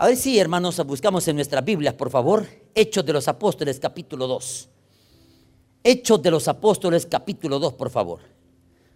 A 0.00 0.06
ver 0.06 0.16
si, 0.16 0.38
hermanos, 0.38 0.82
buscamos 0.86 1.28
en 1.28 1.36
nuestras 1.36 1.62
Biblias, 1.62 1.92
por 1.92 2.08
favor, 2.08 2.46
Hechos 2.74 3.04
de 3.04 3.12
los 3.12 3.28
Apóstoles, 3.28 3.78
capítulo 3.78 4.26
2. 4.26 4.70
Hechos 5.84 6.22
de 6.22 6.30
los 6.30 6.48
Apóstoles, 6.48 7.04
capítulo 7.04 7.58
2, 7.58 7.74
por 7.74 7.90
favor. 7.90 8.20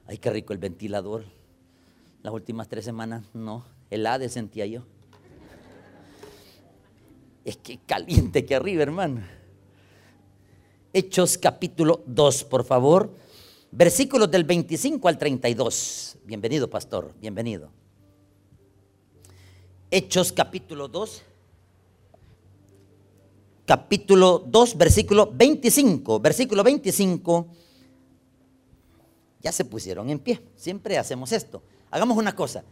Ay, 0.07 0.17
qué 0.17 0.31
rico 0.31 0.55
el 0.55 0.59
ventilador. 0.59 1.27
Las 2.23 2.33
últimas 2.33 2.69
tres 2.69 2.87
semanas, 2.87 3.23
no, 3.35 3.67
helade 3.91 4.31
sentía 4.31 4.65
yo. 4.65 4.87
Es 7.45 7.59
que 7.59 7.81
caliente 7.85 8.39
aquí 8.39 8.55
arriba, 8.55 8.83
hermano. 8.83 9.21
Hechos 10.95 11.37
capítulo 11.37 12.03
2, 12.07 12.45
por 12.45 12.65
favor. 12.65 13.15
Versículos 13.71 14.31
del 14.31 14.45
25 14.45 15.07
al 15.07 15.19
32. 15.19 16.17
Bienvenido, 16.25 16.71
pastor, 16.71 17.13
bienvenido. 17.21 17.84
Hechos 19.97 20.33
capítulo 20.33 20.89
2. 20.89 21.23
Capítulo 23.65 24.41
2, 24.45 24.77
versículo 24.77 25.31
25. 25.33 26.19
Versículo 26.19 26.65
25. 26.65 27.47
Ya 29.41 29.53
se 29.53 29.65
pusieron 29.65 30.11
en 30.11 30.19
pie. 30.19 30.41
Siempre 30.57 30.99
hacemos 30.99 31.31
esto. 31.31 31.63
Hagamos 31.93 32.19
una 32.19 32.35
cosa. 32.35 32.65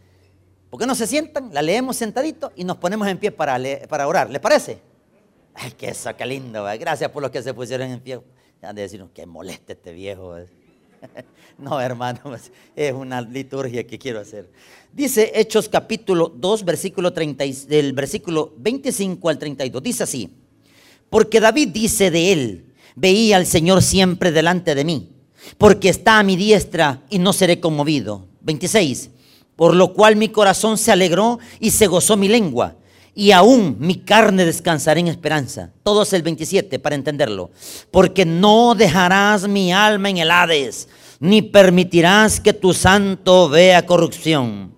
¿Por 0.69 0.77
qué 0.77 0.85
no 0.85 0.95
se 0.95 1.07
sientan? 1.07 1.53
La 1.53 1.61
leemos 1.61 1.95
sentadito 1.95 2.51
y 2.57 2.65
nos 2.65 2.75
ponemos 2.75 3.07
en 3.07 3.17
pie 3.17 3.31
para, 3.31 3.57
para 3.87 4.05
orar. 4.05 4.29
¿Les 4.29 4.41
parece? 4.41 4.81
Ay, 5.53 5.71
qué 5.77 5.91
eso, 5.91 6.13
qué 6.17 6.25
lindo. 6.25 6.65
Gracias 6.77 7.09
por 7.09 7.21
los 7.21 7.31
que 7.31 7.41
se 7.41 7.53
pusieron 7.53 7.89
en 7.89 8.01
pie. 8.01 8.19
Han 8.61 8.75
de 8.75 8.81
decir, 8.81 9.01
qué 9.13 9.25
moleste 9.25 9.71
este 9.71 9.93
viejo. 9.93 10.35
No, 11.57 11.79
hermano, 11.79 12.19
es 12.75 12.93
una 12.93 13.21
liturgia 13.21 13.85
que 13.85 13.99
quiero 13.99 14.19
hacer. 14.19 14.49
Dice 14.91 15.31
Hechos 15.35 15.69
capítulo 15.69 16.33
2, 16.35 16.65
versículo 16.65 17.13
30, 17.13 17.45
del 17.67 17.93
versículo 17.93 18.53
25 18.57 19.29
al 19.29 19.37
32. 19.37 19.83
Dice 19.83 20.03
así, 20.03 20.29
porque 21.09 21.39
David 21.39 21.69
dice 21.69 22.09
de 22.11 22.31
él, 22.31 22.65
veía 22.95 23.37
al 23.37 23.45
Señor 23.45 23.81
siempre 23.81 24.31
delante 24.31 24.75
de 24.75 24.83
mí, 24.83 25.11
porque 25.57 25.89
está 25.89 26.19
a 26.19 26.23
mi 26.23 26.35
diestra 26.35 27.03
y 27.09 27.19
no 27.19 27.33
seré 27.33 27.59
conmovido. 27.59 28.27
26, 28.41 29.11
por 29.55 29.75
lo 29.75 29.93
cual 29.93 30.15
mi 30.15 30.29
corazón 30.29 30.77
se 30.77 30.91
alegró 30.91 31.39
y 31.59 31.71
se 31.71 31.87
gozó 31.87 32.17
mi 32.17 32.27
lengua 32.27 32.75
y 33.15 33.31
aún 33.31 33.77
mi 33.79 33.95
carne 33.95 34.45
descansará 34.45 34.99
en 34.99 35.07
esperanza. 35.07 35.69
Todo 35.83 36.03
es 36.03 36.13
el 36.13 36.23
27 36.23 36.79
para 36.79 36.95
entenderlo. 36.95 37.51
Porque 37.91 38.25
no 38.25 38.75
dejarás 38.75 39.47
mi 39.47 39.71
alma 39.71 40.09
en 40.09 40.17
el 40.17 40.31
Hades, 40.31 40.87
ni 41.19 41.41
permitirás 41.41 42.39
que 42.39 42.53
tu 42.53 42.73
santo 42.73 43.49
vea 43.49 43.85
corrupción. 43.85 44.75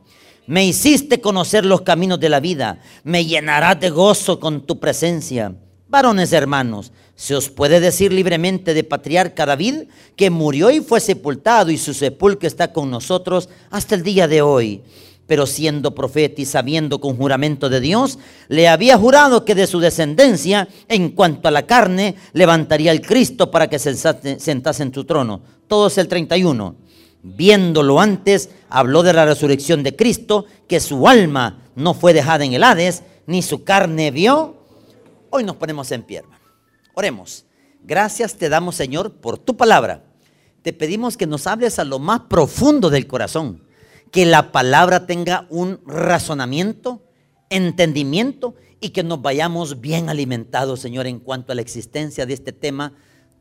Me 0.47 0.65
hiciste 0.65 1.21
conocer 1.21 1.65
los 1.65 1.81
caminos 1.81 2.19
de 2.19 2.29
la 2.29 2.39
vida, 2.39 2.79
me 3.03 3.25
llenarás 3.25 3.79
de 3.79 3.89
gozo 3.89 4.39
con 4.39 4.65
tu 4.65 4.79
presencia. 4.79 5.55
Varones 5.87 6.33
hermanos, 6.33 6.91
se 7.15 7.35
os 7.35 7.49
puede 7.49 7.79
decir 7.79 8.11
libremente 8.11 8.73
de 8.73 8.83
patriarca 8.83 9.45
David 9.45 9.85
que 10.15 10.29
murió 10.29 10.69
y 10.69 10.81
fue 10.81 10.99
sepultado 10.99 11.71
y 11.71 11.77
su 11.77 11.93
sepulcro 11.93 12.47
está 12.47 12.73
con 12.73 12.91
nosotros 12.91 13.49
hasta 13.71 13.95
el 13.95 14.03
día 14.03 14.27
de 14.27 14.41
hoy 14.41 14.83
pero 15.27 15.47
siendo 15.47 15.95
profeta 15.95 16.41
y 16.41 16.45
sabiendo 16.45 16.99
con 16.99 17.17
juramento 17.17 17.69
de 17.69 17.79
Dios, 17.79 18.19
le 18.47 18.67
había 18.67 18.97
jurado 18.97 19.43
que 19.43 19.55
de 19.55 19.67
su 19.67 19.79
descendencia, 19.79 20.67
en 20.87 21.09
cuanto 21.11 21.47
a 21.47 21.51
la 21.51 21.65
carne, 21.65 22.15
levantaría 22.33 22.91
el 22.91 23.01
Cristo 23.01 23.49
para 23.49 23.67
que 23.67 23.79
se 23.79 23.95
sentase 23.95 24.83
en 24.83 24.93
su 24.93 25.03
trono. 25.05 25.41
Todo 25.67 25.87
es 25.87 25.97
el 25.97 26.07
31. 26.07 26.75
Viéndolo 27.23 27.99
antes, 27.99 28.49
habló 28.69 29.01
de 29.01 29.13
la 29.13 29.25
resurrección 29.25 29.81
de 29.81 29.95
Cristo, 29.95 30.45
que 30.67 30.79
su 30.79 31.07
alma 31.07 31.63
no 31.75 31.95
fue 31.95 32.13
dejada 32.13 32.45
en 32.45 32.53
el 32.53 32.63
Hades, 32.63 33.01
ni 33.25 33.41
su 33.41 33.63
carne 33.63 34.11
vio. 34.11 34.57
Hoy 35.31 35.43
nos 35.43 35.55
ponemos 35.55 35.91
en 35.91 36.03
pie, 36.03 36.19
hermano. 36.19 36.43
Oremos. 36.93 37.45
Gracias 37.83 38.35
te 38.35 38.49
damos, 38.49 38.75
Señor, 38.75 39.13
por 39.13 39.39
tu 39.39 39.57
palabra. 39.57 40.03
Te 40.61 40.71
pedimos 40.71 41.17
que 41.17 41.27
nos 41.27 41.47
hables 41.47 41.77
a 41.79 41.83
lo 41.83 41.97
más 41.97 42.21
profundo 42.21 42.89
del 42.89 43.07
corazón 43.07 43.64
que 44.11 44.25
la 44.25 44.51
palabra 44.51 45.05
tenga 45.05 45.47
un 45.49 45.79
razonamiento, 45.85 47.03
entendimiento 47.49 48.55
y 48.79 48.89
que 48.89 49.03
nos 49.03 49.21
vayamos 49.21 49.81
bien 49.81 50.09
alimentados, 50.09 50.79
Señor, 50.79 51.07
en 51.07 51.19
cuanto 51.19 51.51
a 51.51 51.55
la 51.55 51.61
existencia 51.61 52.25
de 52.25 52.33
este 52.33 52.53
tema 52.53 52.93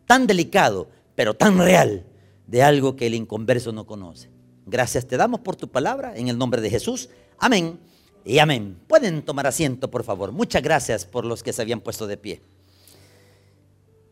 tan 0.06 0.26
delicado, 0.26 0.88
pero 1.14 1.34
tan 1.34 1.58
real, 1.58 2.06
de 2.46 2.62
algo 2.62 2.96
que 2.96 3.06
el 3.06 3.14
inconverso 3.14 3.72
no 3.72 3.86
conoce. 3.86 4.30
Gracias 4.66 5.06
te 5.06 5.16
damos 5.16 5.40
por 5.40 5.56
tu 5.56 5.68
palabra, 5.68 6.16
en 6.16 6.28
el 6.28 6.38
nombre 6.38 6.60
de 6.60 6.70
Jesús. 6.70 7.08
Amén 7.38 7.78
y 8.24 8.38
amén. 8.38 8.78
Pueden 8.86 9.22
tomar 9.22 9.46
asiento, 9.46 9.90
por 9.90 10.04
favor. 10.04 10.32
Muchas 10.32 10.62
gracias 10.62 11.04
por 11.04 11.24
los 11.24 11.42
que 11.42 11.52
se 11.52 11.62
habían 11.62 11.80
puesto 11.80 12.06
de 12.06 12.16
pie. 12.16 12.40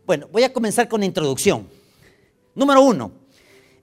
Bueno, 0.07 0.29
voy 0.31 0.43
a 0.45 0.53
comenzar 0.53 0.89
con 0.89 1.01
la 1.01 1.07
introducción. 1.07 1.69
Número 2.55 2.83
uno, 2.83 3.13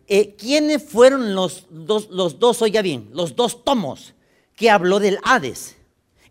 eh, 0.10 0.36
¿quiénes 0.36 0.84
fueron 0.84 1.36
los 1.36 1.68
dos, 1.70 2.10
los 2.10 2.40
dos, 2.40 2.62
oiga 2.64 2.82
bien, 2.82 3.10
los 3.14 3.36
dos 3.36 3.64
tomos 3.64 4.16
que 4.56 4.72
habló 4.72 5.00
del 5.00 5.20
Hades? 5.24 5.78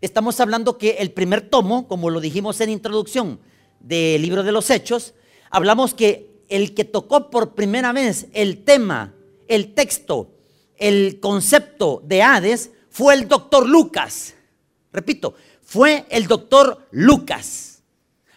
Estamos 0.01 0.39
hablando 0.41 0.77
que 0.77 0.97
el 0.99 1.11
primer 1.11 1.49
tomo, 1.49 1.87
como 1.87 2.09
lo 2.09 2.19
dijimos 2.19 2.59
en 2.59 2.69
introducción 2.69 3.39
del 3.79 4.21
libro 4.21 4.43
de 4.43 4.51
los 4.51 4.69
Hechos, 4.69 5.13
hablamos 5.49 5.93
que 5.93 6.43
el 6.49 6.73
que 6.73 6.83
tocó 6.83 7.29
por 7.29 7.55
primera 7.55 7.93
vez 7.93 8.27
el 8.33 8.65
tema, 8.65 9.13
el 9.47 9.73
texto, 9.73 10.29
el 10.75 11.21
concepto 11.21 12.01
de 12.05 12.21
Hades 12.21 12.71
fue 12.89 13.13
el 13.13 13.29
doctor 13.29 13.67
Lucas. 13.67 14.35
Repito, 14.91 15.35
fue 15.61 16.05
el 16.09 16.27
doctor 16.27 16.85
Lucas. 16.91 17.81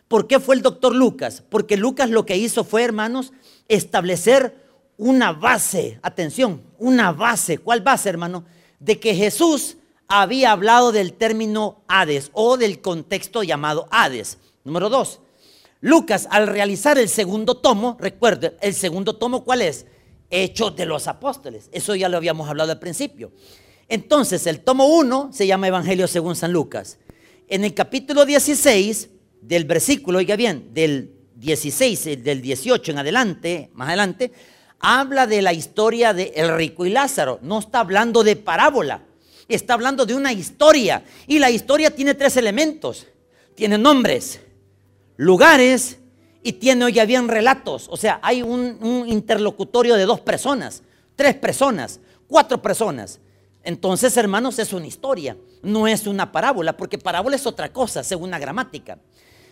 ¿Por 0.07 0.29
qué 0.29 0.39
fue 0.39 0.55
el 0.55 0.63
doctor 0.63 0.95
Lucas? 0.95 1.43
Porque 1.49 1.77
Lucas 1.77 2.11
lo 2.11 2.27
que 2.27 2.37
hizo 2.37 2.63
fue, 2.63 2.85
hermanos, 2.85 3.33
establecer 3.67 4.62
una 4.97 5.33
base, 5.33 5.99
atención, 6.03 6.63
una 6.79 7.13
base. 7.13 7.59
¿Cuál 7.59 7.81
base, 7.81 8.09
hermano? 8.09 8.45
De 8.79 8.99
que 8.99 9.15
Jesús 9.15 9.77
había 10.09 10.53
hablado 10.53 10.93
del 10.93 11.15
término 11.15 11.83
Hades 11.89 12.31
o 12.35 12.57
del 12.57 12.81
contexto 12.81 13.43
llamado 13.43 13.89
Hades. 13.91 14.39
Número 14.65 14.89
dos, 14.89 15.21
Lucas 15.81 16.29
al 16.31 16.47
realizar 16.47 16.99
el 16.99 17.09
segundo 17.09 17.57
tomo, 17.57 17.97
recuerde, 17.99 18.57
el 18.61 18.75
segundo 18.75 19.17
tomo, 19.17 19.45
¿cuál 19.45 19.63
es? 19.63 19.87
Hechos 20.31 20.77
de 20.77 20.87
los 20.87 21.09
apóstoles. 21.09 21.69
Eso 21.73 21.95
ya 21.95 22.09
lo 22.09 22.17
habíamos 22.17 22.49
hablado 22.49 22.73
al 22.73 22.79
principio. 22.79 23.33
Entonces, 23.89 24.47
el 24.47 24.61
tomo 24.61 24.87
1 24.87 25.31
se 25.33 25.47
llama 25.47 25.69
Evangelio 25.69 26.07
según 26.07 26.37
San 26.37 26.53
Lucas. 26.53 26.99
En 27.49 27.65
el 27.65 27.75
capítulo 27.75 28.25
16 28.25 29.11
del 29.41 29.65
versículo, 29.65 30.19
oiga 30.19 30.37
bien, 30.37 30.73
del 30.73 31.15
16, 31.35 32.23
del 32.23 32.41
18 32.41 32.93
en 32.93 32.99
adelante, 32.99 33.71
más 33.75 33.89
adelante, 33.89 34.33
habla 34.83 35.27
de 35.27 35.41
la 35.41 35.55
historia 35.55 36.13
de 36.13 36.33
el 36.37 36.55
rico 36.55 36.85
y 36.85 36.91
Lázaro. 36.91 37.39
No 37.41 37.61
está 37.61 37.81
hablando 37.81 38.23
de 38.23 38.37
parábola, 38.37 39.03
está 39.49 39.75
hablando 39.75 40.05
de 40.05 40.15
una 40.15 40.33
historia. 40.33 41.05
Y 41.27 41.39
la 41.39 41.51
historia 41.51 41.95
tiene 41.95 42.15
tres 42.15 42.37
elementos. 42.37 43.07
Tiene 43.55 43.79
nombres, 43.79 44.41
lugares 45.17 45.99
y 46.43 46.53
tiene, 46.55 46.85
oye, 46.85 47.07
bien, 47.07 47.29
relatos. 47.29 47.87
O 47.89 47.97
sea, 47.97 48.19
hay 48.23 48.43
un, 48.43 48.79
un 48.81 49.09
interlocutorio 49.09 49.95
de 49.95 50.05
dos 50.05 50.21
personas, 50.21 50.83
tres 51.17 51.35
personas, 51.37 52.01
cuatro 52.27 52.61
personas. 52.61 53.21
Entonces, 53.63 54.17
hermanos, 54.17 54.59
es 54.59 54.73
una 54.73 54.87
historia, 54.87 55.37
no 55.63 55.87
es 55.87 56.07
una 56.09 56.33
parábola, 56.33 56.77
porque 56.77 56.99
parábola 56.99 57.37
es 57.37 57.47
otra 57.47 57.73
cosa, 57.73 58.03
según 58.03 58.31
la 58.31 58.41
gramática. 58.41 58.99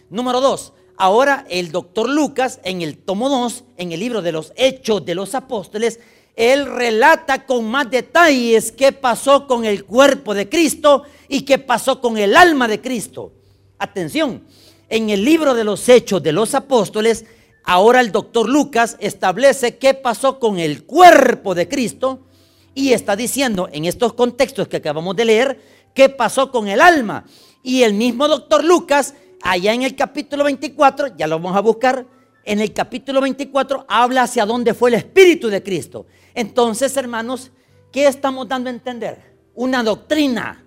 Número 0.08 0.40
dos, 0.40 0.72
Ahora 1.03 1.47
el 1.49 1.72
doctor 1.72 2.11
Lucas, 2.11 2.61
en 2.62 2.83
el 2.83 2.99
tomo 2.99 3.31
2, 3.31 3.65
en 3.78 3.93
el 3.93 4.00
libro 4.00 4.21
de 4.21 4.33
los 4.33 4.53
Hechos 4.55 5.03
de 5.03 5.15
los 5.15 5.34
Apóstoles, 5.34 5.99
él 6.37 6.66
relata 6.66 7.47
con 7.47 7.71
más 7.71 7.91
detalles 7.91 8.71
qué 8.71 8.93
pasó 8.93 9.47
con 9.47 9.65
el 9.65 9.87
cuerpo 9.87 10.34
de 10.34 10.50
Cristo 10.50 11.05
y 11.27 11.47
qué 11.47 11.56
pasó 11.56 12.03
con 12.03 12.19
el 12.19 12.37
alma 12.37 12.69
de 12.69 12.83
Cristo. 12.83 13.33
Atención, 13.79 14.44
en 14.91 15.08
el 15.08 15.25
libro 15.25 15.55
de 15.55 15.64
los 15.64 15.88
Hechos 15.88 16.23
de 16.23 16.32
los 16.32 16.55
Apóstoles, 16.55 17.25
ahora 17.64 18.03
el 18.03 18.12
doctor 18.12 18.46
Lucas 18.46 18.99
establece 19.00 19.79
qué 19.79 19.94
pasó 19.94 20.38
con 20.38 20.58
el 20.58 20.85
cuerpo 20.85 21.55
de 21.55 21.67
Cristo 21.67 22.26
y 22.75 22.93
está 22.93 23.17
diciendo 23.17 23.70
en 23.73 23.87
estos 23.87 24.12
contextos 24.12 24.69
que 24.69 24.76
acabamos 24.76 25.17
de 25.17 25.25
leer 25.25 25.61
qué 25.94 26.11
pasó 26.11 26.50
con 26.50 26.69
el 26.69 26.82
alma. 26.82 27.25
Y 27.62 27.85
el 27.85 27.94
mismo 27.94 28.29
doctor 28.29 28.62
Lucas 28.62 29.14
allá 29.42 29.75
en 29.75 29.82
el 29.82 29.94
capítulo 29.96 30.44
24, 30.44 31.16
ya 31.16 31.26
lo 31.26 31.38
vamos 31.38 31.56
a 31.56 31.60
buscar, 31.60 32.06
en 32.44 32.60
el 32.60 32.72
capítulo 32.72 33.20
24 33.20 33.84
habla 33.88 34.22
hacia 34.22 34.46
dónde 34.46 34.75
fue 34.75 34.90
el 34.90 34.94
Espíritu 34.94 35.48
de 35.48 35.62
Cristo. 35.62 36.06
Entonces, 36.34 36.96
hermanos, 36.96 37.50
¿qué 37.92 38.06
estamos 38.06 38.48
dando 38.48 38.70
a 38.70 38.72
entender? 38.72 39.37
Una 39.54 39.82
doctrina. 39.82 40.64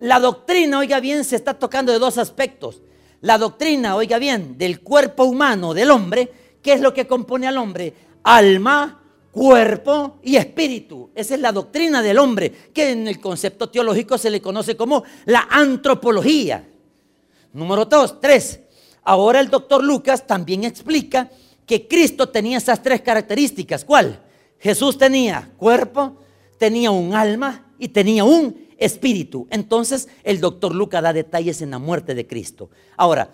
La 0.00 0.20
doctrina, 0.20 0.78
oiga 0.78 1.00
bien, 1.00 1.24
se 1.24 1.36
está 1.36 1.54
tocando 1.54 1.92
de 1.92 1.98
dos 1.98 2.18
aspectos. 2.18 2.82
La 3.20 3.38
doctrina, 3.38 3.96
oiga 3.96 4.18
bien, 4.18 4.58
del 4.58 4.80
cuerpo 4.80 5.24
humano 5.24 5.72
del 5.72 5.90
hombre, 5.90 6.30
¿qué 6.62 6.74
es 6.74 6.80
lo 6.80 6.92
que 6.92 7.06
compone 7.06 7.46
al 7.46 7.56
hombre? 7.56 7.94
Alma, 8.22 9.00
cuerpo 9.30 10.18
y 10.22 10.36
espíritu. 10.36 11.10
Esa 11.14 11.34
es 11.34 11.40
la 11.40 11.52
doctrina 11.52 12.02
del 12.02 12.18
hombre, 12.18 12.52
que 12.72 12.90
en 12.90 13.08
el 13.08 13.20
concepto 13.20 13.70
teológico 13.70 14.18
se 14.18 14.30
le 14.30 14.42
conoce 14.42 14.76
como 14.76 15.04
la 15.24 15.46
antropología. 15.50 16.68
Número 17.54 17.84
dos, 17.84 18.20
tres. 18.20 18.60
Ahora 19.04 19.40
el 19.40 19.48
doctor 19.48 19.82
Lucas 19.82 20.26
también 20.26 20.64
explica 20.64 21.30
que 21.64 21.86
Cristo 21.86 22.28
tenía 22.28 22.58
esas 22.58 22.82
tres 22.82 23.00
características. 23.00 23.84
¿Cuál? 23.84 24.20
Jesús 24.58 24.98
tenía 24.98 25.52
cuerpo, 25.56 26.16
tenía 26.58 26.90
un 26.90 27.14
alma 27.14 27.72
y 27.78 27.88
tenía 27.88 28.24
un 28.24 28.66
espíritu. 28.76 29.46
Entonces 29.50 30.08
el 30.24 30.40
doctor 30.40 30.74
Lucas 30.74 31.02
da 31.02 31.12
detalles 31.12 31.62
en 31.62 31.70
la 31.70 31.78
muerte 31.78 32.14
de 32.14 32.26
Cristo. 32.26 32.70
Ahora, 32.96 33.30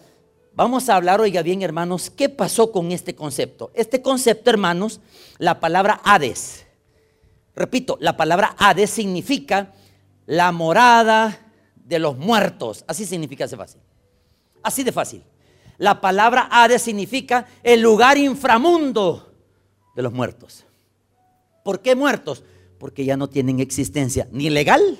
vamos 0.54 0.88
a 0.88 0.96
hablar, 0.96 1.20
oiga 1.20 1.40
bien 1.42 1.62
hermanos, 1.62 2.10
¿qué 2.10 2.28
pasó 2.28 2.72
con 2.72 2.92
este 2.92 3.14
concepto? 3.14 3.70
Este 3.74 4.02
concepto, 4.02 4.50
hermanos, 4.50 5.00
la 5.38 5.60
palabra 5.60 6.00
Hades. 6.04 6.66
Repito, 7.56 7.96
la 8.00 8.16
palabra 8.16 8.54
Hades 8.58 8.90
significa 8.90 9.72
la 10.26 10.52
morada 10.52 11.52
de 11.74 11.98
los 11.98 12.18
muertos. 12.18 12.84
Así 12.86 13.06
significa 13.06 13.46
ese 13.46 13.56
fácil. 13.56 13.80
Así 14.62 14.82
de 14.82 14.92
fácil. 14.92 15.22
La 15.78 16.00
palabra 16.00 16.48
Hades 16.50 16.82
significa 16.82 17.46
el 17.62 17.80
lugar 17.80 18.18
inframundo 18.18 19.32
de 19.96 20.02
los 20.02 20.12
muertos. 20.12 20.66
¿Por 21.64 21.80
qué 21.80 21.94
muertos? 21.94 22.44
Porque 22.78 23.04
ya 23.04 23.16
no 23.16 23.28
tienen 23.28 23.60
existencia 23.60 24.28
ni 24.30 24.50
legal, 24.50 24.98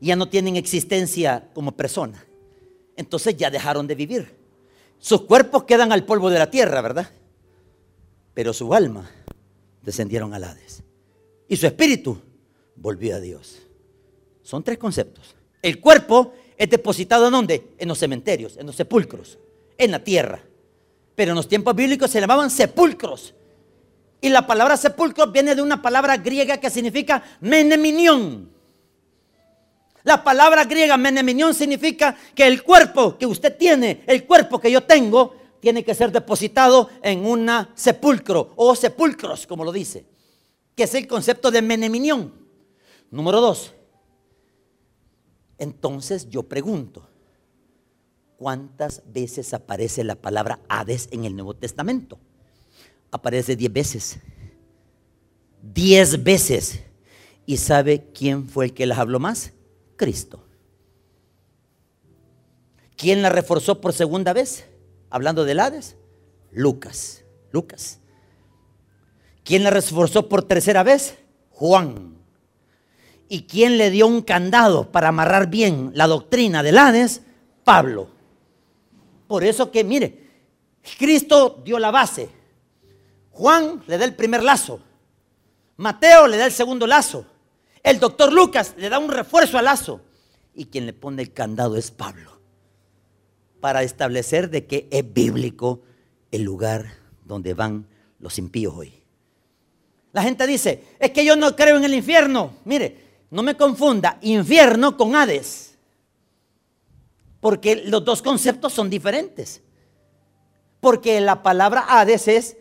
ya 0.00 0.16
no 0.16 0.28
tienen 0.28 0.56
existencia 0.56 1.48
como 1.54 1.72
persona. 1.72 2.24
Entonces 2.96 3.36
ya 3.36 3.50
dejaron 3.50 3.86
de 3.86 3.94
vivir. 3.94 4.36
Sus 4.98 5.22
cuerpos 5.22 5.64
quedan 5.64 5.92
al 5.92 6.04
polvo 6.04 6.30
de 6.30 6.38
la 6.38 6.50
tierra, 6.50 6.80
¿verdad? 6.80 7.10
Pero 8.34 8.52
su 8.52 8.74
alma 8.74 9.08
descendieron 9.82 10.34
al 10.34 10.44
Hades. 10.44 10.82
Y 11.48 11.56
su 11.56 11.66
espíritu 11.66 12.20
volvió 12.74 13.16
a 13.16 13.20
Dios. 13.20 13.62
Son 14.42 14.62
tres 14.64 14.78
conceptos. 14.78 15.36
El 15.62 15.80
cuerpo 15.80 16.32
es 16.58 16.68
depositado 16.68 17.26
en 17.26 17.32
dónde? 17.32 17.68
En 17.78 17.88
los 17.88 17.98
cementerios, 17.98 18.56
en 18.56 18.66
los 18.66 18.74
sepulcros, 18.74 19.38
en 19.78 19.92
la 19.92 20.02
tierra. 20.02 20.42
Pero 21.14 21.30
en 21.30 21.36
los 21.36 21.48
tiempos 21.48 21.74
bíblicos 21.74 22.10
se 22.10 22.20
llamaban 22.20 22.50
sepulcros. 22.50 23.32
Y 24.20 24.28
la 24.28 24.44
palabra 24.44 24.76
sepulcro 24.76 25.28
viene 25.28 25.54
de 25.54 25.62
una 25.62 25.80
palabra 25.80 26.16
griega 26.16 26.58
que 26.58 26.68
significa 26.68 27.22
meneminión. 27.40 28.50
La 30.02 30.24
palabra 30.24 30.64
griega 30.64 30.96
meneminión 30.96 31.54
significa 31.54 32.16
que 32.34 32.46
el 32.46 32.64
cuerpo 32.64 33.16
que 33.16 33.26
usted 33.26 33.56
tiene, 33.56 34.02
el 34.06 34.26
cuerpo 34.26 34.58
que 34.58 34.70
yo 34.70 34.82
tengo, 34.82 35.36
tiene 35.60 35.84
que 35.84 35.94
ser 35.94 36.10
depositado 36.10 36.90
en 37.02 37.24
un 37.24 37.48
sepulcro 37.74 38.52
o 38.56 38.74
sepulcros, 38.74 39.46
como 39.46 39.64
lo 39.64 39.70
dice, 39.70 40.06
que 40.74 40.84
es 40.84 40.94
el 40.94 41.06
concepto 41.06 41.52
de 41.52 41.62
meneminión. 41.62 42.32
Número 43.10 43.40
dos. 43.40 43.74
Entonces 45.58 46.28
yo 46.30 46.44
pregunto, 46.44 47.08
¿cuántas 48.36 49.02
veces 49.12 49.52
aparece 49.52 50.04
la 50.04 50.14
palabra 50.14 50.60
Hades 50.68 51.08
en 51.10 51.24
el 51.24 51.34
Nuevo 51.34 51.54
Testamento? 51.54 52.18
Aparece 53.10 53.56
diez 53.56 53.72
veces. 53.72 54.18
Diez 55.62 56.22
veces. 56.22 56.84
¿Y 57.44 57.56
sabe 57.56 58.10
quién 58.12 58.48
fue 58.48 58.66
el 58.66 58.74
que 58.74 58.86
las 58.86 58.98
habló 58.98 59.18
más? 59.18 59.52
Cristo. 59.96 60.44
¿Quién 62.96 63.22
la 63.22 63.30
reforzó 63.30 63.80
por 63.80 63.92
segunda 63.92 64.32
vez? 64.32 64.66
Hablando 65.10 65.44
del 65.44 65.60
Hades. 65.60 65.96
Lucas. 66.50 67.24
Lucas. 67.50 68.00
¿Quién 69.44 69.64
la 69.64 69.70
reforzó 69.70 70.28
por 70.28 70.42
tercera 70.42 70.82
vez? 70.82 71.16
Juan. 71.50 72.17
¿Y 73.28 73.42
quién 73.42 73.76
le 73.76 73.90
dio 73.90 74.06
un 74.06 74.22
candado 74.22 74.90
para 74.90 75.08
amarrar 75.08 75.48
bien 75.48 75.90
la 75.94 76.06
doctrina 76.06 76.62
del 76.62 76.78
Hades? 76.78 77.22
Pablo. 77.62 78.08
Por 79.26 79.44
eso 79.44 79.70
que, 79.70 79.84
mire, 79.84 80.28
Cristo 80.98 81.60
dio 81.64 81.78
la 81.78 81.90
base. 81.90 82.30
Juan 83.30 83.82
le 83.86 83.98
da 83.98 84.06
el 84.06 84.14
primer 84.14 84.42
lazo. 84.42 84.80
Mateo 85.76 86.26
le 86.26 86.38
da 86.38 86.46
el 86.46 86.52
segundo 86.52 86.86
lazo. 86.86 87.26
El 87.82 88.00
doctor 88.00 88.32
Lucas 88.32 88.74
le 88.78 88.88
da 88.88 88.98
un 88.98 89.10
refuerzo 89.10 89.58
al 89.58 89.66
lazo. 89.66 90.00
Y 90.54 90.66
quien 90.66 90.86
le 90.86 90.94
pone 90.94 91.22
el 91.22 91.32
candado 91.32 91.76
es 91.76 91.90
Pablo. 91.90 92.40
Para 93.60 93.82
establecer 93.82 94.48
de 94.48 94.66
que 94.66 94.88
es 94.90 95.12
bíblico 95.12 95.82
el 96.30 96.42
lugar 96.42 96.86
donde 97.24 97.52
van 97.54 97.86
los 98.18 98.38
impíos 98.38 98.74
hoy. 98.74 98.94
La 100.12 100.22
gente 100.22 100.46
dice, 100.46 100.84
es 100.98 101.10
que 101.10 101.24
yo 101.24 101.36
no 101.36 101.54
creo 101.54 101.76
en 101.76 101.84
el 101.84 101.94
infierno. 101.94 102.54
Mire, 102.64 103.07
no 103.30 103.42
me 103.42 103.56
confunda 103.56 104.18
infierno 104.22 104.96
con 104.96 105.14
Hades. 105.14 105.76
Porque 107.40 107.76
los 107.76 108.04
dos 108.04 108.22
conceptos 108.22 108.72
son 108.72 108.90
diferentes. 108.90 109.62
Porque 110.80 111.20
la 111.20 111.42
palabra 111.42 111.86
Hades 111.88 112.28
es 112.28 112.56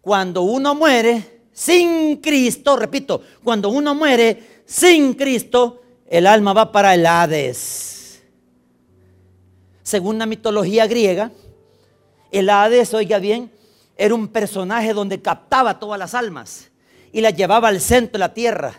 cuando 0.00 0.42
uno 0.42 0.74
muere 0.74 1.40
sin 1.52 2.16
Cristo, 2.18 2.76
repito, 2.76 3.22
cuando 3.42 3.68
uno 3.68 3.94
muere 3.94 4.62
sin 4.66 5.14
Cristo, 5.14 5.82
el 6.06 6.26
alma 6.26 6.52
va 6.52 6.72
para 6.72 6.94
el 6.94 7.06
Hades. 7.06 8.22
Según 9.82 10.18
la 10.18 10.26
mitología 10.26 10.86
griega, 10.86 11.32
el 12.30 12.48
Hades, 12.48 12.94
oiga 12.94 13.18
bien, 13.18 13.50
era 13.96 14.14
un 14.14 14.28
personaje 14.28 14.94
donde 14.94 15.20
captaba 15.20 15.78
todas 15.78 15.98
las 15.98 16.14
almas 16.14 16.70
y 17.12 17.20
las 17.20 17.34
llevaba 17.34 17.68
al 17.68 17.80
centro 17.80 18.12
de 18.12 18.18
la 18.18 18.34
tierra 18.34 18.74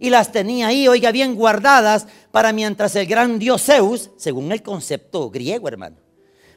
y 0.00 0.08
las 0.08 0.32
tenía 0.32 0.68
ahí, 0.68 0.88
oiga 0.88 1.12
bien, 1.12 1.34
guardadas 1.34 2.08
para 2.32 2.54
mientras 2.54 2.96
el 2.96 3.06
gran 3.06 3.38
dios 3.38 3.62
Zeus, 3.62 4.10
según 4.16 4.50
el 4.50 4.62
concepto 4.62 5.30
griego, 5.30 5.68
hermano, 5.68 5.96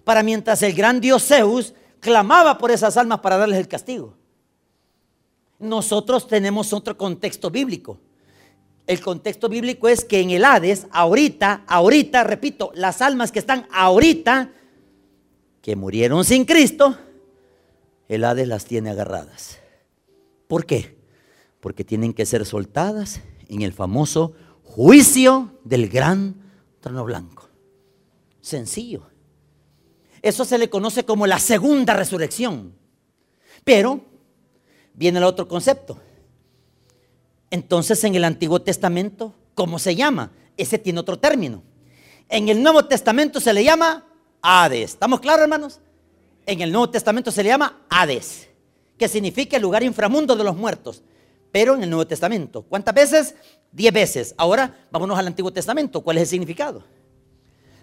para 0.06 0.24
mientras 0.24 0.64
el 0.64 0.74
gran 0.74 1.02
dios 1.02 1.28
Zeus 1.28 1.74
clamaba 2.00 2.58
por 2.58 2.72
esas 2.72 2.96
almas 2.96 3.20
para 3.20 3.38
darles 3.38 3.60
el 3.60 3.68
castigo. 3.68 4.16
Nosotros 5.60 6.26
tenemos 6.28 6.72
otro 6.72 6.98
contexto 6.98 7.52
bíblico. 7.52 8.00
El 8.88 9.02
contexto 9.02 9.50
bíblico 9.50 9.90
es 9.90 10.06
que 10.06 10.22
en 10.22 10.32
el 10.32 10.46
Hades, 10.46 10.88
ahorita, 10.92 11.64
ahorita, 11.68 12.24
repito, 12.24 12.72
las 12.76 13.02
almas 13.02 13.32
que 13.32 13.40
están 13.40 13.68
ahorita, 13.72 14.52
que 15.62 15.76
murieron 15.76 16.24
sin 16.24 16.46
Cristo, 16.46 16.98
el 18.08 18.24
Hades 18.24 18.48
las 18.48 18.66
tiene 18.66 18.90
agarradas. 18.90 19.60
¿Por 20.48 20.66
qué? 20.66 20.98
Porque 21.60 21.84
tienen 21.84 22.14
que 22.14 22.26
ser 22.26 22.46
soltadas 22.46 23.22
en 23.50 23.62
el 23.62 23.74
famoso 23.74 24.34
juicio 24.64 25.60
del 25.64 25.90
gran 25.90 26.36
trono 26.80 27.04
blanco. 27.04 27.50
Sencillo. 28.42 29.04
Eso 30.22 30.46
se 30.46 30.58
le 30.58 30.70
conoce 30.70 31.06
como 31.06 31.28
la 31.28 31.40
segunda 31.40 31.94
resurrección. 31.94 32.74
Pero 33.64 34.02
viene 34.94 35.20
el 35.20 35.26
otro 35.26 35.48
concepto. 35.48 36.00
Entonces 37.50 38.04
en 38.04 38.16
el 38.16 38.24
Antiguo 38.24 38.62
Testamento, 38.62 39.34
¿cómo 39.54 39.80
se 39.80 39.96
llama? 39.96 40.32
Ese 40.58 40.78
tiene 40.78 41.00
otro 41.00 41.20
término. 41.20 41.62
En 42.30 42.50
el 42.50 42.64
Nuevo 42.64 42.86
Testamento 42.86 43.40
se 43.40 43.54
le 43.54 43.64
llama 43.64 44.08
Hades. 44.42 44.92
¿Estamos 44.92 45.20
claros, 45.20 45.44
hermanos? 45.44 45.80
En 46.46 46.62
el 46.62 46.72
Nuevo 46.72 46.90
Testamento 46.90 47.32
se 47.32 47.44
le 47.44 47.50
llama 47.50 47.86
Hades, 47.90 48.50
que 48.98 49.08
significa 49.08 49.56
el 49.58 49.62
lugar 49.62 49.84
inframundo 49.84 50.36
de 50.36 50.44
los 50.44 50.56
muertos 50.56 51.04
pero 51.54 51.76
en 51.76 51.84
el 51.84 51.90
Nuevo 51.92 52.08
Testamento. 52.08 52.64
¿Cuántas 52.64 52.96
veces? 52.96 53.36
Diez 53.72 53.94
veces. 53.94 54.34
Ahora 54.38 54.76
vámonos 54.90 55.20
al 55.20 55.28
Antiguo 55.28 55.54
Testamento. 55.54 56.02
¿Cuál 56.02 56.18
es 56.18 56.24
el 56.24 56.30
significado? 56.30 56.84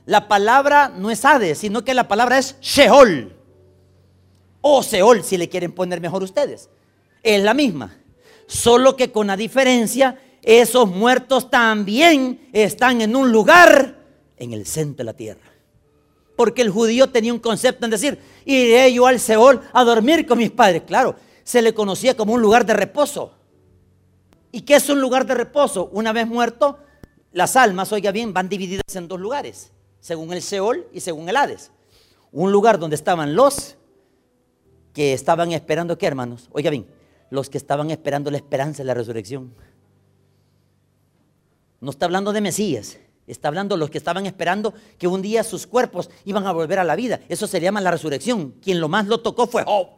La 0.06 0.26
palabra 0.26 0.88
no 0.88 1.08
es 1.08 1.24
Hades, 1.24 1.58
sino 1.58 1.84
que 1.84 1.94
la 1.94 2.08
palabra 2.08 2.36
es 2.36 2.56
Sheol. 2.60 3.32
O 4.60 4.82
Seol, 4.82 5.22
si 5.22 5.38
le 5.38 5.48
quieren 5.48 5.70
poner 5.70 6.00
mejor 6.00 6.24
ustedes. 6.24 6.68
Es 7.22 7.40
la 7.44 7.54
misma. 7.54 7.96
Solo 8.48 8.96
que 8.96 9.12
con 9.12 9.28
la 9.28 9.36
diferencia, 9.36 10.20
esos 10.42 10.88
muertos 10.88 11.48
también 11.48 12.48
están 12.52 13.00
en 13.02 13.14
un 13.14 13.30
lugar 13.30 13.98
en 14.36 14.52
el 14.52 14.66
centro 14.66 14.96
de 14.98 15.04
la 15.04 15.14
tierra. 15.14 15.48
Porque 16.34 16.62
el 16.62 16.70
judío 16.70 17.08
tenía 17.10 17.32
un 17.32 17.38
concepto 17.38 17.84
en 17.84 17.92
decir, 17.92 18.18
iré 18.44 18.92
yo 18.92 19.06
al 19.06 19.20
Seol 19.20 19.60
a 19.72 19.84
dormir 19.84 20.26
con 20.26 20.38
mis 20.38 20.50
padres. 20.50 20.82
Claro, 20.84 21.14
se 21.44 21.62
le 21.62 21.72
conocía 21.72 22.16
como 22.16 22.32
un 22.32 22.42
lugar 22.42 22.66
de 22.66 22.74
reposo. 22.74 23.36
¿Y 24.52 24.62
qué 24.62 24.76
es 24.76 24.88
un 24.88 25.00
lugar 25.00 25.26
de 25.26 25.34
reposo? 25.34 25.88
Una 25.92 26.12
vez 26.12 26.26
muerto, 26.26 26.78
las 27.32 27.56
almas, 27.56 27.92
oiga 27.92 28.10
bien, 28.10 28.32
van 28.32 28.48
divididas 28.48 28.94
en 28.94 29.06
dos 29.06 29.20
lugares, 29.20 29.72
según 30.00 30.32
el 30.32 30.42
Seol 30.42 30.88
y 30.92 31.00
según 31.00 31.28
el 31.28 31.36
Hades. 31.36 31.70
Un 32.32 32.50
lugar 32.50 32.78
donde 32.78 32.96
estaban 32.96 33.34
los 33.34 33.76
que 34.92 35.12
estaban 35.12 35.52
esperando, 35.52 35.96
¿qué 35.96 36.06
hermanos? 36.06 36.48
Oiga 36.52 36.70
bien, 36.70 36.86
los 37.30 37.48
que 37.48 37.58
estaban 37.58 37.90
esperando 37.90 38.30
la 38.30 38.38
esperanza 38.38 38.78
de 38.78 38.86
la 38.86 38.94
resurrección. 38.94 39.54
No 41.80 41.90
está 41.90 42.06
hablando 42.06 42.32
de 42.32 42.40
Mesías, 42.40 42.98
está 43.28 43.48
hablando 43.48 43.76
de 43.76 43.80
los 43.80 43.90
que 43.90 43.98
estaban 43.98 44.26
esperando 44.26 44.74
que 44.98 45.06
un 45.06 45.22
día 45.22 45.44
sus 45.44 45.66
cuerpos 45.66 46.10
iban 46.24 46.46
a 46.46 46.52
volver 46.52 46.80
a 46.80 46.84
la 46.84 46.96
vida. 46.96 47.20
Eso 47.28 47.46
se 47.46 47.60
llama 47.60 47.80
la 47.80 47.92
resurrección. 47.92 48.56
Quien 48.60 48.80
lo 48.80 48.88
más 48.88 49.06
lo 49.06 49.20
tocó 49.20 49.46
fue 49.46 49.64
Job. 49.64 49.88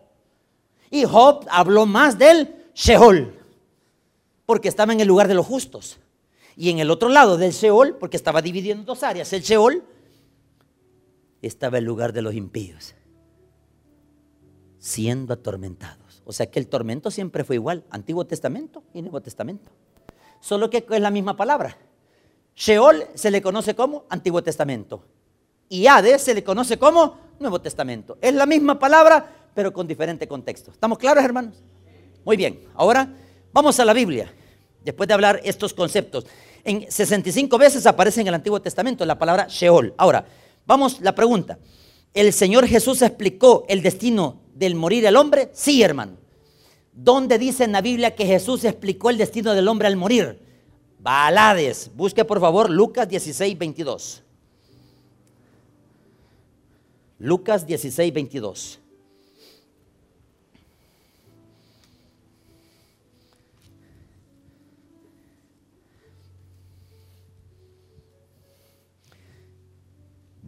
Y 0.90 1.04
Job 1.04 1.46
habló 1.50 1.86
más 1.86 2.18
del 2.18 2.54
Sheol 2.74 3.41
porque 4.46 4.68
estaba 4.68 4.92
en 4.92 5.00
el 5.00 5.08
lugar 5.08 5.28
de 5.28 5.34
los 5.34 5.46
justos. 5.46 5.98
Y 6.56 6.70
en 6.70 6.78
el 6.78 6.90
otro 6.90 7.08
lado 7.08 7.38
del 7.38 7.52
Sheol, 7.52 7.96
porque 7.98 8.16
estaba 8.16 8.42
dividido 8.42 8.74
en 8.74 8.84
dos 8.84 9.02
áreas, 9.02 9.32
el 9.32 9.42
Sheol 9.42 9.82
estaba 11.40 11.78
el 11.78 11.84
lugar 11.84 12.12
de 12.12 12.22
los 12.22 12.34
impíos, 12.34 12.94
siendo 14.78 15.34
atormentados. 15.34 16.22
O 16.24 16.32
sea 16.32 16.50
que 16.50 16.58
el 16.58 16.68
tormento 16.68 17.10
siempre 17.10 17.44
fue 17.44 17.56
igual, 17.56 17.84
Antiguo 17.90 18.26
Testamento 18.26 18.84
y 18.92 19.02
Nuevo 19.02 19.20
Testamento. 19.20 19.70
Solo 20.40 20.70
que 20.70 20.84
es 20.88 21.00
la 21.00 21.10
misma 21.10 21.36
palabra. 21.36 21.76
Sheol 22.54 23.04
se 23.14 23.30
le 23.30 23.40
conoce 23.40 23.74
como 23.74 24.04
Antiguo 24.08 24.42
Testamento. 24.42 25.04
Y 25.68 25.86
Hades 25.86 26.20
se 26.20 26.34
le 26.34 26.44
conoce 26.44 26.78
como 26.78 27.16
Nuevo 27.40 27.60
Testamento. 27.60 28.18
Es 28.20 28.34
la 28.34 28.44
misma 28.44 28.78
palabra, 28.78 29.48
pero 29.54 29.72
con 29.72 29.86
diferente 29.86 30.28
contexto. 30.28 30.70
¿Estamos 30.70 30.98
claros, 30.98 31.24
hermanos? 31.24 31.62
Muy 32.24 32.36
bien. 32.36 32.60
Ahora 32.74 33.08
vamos 33.52 33.78
a 33.80 33.84
la 33.84 33.92
Biblia. 33.92 34.32
Después 34.84 35.06
de 35.06 35.14
hablar 35.14 35.40
estos 35.44 35.74
conceptos. 35.74 36.26
En 36.64 36.90
65 36.90 37.56
veces 37.58 37.86
aparece 37.86 38.20
en 38.20 38.28
el 38.28 38.34
Antiguo 38.34 38.60
Testamento 38.60 39.04
la 39.04 39.18
palabra 39.18 39.46
Sheol. 39.48 39.94
Ahora, 39.96 40.26
vamos 40.66 41.00
la 41.00 41.14
pregunta. 41.14 41.58
¿El 42.14 42.32
Señor 42.32 42.66
Jesús 42.66 43.02
explicó 43.02 43.64
el 43.68 43.82
destino 43.82 44.40
del 44.54 44.74
morir 44.74 45.02
del 45.02 45.16
hombre? 45.16 45.50
Sí, 45.52 45.82
hermano. 45.82 46.18
¿Dónde 46.92 47.38
dice 47.38 47.64
en 47.64 47.72
la 47.72 47.80
Biblia 47.80 48.14
que 48.14 48.26
Jesús 48.26 48.64
explicó 48.64 49.08
el 49.08 49.18
destino 49.18 49.54
del 49.54 49.66
hombre 49.66 49.88
al 49.88 49.96
morir? 49.96 50.40
Balades. 50.98 51.90
Busque 51.94 52.24
por 52.24 52.38
favor 52.38 52.70
Lucas 52.70 53.08
16, 53.08 53.58
22. 53.58 54.22
Lucas 57.18 57.66
16, 57.66 58.12
22. 58.12 58.81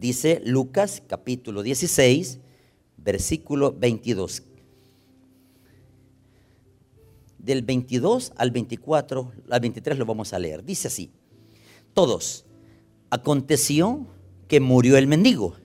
Dice 0.05 0.39
Lucas 0.45 1.01
capítulo 1.07 1.63
16, 1.63 2.37
versículo 2.97 3.73
22 3.75 4.43
del 7.39 7.63
22 7.63 8.31
al 8.35 8.51
24, 8.51 9.31
al 9.49 9.59
23 9.61 9.97
lo 9.97 10.05
vamos 10.05 10.31
a 10.33 10.37
leer. 10.37 10.63
Dice 10.63 10.89
así, 10.89 11.09
todos, 11.95 12.45
aconteció 13.09 14.05
que 14.47 14.59
murió 14.59 14.95
el 14.97 15.07
mendigo 15.07 15.55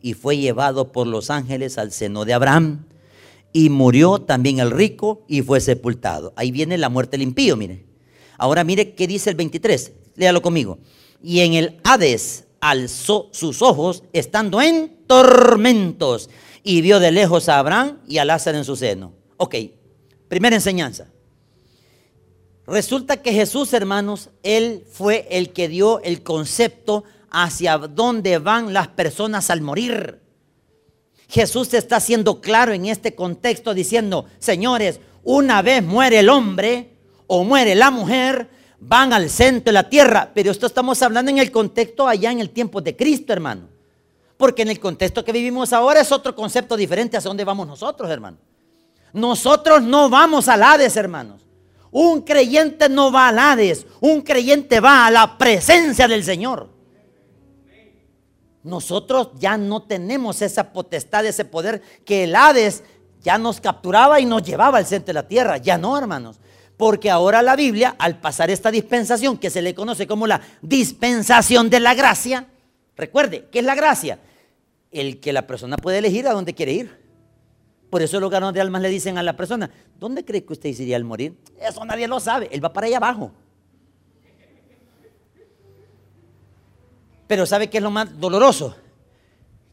y 0.00 0.14
fue 0.14 0.38
llevado 0.38 0.92
por 0.92 1.06
los 1.06 1.28
ángeles 1.28 1.76
al 1.76 1.92
seno 1.92 2.24
de 2.24 2.32
Abraham. 2.32 2.86
Y 3.52 3.68
murió 3.68 4.22
también 4.22 4.60
el 4.60 4.70
rico 4.70 5.26
y 5.28 5.42
fue 5.42 5.60
sepultado. 5.60 6.32
Ahí 6.36 6.50
viene 6.50 6.78
la 6.78 6.88
muerte 6.88 7.18
del 7.18 7.28
impío, 7.28 7.54
mire. 7.54 7.84
Ahora 8.38 8.64
mire 8.64 8.94
qué 8.94 9.06
dice 9.06 9.28
el 9.28 9.36
23, 9.36 9.92
léalo 10.16 10.40
conmigo. 10.40 10.78
Y 11.22 11.40
en 11.40 11.52
el 11.52 11.78
Hades 11.84 12.46
alzó 12.60 13.28
sus 13.32 13.62
ojos 13.62 14.04
estando 14.12 14.60
en 14.60 14.98
tormentos 15.06 16.30
y 16.62 16.80
vio 16.82 17.00
de 17.00 17.10
lejos 17.10 17.48
a 17.48 17.58
Abraham 17.58 17.98
y 18.06 18.18
a 18.18 18.24
Lázaro 18.24 18.58
en 18.58 18.64
su 18.64 18.76
seno. 18.76 19.12
Ok, 19.36 19.56
primera 20.28 20.56
enseñanza. 20.56 21.08
Resulta 22.66 23.16
que 23.16 23.32
Jesús, 23.32 23.72
hermanos, 23.72 24.30
Él 24.42 24.84
fue 24.90 25.26
el 25.30 25.52
que 25.52 25.68
dio 25.68 26.00
el 26.02 26.22
concepto 26.22 27.04
hacia 27.30 27.78
dónde 27.78 28.38
van 28.38 28.72
las 28.72 28.88
personas 28.88 29.50
al 29.50 29.60
morir. 29.60 30.20
Jesús 31.28 31.72
está 31.74 32.00
siendo 32.00 32.40
claro 32.40 32.72
en 32.72 32.86
este 32.86 33.14
contexto 33.14 33.72
diciendo, 33.72 34.26
señores, 34.38 35.00
una 35.22 35.62
vez 35.62 35.82
muere 35.82 36.20
el 36.20 36.28
hombre 36.28 36.90
o 37.26 37.44
muere 37.44 37.74
la 37.74 37.90
mujer, 37.90 38.50
van 38.80 39.12
al 39.12 39.30
centro 39.30 39.66
de 39.66 39.72
la 39.72 39.88
tierra. 39.88 40.30
Pero 40.34 40.50
esto 40.50 40.66
estamos 40.66 41.00
hablando 41.02 41.30
en 41.30 41.38
el 41.38 41.52
contexto 41.52 42.08
allá 42.08 42.32
en 42.32 42.40
el 42.40 42.50
tiempo 42.50 42.80
de 42.80 42.96
Cristo, 42.96 43.32
hermano. 43.32 43.68
Porque 44.36 44.62
en 44.62 44.68
el 44.68 44.80
contexto 44.80 45.24
que 45.24 45.32
vivimos 45.32 45.72
ahora 45.72 46.00
es 46.00 46.10
otro 46.10 46.34
concepto 46.34 46.76
diferente 46.76 47.16
hacia 47.16 47.28
dónde 47.28 47.44
vamos 47.44 47.66
nosotros, 47.66 48.10
hermano. 48.10 48.38
Nosotros 49.12 49.82
no 49.82 50.08
vamos 50.08 50.48
al 50.48 50.62
Hades, 50.62 50.96
hermanos. 50.96 51.46
Un 51.90 52.22
creyente 52.22 52.88
no 52.88 53.10
va 53.10 53.28
al 53.28 53.38
Hades, 53.38 53.84
un 54.00 54.22
creyente 54.22 54.78
va 54.78 55.06
a 55.06 55.10
la 55.10 55.36
presencia 55.36 56.06
del 56.06 56.22
Señor. 56.22 56.70
Nosotros 58.62 59.30
ya 59.38 59.56
no 59.56 59.82
tenemos 59.82 60.40
esa 60.42 60.72
potestad, 60.72 61.26
ese 61.26 61.44
poder 61.44 61.82
que 62.04 62.24
el 62.24 62.36
Hades 62.36 62.84
ya 63.20 63.38
nos 63.38 63.60
capturaba 63.60 64.20
y 64.20 64.26
nos 64.26 64.42
llevaba 64.42 64.78
al 64.78 64.86
centro 64.86 65.08
de 65.08 65.14
la 65.14 65.26
tierra. 65.26 65.56
Ya 65.56 65.76
no, 65.76 65.98
hermanos. 65.98 66.38
Porque 66.80 67.10
ahora 67.10 67.42
la 67.42 67.56
Biblia, 67.56 67.94
al 67.98 68.20
pasar 68.20 68.48
esta 68.48 68.70
dispensación 68.70 69.36
que 69.36 69.50
se 69.50 69.60
le 69.60 69.74
conoce 69.74 70.06
como 70.06 70.26
la 70.26 70.40
dispensación 70.62 71.68
de 71.68 71.78
la 71.78 71.92
gracia, 71.92 72.46
recuerde, 72.96 73.48
¿qué 73.52 73.58
es 73.58 73.66
la 73.66 73.74
gracia? 73.74 74.18
El 74.90 75.20
que 75.20 75.34
la 75.34 75.46
persona 75.46 75.76
puede 75.76 75.98
elegir 75.98 76.26
a 76.26 76.32
dónde 76.32 76.54
quiere 76.54 76.72
ir. 76.72 76.98
Por 77.90 78.00
eso 78.00 78.18
los 78.18 78.30
ganos 78.30 78.54
de 78.54 78.62
almas 78.62 78.80
le 78.80 78.88
dicen 78.88 79.18
a 79.18 79.22
la 79.22 79.36
persona, 79.36 79.70
¿dónde 79.98 80.24
cree 80.24 80.42
que 80.42 80.54
usted 80.54 80.70
iría 80.70 80.96
al 80.96 81.04
morir? 81.04 81.36
Eso 81.60 81.84
nadie 81.84 82.08
lo 82.08 82.18
sabe, 82.18 82.48
él 82.50 82.64
va 82.64 82.72
para 82.72 82.86
allá 82.86 82.96
abajo. 82.96 83.30
Pero 87.26 87.44
¿sabe 87.44 87.68
qué 87.68 87.76
es 87.76 87.82
lo 87.82 87.90
más 87.90 88.18
doloroso? 88.18 88.74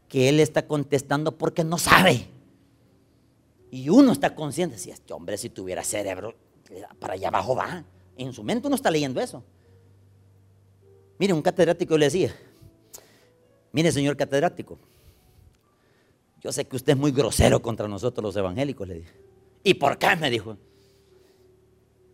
Que 0.09 0.27
él 0.27 0.41
está 0.41 0.67
contestando 0.67 1.37
porque 1.37 1.63
no 1.63 1.77
sabe. 1.77 2.27
Y 3.71 3.87
uno 3.87 4.11
está 4.11 4.35
consciente, 4.35 4.77
si 4.77 4.91
este 4.91 5.13
hombre 5.13 5.37
si 5.37 5.49
tuviera 5.49 5.85
cerebro, 5.85 6.35
para 7.00 7.13
allá 7.13 7.27
abajo 7.29 7.55
va. 7.55 7.83
En 8.17 8.33
su 8.33 8.43
mente 8.43 8.67
uno 8.67 8.75
está 8.75 8.91
leyendo 8.91 9.21
eso. 9.21 9.43
Mire, 11.19 11.33
un 11.33 11.41
catedrático 11.41 11.97
le 11.97 12.05
decía, 12.05 12.36
mire 13.71 13.91
señor 13.91 14.15
catedrático, 14.15 14.77
yo 16.41 16.51
sé 16.51 16.65
que 16.65 16.75
usted 16.75 16.93
es 16.93 16.97
muy 16.97 17.12
grosero 17.12 17.62
contra 17.62 17.88
nosotros 17.88 18.24
los 18.24 18.36
evangélicos, 18.36 18.88
le 18.88 18.95
dije. 18.95 19.13
¿Y 19.63 19.74
por 19.74 19.97
qué? 19.97 20.15
Me 20.15 20.29
dijo. 20.29 20.57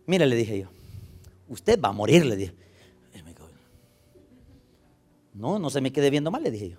Mire, 0.06 0.26
le 0.26 0.36
dije 0.36 0.60
yo, 0.60 0.68
usted 1.48 1.80
va 1.80 1.90
a 1.90 1.92
morir, 1.92 2.24
le 2.24 2.36
dije. 2.36 2.54
No, 5.34 5.58
no 5.58 5.68
se 5.68 5.80
me 5.80 5.92
quede 5.92 6.10
viendo 6.10 6.30
mal, 6.30 6.42
le 6.42 6.50
dije 6.50 6.70
yo. 6.70 6.76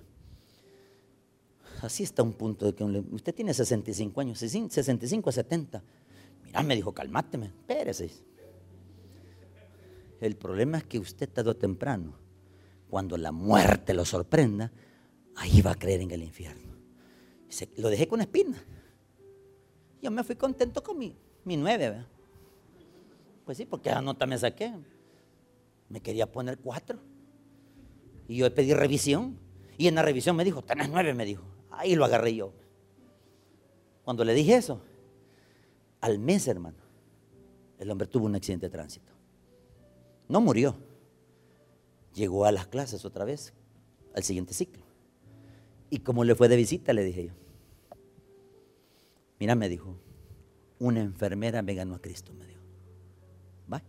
Así 1.82 2.04
está 2.04 2.24
un 2.24 2.34
punto 2.34 2.66
de 2.66 2.74
que 2.74 2.84
usted 2.84 3.36
tiene 3.36 3.54
65 3.54 4.22
años, 4.22 4.40
65 4.40 5.30
a 5.30 5.34
70. 5.34 5.84
Mira, 6.46 6.64
me 6.64 6.76
dijo, 6.76 6.94
calmáteme, 6.94 7.48
espérese. 7.48 8.10
El 10.22 10.38
problema 10.38 10.78
es 10.78 10.86
que 10.86 11.00
usted 11.00 11.30
tarde 11.30 11.52
o 11.52 11.56
temprano, 11.56 12.18
cuando 12.90 13.18
la 13.18 13.32
muerte 13.32 13.94
lo 13.94 14.06
sorprenda, 14.06 14.72
ahí 15.36 15.62
va 15.62 15.72
a 15.72 15.76
creer 15.76 16.02
en 16.02 16.12
el 16.12 16.24
infierno 16.24 16.76
lo 17.78 17.90
dejé 17.90 18.08
con 18.08 18.22
espina. 18.22 18.58
Yo 20.02 20.12
me 20.12 20.24
fui 20.24 20.36
contento 20.36 20.84
con 20.84 20.98
mi, 20.98 21.16
mi 21.44 21.58
nueve. 21.58 22.06
Pues 23.46 23.58
sí, 23.58 23.66
porque 23.66 23.90
la 23.90 24.02
nota 24.02 24.26
me 24.26 24.38
saqué. 24.38 24.74
Me 25.90 26.02
quería 26.02 26.32
poner 26.32 26.58
cuatro. 26.58 27.00
Y 28.28 28.38
yo 28.38 28.54
pedí 28.54 28.74
revisión. 28.74 29.40
Y 29.78 29.88
en 29.88 29.96
la 29.96 30.02
revisión 30.02 30.36
me 30.36 30.44
dijo, 30.44 30.62
tenés 30.64 30.90
nueve, 30.90 31.14
me 31.14 31.26
dijo. 31.26 31.44
Ahí 31.72 31.96
lo 31.96 32.06
agarré 32.06 32.36
yo. 32.36 32.54
Cuando 34.04 34.24
le 34.24 34.34
dije 34.34 34.56
eso, 34.56 34.82
al 36.06 36.20
mes, 36.20 36.48
hermano, 36.48 36.78
el 37.80 37.90
hombre 37.90 38.08
tuvo 38.08 38.28
un 38.28 38.36
accidente 38.36 38.68
de 38.68 38.70
tránsito. 38.70 39.12
No 40.28 40.40
murió. 40.40 40.76
Llegó 42.14 42.46
a 42.46 42.52
las 42.52 42.68
clases 42.68 43.06
otra 43.06 43.26
vez, 43.26 43.54
al 44.14 44.22
siguiente 44.22 44.54
ciclo. 44.54 44.84
¿Y 45.90 46.00
cómo 46.00 46.24
le 46.24 46.36
fue 46.36 46.48
de 46.48 46.58
visita? 46.58 46.94
Le 46.94 47.04
dije 47.04 47.26
yo. 47.26 47.34
Mira, 49.40 49.56
me 49.56 49.68
dijo, 49.68 49.98
una 50.78 51.02
enfermera 51.02 51.64
me 51.64 51.74
ganó 51.74 51.96
a 51.96 52.02
Cristo, 52.02 52.34
me 52.34 52.46
dijo. 52.46 52.62
¿Va? 53.72 53.82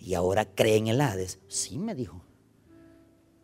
Y 0.00 0.14
ahora 0.14 0.46
cree 0.52 0.76
en 0.78 0.88
el 0.88 1.00
Hades. 1.00 1.38
Sí, 1.46 1.78
me 1.78 1.94
dijo. 1.94 2.20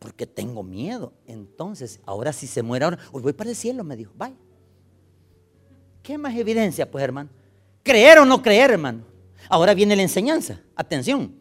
Porque 0.00 0.26
tengo 0.26 0.64
miedo. 0.64 1.12
Entonces, 1.28 2.00
ahora 2.04 2.32
si 2.32 2.48
se 2.48 2.64
muere 2.64 2.84
ahora, 2.84 2.98
hoy 3.12 3.22
voy 3.22 3.32
para 3.32 3.50
el 3.50 3.56
cielo, 3.56 3.84
me 3.84 3.96
dijo. 3.96 4.12
Vaya. 4.16 4.36
¿Qué 6.02 6.18
más 6.18 6.34
evidencia, 6.34 6.90
pues, 6.90 7.04
hermano? 7.04 7.30
Creer 7.84 8.18
o 8.18 8.24
no 8.24 8.42
creer, 8.42 8.72
hermano. 8.72 9.04
Ahora 9.48 9.74
viene 9.74 9.94
la 9.94 10.02
enseñanza. 10.02 10.60
Atención. 10.74 11.36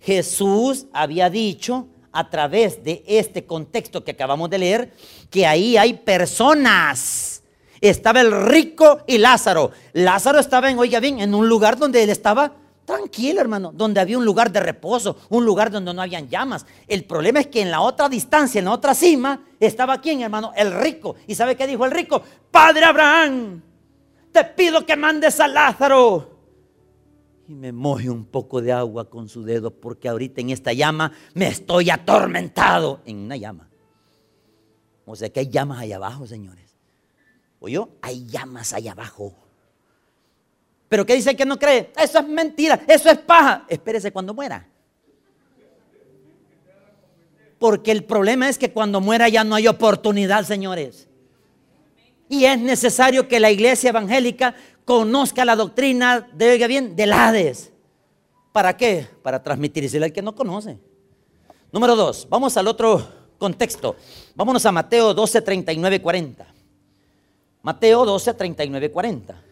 Jesús 0.00 0.86
había 0.92 1.28
dicho 1.28 1.88
a 2.12 2.30
través 2.30 2.84
de 2.84 3.02
este 3.08 3.44
contexto 3.44 4.04
que 4.04 4.12
acabamos 4.12 4.48
de 4.48 4.58
leer 4.58 4.92
que 5.28 5.44
ahí 5.44 5.76
hay 5.76 5.94
personas 5.94 7.38
estaba 7.80 8.20
el 8.20 8.32
rico 8.46 9.00
y 9.06 9.18
Lázaro. 9.18 9.70
Lázaro 9.92 10.38
estaba 10.38 10.70
en, 10.70 10.78
oiga 10.78 11.00
bien, 11.00 11.20
en 11.20 11.34
un 11.34 11.48
lugar 11.48 11.78
donde 11.78 12.02
él 12.02 12.10
estaba 12.10 12.52
tranquilo, 12.84 13.40
hermano, 13.40 13.70
donde 13.74 14.00
había 14.00 14.18
un 14.18 14.24
lugar 14.24 14.50
de 14.50 14.60
reposo, 14.60 15.16
un 15.28 15.44
lugar 15.44 15.70
donde 15.70 15.92
no 15.92 16.02
habían 16.02 16.28
llamas. 16.28 16.64
El 16.86 17.04
problema 17.04 17.40
es 17.40 17.48
que 17.48 17.60
en 17.60 17.70
la 17.70 17.80
otra 17.80 18.08
distancia, 18.08 18.58
en 18.58 18.64
la 18.64 18.72
otra 18.72 18.94
cima, 18.94 19.40
estaba 19.60 20.00
quién, 20.00 20.22
hermano, 20.22 20.52
el 20.56 20.72
rico. 20.72 21.16
¿Y 21.26 21.34
sabe 21.34 21.54
qué 21.54 21.66
dijo 21.66 21.84
el 21.84 21.90
rico? 21.90 22.22
Padre 22.50 22.86
Abraham, 22.86 23.62
te 24.32 24.44
pido 24.44 24.84
que 24.86 24.96
mandes 24.96 25.40
a 25.40 25.48
Lázaro. 25.48 26.38
y 27.46 27.54
me 27.54 27.72
moje 27.72 28.10
un 28.10 28.26
poco 28.26 28.60
de 28.60 28.72
agua 28.72 29.08
con 29.08 29.28
su 29.28 29.42
dedo 29.42 29.70
porque 29.70 30.08
ahorita 30.08 30.40
en 30.40 30.50
esta 30.50 30.72
llama 30.72 31.12
me 31.34 31.48
estoy 31.48 31.90
atormentado 31.90 33.00
en 33.06 33.16
una 33.18 33.36
llama. 33.36 33.68
O 35.06 35.16
sea 35.16 35.30
que 35.30 35.40
hay 35.40 35.48
llamas 35.48 35.80
allá 35.80 35.96
abajo, 35.96 36.26
señores. 36.26 36.76
¿O 37.60 37.68
yo? 37.68 37.88
Hay 38.02 38.26
llamas 38.26 38.74
allá 38.74 38.92
abajo. 38.92 39.34
Pero 40.88 41.04
¿qué 41.06 41.14
dice 41.14 41.34
que 41.34 41.46
no 41.46 41.58
cree? 41.58 41.92
Eso 41.96 42.18
es 42.18 42.28
mentira, 42.28 42.80
eso 42.86 43.10
es 43.10 43.18
paja. 43.18 43.64
Espérese 43.68 44.12
cuando 44.12 44.34
muera. 44.34 44.68
Porque 47.58 47.90
el 47.90 48.04
problema 48.04 48.48
es 48.48 48.58
que 48.58 48.72
cuando 48.72 49.00
muera 49.00 49.28
ya 49.28 49.44
no 49.44 49.54
hay 49.54 49.66
oportunidad, 49.66 50.44
señores. 50.44 51.08
Y 52.28 52.44
es 52.44 52.58
necesario 52.58 53.26
que 53.26 53.40
la 53.40 53.50
iglesia 53.50 53.90
evangélica 53.90 54.54
conozca 54.84 55.44
la 55.44 55.56
doctrina 55.56 56.28
de, 56.32 56.50
oiga 56.50 56.66
bien, 56.66 56.94
del 56.94 57.12
Hades. 57.12 57.72
¿Para 58.52 58.76
qué? 58.76 59.06
Para 59.22 59.42
transmitírsela 59.42 60.06
al 60.06 60.12
que 60.12 60.22
no 60.22 60.34
conoce. 60.34 60.78
Número 61.72 61.96
dos, 61.96 62.26
vamos 62.28 62.56
al 62.56 62.66
otro 62.66 63.06
contexto. 63.38 63.96
Vámonos 64.34 64.64
a 64.66 64.72
Mateo 64.72 65.14
12, 65.14 65.42
39, 65.42 66.02
40. 66.02 66.46
Mateo 67.62 68.04
12, 68.04 68.34
39, 68.34 68.90
40. 68.90 69.42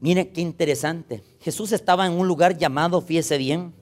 Mire 0.00 0.30
qué 0.30 0.40
interesante. 0.40 1.22
Jesús 1.40 1.72
estaba 1.72 2.06
en 2.06 2.12
un 2.12 2.26
lugar 2.26 2.56
llamado, 2.56 3.02
fíjese 3.02 3.36
bien, 3.36 3.74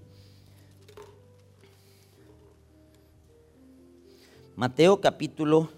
Mateo 4.59 5.01
capítulo 5.01 5.69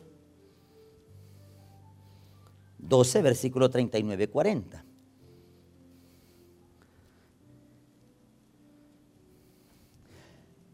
12, 2.79 3.21
versículo 3.21 3.69
39, 3.69 4.29
40. 4.29 4.83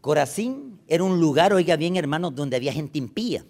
Corazín 0.01 0.79
era 0.87 1.03
un 1.03 1.19
lugar, 1.19 1.53
oiga 1.53 1.75
bien 1.75 1.97
hermanos, 1.97 2.33
donde 2.37 2.55
había 2.55 2.73
gente 2.73 2.97
impía. 2.97 3.45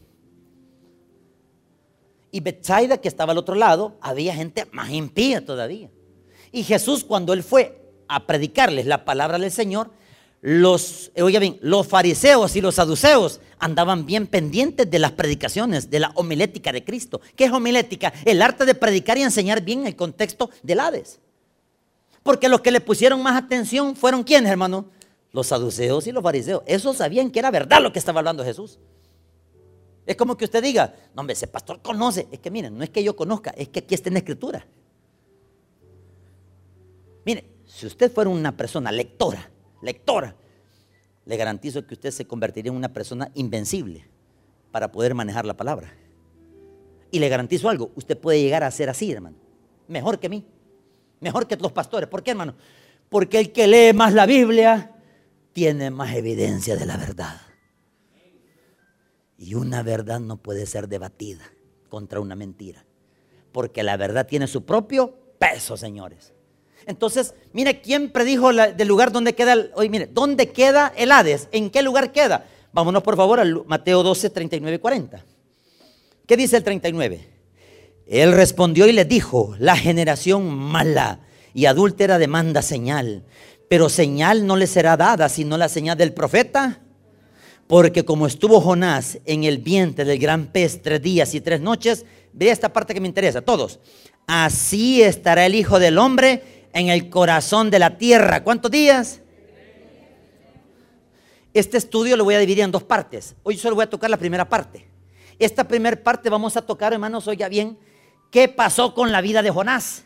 Y 2.30 2.40
Bethsaida, 2.40 2.96
que 2.96 3.08
estaba 3.08 3.32
al 3.32 3.38
otro 3.38 3.56
lado, 3.56 3.98
había 4.00 4.34
gente 4.34 4.64
más 4.72 4.88
impía 4.88 5.44
todavía. 5.44 5.90
Y 6.50 6.62
Jesús, 6.62 7.04
cuando 7.04 7.34
él 7.34 7.42
fue 7.42 7.92
a 8.08 8.26
predicarles 8.26 8.86
la 8.86 9.04
palabra 9.04 9.38
del 9.38 9.52
Señor, 9.52 9.90
los, 10.48 11.10
bien, 11.16 11.58
los 11.60 11.88
fariseos 11.88 12.54
y 12.54 12.60
los 12.60 12.76
saduceos 12.76 13.40
andaban 13.58 14.06
bien 14.06 14.28
pendientes 14.28 14.88
de 14.88 15.00
las 15.00 15.10
predicaciones, 15.10 15.90
de 15.90 15.98
la 15.98 16.12
homilética 16.14 16.70
de 16.70 16.84
Cristo. 16.84 17.20
¿Qué 17.34 17.46
es 17.46 17.52
homilética? 17.52 18.12
El 18.24 18.40
arte 18.40 18.64
de 18.64 18.76
predicar 18.76 19.18
y 19.18 19.22
enseñar 19.22 19.62
bien 19.62 19.88
el 19.88 19.96
contexto 19.96 20.50
del 20.62 20.78
Hades. 20.78 21.18
Porque 22.22 22.48
los 22.48 22.60
que 22.60 22.70
le 22.70 22.80
pusieron 22.80 23.20
más 23.24 23.36
atención 23.36 23.96
fueron 23.96 24.22
quienes, 24.22 24.52
hermano? 24.52 24.86
Los 25.32 25.48
saduceos 25.48 26.06
y 26.06 26.12
los 26.12 26.22
fariseos. 26.22 26.62
Esos 26.66 26.98
sabían 26.98 27.32
que 27.32 27.40
era 27.40 27.50
verdad 27.50 27.82
lo 27.82 27.92
que 27.92 27.98
estaba 27.98 28.20
hablando 28.20 28.44
Jesús. 28.44 28.78
Es 30.06 30.14
como 30.14 30.36
que 30.36 30.44
usted 30.44 30.62
diga, 30.62 30.94
no 31.12 31.22
hombre, 31.22 31.32
ese 31.32 31.48
pastor 31.48 31.82
conoce. 31.82 32.28
Es 32.30 32.38
que 32.38 32.52
miren, 32.52 32.78
no 32.78 32.84
es 32.84 32.90
que 32.90 33.02
yo 33.02 33.16
conozca, 33.16 33.50
es 33.56 33.66
que 33.66 33.80
aquí 33.80 33.96
está 33.96 34.10
en 34.10 34.14
la 34.14 34.20
escritura. 34.20 34.64
Mire, 37.24 37.44
si 37.66 37.86
usted 37.86 38.12
fuera 38.12 38.30
una 38.30 38.56
persona 38.56 38.92
lectora, 38.92 39.50
lectora, 39.86 40.36
le 41.24 41.36
garantizo 41.36 41.86
que 41.86 41.94
usted 41.94 42.10
se 42.10 42.26
convertiría 42.26 42.70
en 42.70 42.76
una 42.76 42.92
persona 42.92 43.30
invencible 43.34 44.06
para 44.70 44.92
poder 44.92 45.14
manejar 45.14 45.46
la 45.46 45.56
palabra. 45.56 45.92
Y 47.10 47.18
le 47.18 47.28
garantizo 47.28 47.70
algo, 47.70 47.90
usted 47.94 48.18
puede 48.18 48.42
llegar 48.42 48.62
a 48.62 48.70
ser 48.70 48.90
así, 48.90 49.10
hermano. 49.10 49.36
Mejor 49.88 50.18
que 50.18 50.28
mí, 50.28 50.44
mejor 51.20 51.46
que 51.46 51.56
los 51.56 51.72
pastores. 51.72 52.08
¿Por 52.08 52.22
qué, 52.22 52.32
hermano? 52.32 52.54
Porque 53.08 53.38
el 53.38 53.52
que 53.52 53.66
lee 53.66 53.92
más 53.94 54.12
la 54.12 54.26
Biblia 54.26 54.92
tiene 55.52 55.90
más 55.90 56.14
evidencia 56.14 56.76
de 56.76 56.84
la 56.84 56.96
verdad. 56.96 57.40
Y 59.38 59.54
una 59.54 59.82
verdad 59.82 60.20
no 60.20 60.36
puede 60.36 60.66
ser 60.66 60.88
debatida 60.88 61.44
contra 61.88 62.20
una 62.20 62.36
mentira. 62.36 62.84
Porque 63.52 63.82
la 63.82 63.96
verdad 63.96 64.26
tiene 64.26 64.46
su 64.46 64.64
propio 64.64 65.14
peso, 65.38 65.76
señores. 65.76 66.34
Entonces, 66.86 67.34
mire, 67.52 67.80
¿quién 67.80 68.10
predijo 68.10 68.52
del 68.52 68.88
lugar 68.88 69.10
donde 69.10 69.34
queda 69.34 69.54
el, 69.54 69.72
mire, 69.90 70.06
¿dónde 70.06 70.50
queda 70.50 70.92
el 70.96 71.10
Hades? 71.10 71.49
¿En 71.50 71.68
qué 71.70 71.82
lugar 71.82 72.12
queda? 72.12 72.46
Vámonos 72.72 73.02
por 73.02 73.16
favor 73.16 73.40
al 73.40 73.64
Mateo 73.66 74.02
12, 74.02 74.30
39 74.30 74.76
y 74.76 74.78
40. 74.78 75.25
¿Qué 76.26 76.36
dice 76.36 76.56
el 76.56 76.62
39? 76.62 77.28
Él 78.06 78.32
respondió 78.32 78.86
y 78.86 78.92
le 78.92 79.04
dijo, 79.04 79.56
la 79.58 79.76
generación 79.76 80.49
mala 80.49 81.20
y 81.54 81.66
adúltera 81.66 82.18
demanda 82.18 82.62
señal, 82.62 83.25
pero 83.68 83.88
señal 83.88 84.46
no 84.46 84.56
le 84.56 84.68
será 84.68 84.96
dada 84.96 85.28
sino 85.28 85.58
la 85.58 85.68
señal 85.68 85.99
del 85.99 86.12
profeta. 86.12 86.80
Porque 87.66 88.04
como 88.04 88.28
estuvo 88.28 88.60
Jonás 88.60 89.18
en 89.25 89.42
el 89.42 89.58
vientre 89.58 90.04
del 90.04 90.20
gran 90.20 90.52
pez 90.52 90.82
tres 90.82 91.02
días 91.02 91.34
y 91.34 91.40
tres 91.40 91.60
noches, 91.60 92.04
ve 92.32 92.50
esta 92.50 92.72
parte 92.72 92.94
que 92.94 93.00
me 93.00 93.08
interesa, 93.08 93.42
todos. 93.42 93.80
Así 94.28 95.02
estará 95.02 95.46
el 95.46 95.56
Hijo 95.56 95.80
del 95.80 95.99
Hombre 95.99 96.55
en 96.76 96.91
el 96.91 97.08
corazón 97.08 97.71
de 97.71 97.78
la 97.78 97.97
tierra. 97.97 98.45
¿Cuántos 98.45 98.71
días? 98.71 99.23
Este 101.54 101.78
estudio 101.78 102.19
lo 102.19 102.25
voy 102.25 102.34
a 102.34 102.39
dividir 102.39 102.65
en 102.65 102.71
dos 102.71 102.82
partes. 102.82 103.34
Hoy 103.45 103.56
solo 103.56 103.76
voy 103.76 103.84
a 103.84 103.91
tocar 103.91 104.10
la 104.10 104.19
primera 104.19 104.47
parte. 104.47 104.86
Esta 105.39 105.67
primera 105.67 105.97
parte 105.97 106.28
vamos 106.28 106.54
a 106.54 106.60
tocar, 106.60 106.93
hermanos, 106.93 107.26
oiga 107.28 107.49
bien, 107.49 107.78
¿qué 108.30 108.49
pasó 108.49 108.93
con 108.93 109.10
la 109.10 109.23
vida 109.23 109.41
de 109.41 109.50
Jonás? 109.50 110.04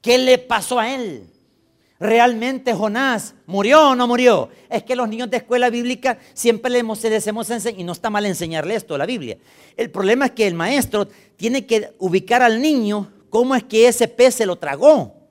¿Qué 0.00 0.16
le 0.16 0.38
pasó 0.38 0.78
a 0.78 0.94
él? 0.94 1.28
¿Realmente 1.98 2.72
Jonás 2.72 3.34
murió 3.46 3.90
o 3.90 3.94
no 3.96 4.06
murió? 4.06 4.48
Es 4.70 4.84
que 4.84 4.94
los 4.94 5.08
niños 5.08 5.28
de 5.28 5.38
escuela 5.38 5.70
bíblica 5.70 6.20
siempre 6.34 6.70
les 6.70 7.02
decimos 7.02 7.50
enseñar, 7.50 7.80
y 7.80 7.82
no 7.82 7.90
está 7.90 8.10
mal 8.10 8.26
enseñarle 8.26 8.76
esto, 8.76 8.96
la 8.96 9.06
Biblia. 9.06 9.38
El 9.76 9.90
problema 9.90 10.26
es 10.26 10.32
que 10.32 10.46
el 10.46 10.54
maestro 10.54 11.08
tiene 11.36 11.66
que 11.66 11.94
ubicar 11.98 12.42
al 12.42 12.62
niño 12.62 13.10
cómo 13.28 13.56
es 13.56 13.64
que 13.64 13.88
ese 13.88 14.06
pez 14.06 14.36
se 14.36 14.46
lo 14.46 14.54
tragó. 14.54 15.21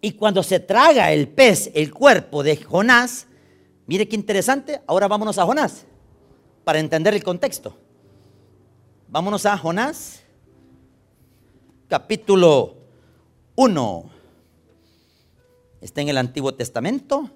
Y 0.00 0.12
cuando 0.12 0.42
se 0.42 0.60
traga 0.60 1.12
el 1.12 1.28
pez 1.28 1.70
el 1.74 1.92
cuerpo 1.92 2.42
de 2.42 2.56
Jonás, 2.56 3.26
mire 3.86 4.08
qué 4.08 4.16
interesante, 4.16 4.80
ahora 4.86 5.08
vámonos 5.08 5.38
a 5.38 5.44
Jonás 5.44 5.86
para 6.64 6.78
entender 6.78 7.14
el 7.14 7.22
contexto. 7.22 7.76
Vámonos 9.08 9.46
a 9.46 9.56
Jonás, 9.56 10.22
capítulo 11.88 12.76
1. 13.54 14.10
Está 15.80 16.00
en 16.00 16.08
el 16.08 16.18
Antiguo 16.18 16.54
Testamento. 16.54 17.30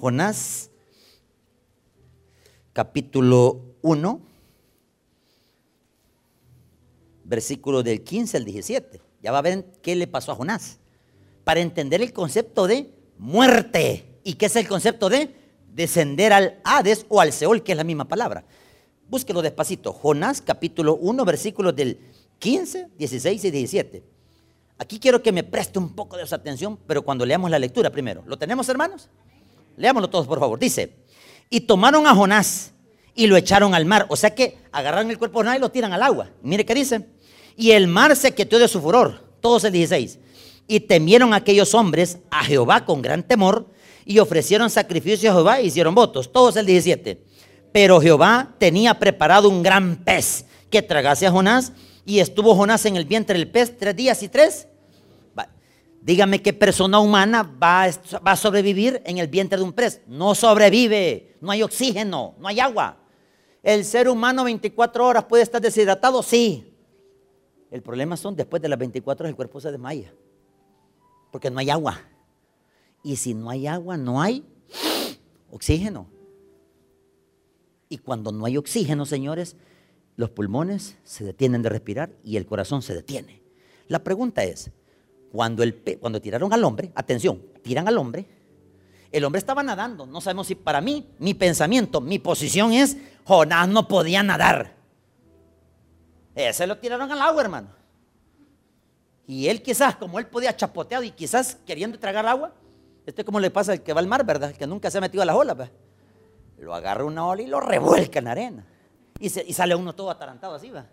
Jonás, 0.00 0.70
capítulo 2.72 3.74
1, 3.82 4.20
versículo 7.24 7.82
del 7.82 8.04
15 8.04 8.36
al 8.36 8.44
17. 8.44 9.00
Ya 9.22 9.32
va 9.32 9.38
a 9.38 9.42
ver 9.42 9.66
qué 9.82 9.96
le 9.96 10.06
pasó 10.06 10.30
a 10.30 10.36
Jonás. 10.36 10.78
Para 11.42 11.60
entender 11.60 12.00
el 12.00 12.12
concepto 12.12 12.68
de 12.68 12.94
muerte. 13.18 14.20
¿Y 14.22 14.34
qué 14.34 14.46
es 14.46 14.54
el 14.54 14.68
concepto 14.68 15.08
de 15.08 15.34
descender 15.74 16.32
al 16.32 16.60
Hades 16.62 17.04
o 17.08 17.20
al 17.20 17.32
Seol, 17.32 17.64
que 17.64 17.72
es 17.72 17.78
la 17.78 17.84
misma 17.84 18.06
palabra? 18.06 18.44
Búsquelo 19.08 19.42
despacito. 19.42 19.92
Jonás, 19.92 20.40
capítulo 20.40 20.94
1, 20.94 21.24
versículos 21.24 21.74
del 21.74 21.98
15, 22.38 22.90
16 22.96 23.44
y 23.44 23.50
17. 23.50 24.04
Aquí 24.78 25.00
quiero 25.00 25.20
que 25.24 25.32
me 25.32 25.42
preste 25.42 25.80
un 25.80 25.96
poco 25.96 26.16
de 26.16 26.26
su 26.26 26.36
atención, 26.36 26.78
pero 26.86 27.02
cuando 27.02 27.26
leamos 27.26 27.50
la 27.50 27.58
lectura 27.58 27.90
primero. 27.90 28.22
¿Lo 28.26 28.38
tenemos, 28.38 28.68
hermanos? 28.68 29.10
Leámoslo 29.78 30.10
todos, 30.10 30.26
por 30.26 30.40
favor. 30.40 30.58
Dice, 30.58 30.92
y 31.50 31.60
tomaron 31.60 32.06
a 32.06 32.14
Jonás 32.14 32.72
y 33.14 33.26
lo 33.26 33.36
echaron 33.36 33.74
al 33.74 33.84
mar. 33.84 34.06
O 34.10 34.16
sea 34.16 34.34
que 34.34 34.58
agarraron 34.72 35.10
el 35.10 35.18
cuerpo 35.18 35.38
de 35.38 35.44
Jonás 35.44 35.56
y 35.58 35.60
lo 35.60 35.70
tiran 35.70 35.92
al 35.92 36.02
agua. 36.02 36.30
Mire 36.42 36.64
qué 36.64 36.74
dice. 36.74 37.06
Y 37.56 37.72
el 37.72 37.88
mar 37.88 38.14
se 38.14 38.34
quitó 38.34 38.58
de 38.58 38.68
su 38.68 38.80
furor. 38.80 39.24
Todos 39.40 39.64
el 39.64 39.72
16. 39.72 40.18
Y 40.66 40.80
temieron 40.80 41.32
aquellos 41.32 41.74
hombres 41.74 42.18
a 42.30 42.44
Jehová 42.44 42.84
con 42.84 43.00
gran 43.00 43.22
temor 43.22 43.70
y 44.04 44.18
ofrecieron 44.18 44.70
sacrificios 44.70 45.32
a 45.32 45.36
Jehová 45.36 45.60
y 45.60 45.66
hicieron 45.66 45.94
votos. 45.94 46.32
Todos 46.32 46.56
el 46.56 46.66
17. 46.66 47.22
Pero 47.72 48.00
Jehová 48.00 48.54
tenía 48.58 48.98
preparado 48.98 49.48
un 49.48 49.62
gran 49.62 49.96
pez 49.96 50.44
que 50.70 50.82
tragase 50.82 51.26
a 51.26 51.30
Jonás 51.30 51.72
y 52.04 52.20
estuvo 52.20 52.54
Jonás 52.54 52.84
en 52.86 52.96
el 52.96 53.04
vientre 53.04 53.38
del 53.38 53.50
pez 53.50 53.76
tres 53.76 53.96
días 53.96 54.22
y 54.22 54.28
tres 54.28 54.68
Dígame 56.00 56.42
qué 56.42 56.52
persona 56.52 57.00
humana 57.00 57.42
va, 57.42 57.84
a 57.84 58.36
sobrevivir 58.36 59.02
en 59.04 59.18
el 59.18 59.28
vientre 59.28 59.58
de 59.58 59.64
un 59.64 59.72
pez. 59.72 60.00
No 60.06 60.34
sobrevive, 60.34 61.36
no 61.40 61.50
hay 61.50 61.62
oxígeno, 61.62 62.34
no 62.38 62.48
hay 62.48 62.60
agua. 62.60 62.98
¿El 63.62 63.84
ser 63.84 64.08
humano 64.08 64.44
24 64.44 65.06
horas 65.06 65.24
puede 65.24 65.42
estar 65.42 65.60
deshidratado? 65.60 66.22
Sí. 66.22 66.72
El 67.70 67.82
problema 67.82 68.16
son 68.16 68.36
después 68.36 68.62
de 68.62 68.68
las 68.68 68.78
24 68.78 69.24
horas 69.24 69.30
el 69.30 69.36
cuerpo 69.36 69.60
se 69.60 69.70
desmaya. 69.70 70.14
Porque 71.30 71.50
no 71.50 71.58
hay 71.58 71.68
agua. 71.68 72.00
Y 73.02 73.16
si 73.16 73.34
no 73.34 73.50
hay 73.50 73.66
agua, 73.66 73.96
no 73.96 74.22
hay 74.22 74.44
oxígeno. 75.50 76.08
Y 77.88 77.98
cuando 77.98 78.32
no 78.32 78.44
hay 78.44 78.56
oxígeno, 78.56 79.04
señores, 79.06 79.56
los 80.16 80.30
pulmones 80.30 80.96
se 81.04 81.24
detienen 81.24 81.62
de 81.62 81.68
respirar 81.68 82.12
y 82.24 82.36
el 82.36 82.46
corazón 82.46 82.82
se 82.82 82.94
detiene. 82.94 83.42
La 83.86 84.04
pregunta 84.04 84.44
es, 84.44 84.70
cuando, 85.32 85.62
el, 85.62 85.82
cuando 86.00 86.20
tiraron 86.20 86.52
al 86.52 86.64
hombre, 86.64 86.92
atención, 86.94 87.42
tiran 87.62 87.86
al 87.88 87.98
hombre, 87.98 88.26
el 89.10 89.24
hombre 89.24 89.38
estaba 89.38 89.62
nadando. 89.62 90.06
No 90.06 90.20
sabemos 90.20 90.46
si 90.46 90.54
para 90.54 90.80
mí, 90.80 91.06
mi 91.18 91.34
pensamiento, 91.34 92.00
mi 92.00 92.18
posición 92.18 92.72
es, 92.72 92.96
Jonás 93.24 93.68
no 93.68 93.88
podía 93.88 94.22
nadar. 94.22 94.74
Ese 96.34 96.66
lo 96.66 96.78
tiraron 96.78 97.10
al 97.10 97.20
agua, 97.20 97.42
hermano. 97.42 97.68
Y 99.26 99.48
él 99.48 99.62
quizás, 99.62 99.96
como 99.96 100.18
él 100.18 100.26
podía 100.26 100.56
chapotear 100.56 101.04
y 101.04 101.10
quizás 101.10 101.58
queriendo 101.66 101.98
tragar 101.98 102.26
agua, 102.26 102.52
este 103.04 103.22
es 103.22 103.26
como 103.26 103.40
le 103.40 103.50
pasa 103.50 103.72
al 103.72 103.82
que 103.82 103.92
va 103.92 104.00
al 104.00 104.06
mar, 104.06 104.24
¿verdad? 104.24 104.52
Que 104.52 104.66
nunca 104.66 104.90
se 104.90 104.98
ha 104.98 105.00
metido 105.00 105.22
a 105.22 105.26
las 105.26 105.36
olas, 105.36 105.56
¿verdad? 105.56 105.72
Lo 106.58 106.74
agarra 106.74 107.04
una 107.04 107.26
ola 107.26 107.42
y 107.42 107.46
lo 107.46 107.60
revuelca 107.60 108.18
en 108.18 108.28
arena. 108.28 108.66
Y, 109.20 109.28
sale 109.28 109.74
uno 109.74 109.94
todo 109.94 110.10
atarantado 110.10 110.54
así, 110.54 110.70
¿va? 110.70 110.86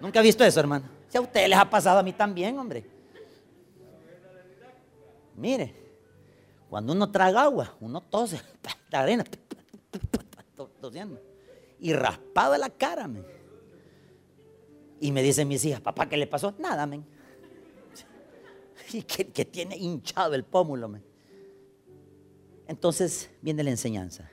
Nunca 0.00 0.20
ha 0.20 0.22
visto 0.22 0.44
eso, 0.44 0.60
hermano. 0.60 0.86
Si 1.08 1.18
a 1.18 1.20
ustedes 1.20 1.48
les 1.48 1.58
ha 1.58 1.68
pasado 1.68 1.98
a 1.98 2.02
mí 2.02 2.12
también, 2.12 2.58
hombre. 2.58 2.84
Mire, 5.40 5.74
cuando 6.68 6.92
uno 6.92 7.10
traga 7.10 7.42
agua, 7.42 7.76
uno 7.80 8.02
tose, 8.02 8.40
la 8.90 9.00
arena, 9.00 9.24
tosiendo. 10.80 11.20
Y 11.78 11.94
raspado 11.94 12.56
la 12.58 12.68
cara, 12.68 13.08
men. 13.08 13.24
Y 15.00 15.12
me 15.12 15.22
dicen 15.22 15.48
mis 15.48 15.64
hijas, 15.64 15.80
papá, 15.80 16.08
¿qué 16.08 16.16
le 16.16 16.26
pasó? 16.26 16.54
Nada, 16.58 16.86
men. 16.86 17.04
Y 18.92 19.02
que, 19.02 19.28
que 19.28 19.44
tiene 19.44 19.76
hinchado 19.76 20.34
el 20.34 20.44
pómulo, 20.44 20.88
men. 20.88 21.02
Entonces 22.66 23.30
viene 23.40 23.62
la 23.64 23.70
enseñanza. 23.70 24.30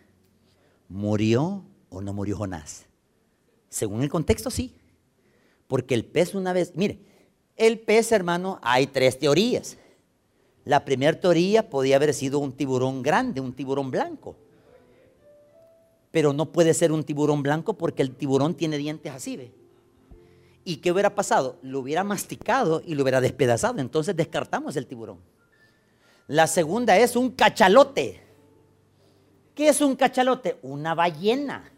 ¿Murió 0.89 1.63
o 1.89 2.02
no 2.02 2.12
murió 2.13 2.38
Jonás? 2.38 2.86
Según 3.70 4.04
el 4.04 4.10
contexto, 4.10 4.50
sí. 4.50 4.76
Porque 5.67 5.93
el 5.93 6.06
pez 6.06 6.36
una 6.36 6.54
vez, 6.54 6.74
mire, 6.76 7.00
el 7.56 7.80
pez, 7.80 8.12
hermano, 8.12 8.60
hay 8.62 8.88
tres 8.88 9.17
teorías. 9.20 9.78
La 10.68 10.84
primera 10.84 11.18
teoría 11.18 11.70
podía 11.70 11.96
haber 11.96 12.14
sido 12.14 12.40
un 12.40 12.52
tiburón 12.52 13.02
grande, 13.02 13.40
un 13.40 13.54
tiburón 13.54 13.90
blanco. 13.90 14.36
Pero 16.12 16.34
no 16.34 16.52
puede 16.52 16.74
ser 16.74 16.92
un 16.92 17.06
tiburón 17.06 17.42
blanco 17.42 17.78
porque 17.78 18.02
el 18.02 18.14
tiburón 18.14 18.54
tiene 18.54 18.78
dientes 18.78 19.14
así, 19.14 19.38
¿ve? 19.38 19.54
¿Y 20.66 20.78
qué 20.78 20.92
hubiera 20.92 21.16
pasado? 21.16 21.58
Lo 21.62 21.80
hubiera 21.80 22.04
masticado 22.04 22.82
y 22.86 22.96
lo 22.96 23.04
hubiera 23.04 23.22
despedazado. 23.22 23.80
Entonces 23.80 24.14
descartamos 24.14 24.76
el 24.76 24.88
tiburón. 24.88 25.20
La 26.28 26.48
segunda 26.48 26.98
es 26.98 27.16
un 27.16 27.32
cachalote. 27.32 28.22
¿Qué 29.56 29.70
es 29.70 29.80
un 29.80 29.96
cachalote? 29.96 30.58
Una 30.64 30.94
ballena. 30.94 31.72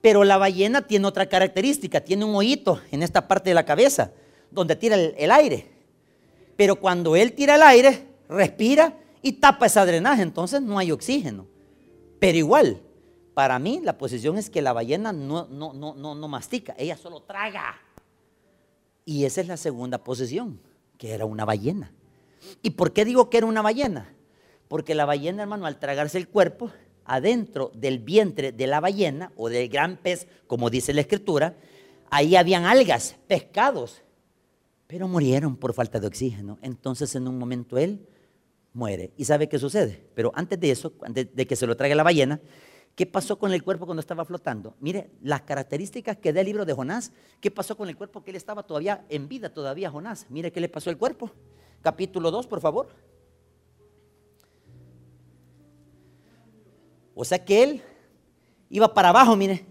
Pero 0.00 0.24
la 0.24 0.38
ballena 0.38 0.82
tiene 0.82 1.06
otra 1.06 1.26
característica, 1.26 2.00
tiene 2.00 2.24
un 2.24 2.34
hoyito 2.34 2.80
en 2.90 3.04
esta 3.04 3.28
parte 3.28 3.50
de 3.50 3.54
la 3.54 3.64
cabeza, 3.64 4.10
donde 4.50 4.74
tira 4.74 4.96
el, 4.96 5.14
el 5.16 5.30
aire. 5.30 5.73
Pero 6.56 6.76
cuando 6.76 7.16
él 7.16 7.32
tira 7.32 7.56
el 7.56 7.62
aire, 7.62 8.06
respira 8.28 8.98
y 9.22 9.32
tapa 9.32 9.66
ese 9.66 9.80
drenaje, 9.84 10.22
entonces 10.22 10.62
no 10.62 10.78
hay 10.78 10.92
oxígeno. 10.92 11.46
Pero 12.18 12.38
igual, 12.38 12.80
para 13.34 13.58
mí 13.58 13.80
la 13.82 13.98
posición 13.98 14.38
es 14.38 14.50
que 14.50 14.62
la 14.62 14.72
ballena 14.72 15.12
no, 15.12 15.46
no, 15.48 15.72
no, 15.72 15.94
no, 15.94 16.14
no 16.14 16.28
mastica, 16.28 16.74
ella 16.78 16.96
solo 16.96 17.22
traga. 17.22 17.80
Y 19.04 19.24
esa 19.24 19.40
es 19.40 19.48
la 19.48 19.56
segunda 19.56 19.98
posición, 19.98 20.60
que 20.96 21.12
era 21.12 21.26
una 21.26 21.44
ballena. 21.44 21.92
¿Y 22.62 22.70
por 22.70 22.92
qué 22.92 23.04
digo 23.04 23.28
que 23.28 23.38
era 23.38 23.46
una 23.46 23.62
ballena? 23.62 24.14
Porque 24.68 24.94
la 24.94 25.04
ballena, 25.04 25.42
hermano, 25.42 25.66
al 25.66 25.78
tragarse 25.78 26.18
el 26.18 26.28
cuerpo, 26.28 26.70
adentro 27.04 27.70
del 27.74 27.98
vientre 27.98 28.52
de 28.52 28.66
la 28.66 28.80
ballena 28.80 29.32
o 29.36 29.48
del 29.48 29.68
gran 29.68 29.96
pez, 29.96 30.26
como 30.46 30.70
dice 30.70 30.94
la 30.94 31.02
escritura, 31.02 31.56
ahí 32.10 32.36
habían 32.36 32.64
algas, 32.64 33.16
pescados, 33.26 34.03
pero 34.86 35.08
murieron 35.08 35.56
por 35.56 35.72
falta 35.72 35.98
de 36.00 36.06
oxígeno. 36.06 36.58
Entonces 36.62 37.14
en 37.14 37.26
un 37.28 37.38
momento 37.38 37.78
él 37.78 38.06
muere. 38.72 39.12
¿Y 39.16 39.24
sabe 39.24 39.48
qué 39.48 39.58
sucede? 39.58 40.06
Pero 40.14 40.32
antes 40.34 40.60
de 40.60 40.70
eso, 40.70 40.92
antes 41.02 41.34
de 41.34 41.46
que 41.46 41.56
se 41.56 41.66
lo 41.66 41.76
traiga 41.76 41.94
la 41.94 42.02
ballena, 42.02 42.40
¿qué 42.94 43.06
pasó 43.06 43.38
con 43.38 43.52
el 43.52 43.62
cuerpo 43.62 43.86
cuando 43.86 44.00
estaba 44.00 44.24
flotando? 44.24 44.76
Mire, 44.80 45.10
las 45.22 45.42
características 45.42 46.18
que 46.18 46.32
da 46.32 46.40
el 46.40 46.46
libro 46.46 46.64
de 46.64 46.74
Jonás, 46.74 47.12
¿qué 47.40 47.50
pasó 47.50 47.76
con 47.76 47.88
el 47.88 47.96
cuerpo 47.96 48.22
que 48.22 48.30
él 48.30 48.36
estaba 48.36 48.64
todavía 48.64 49.04
en 49.08 49.28
vida, 49.28 49.52
todavía 49.52 49.90
Jonás? 49.90 50.26
Mire 50.28 50.52
qué 50.52 50.60
le 50.60 50.68
pasó 50.68 50.90
al 50.90 50.98
cuerpo. 50.98 51.30
Capítulo 51.80 52.30
2, 52.30 52.46
por 52.46 52.60
favor. 52.60 52.88
O 57.14 57.24
sea 57.24 57.42
que 57.42 57.62
él 57.62 57.82
iba 58.68 58.92
para 58.92 59.10
abajo, 59.10 59.36
mire. 59.36 59.64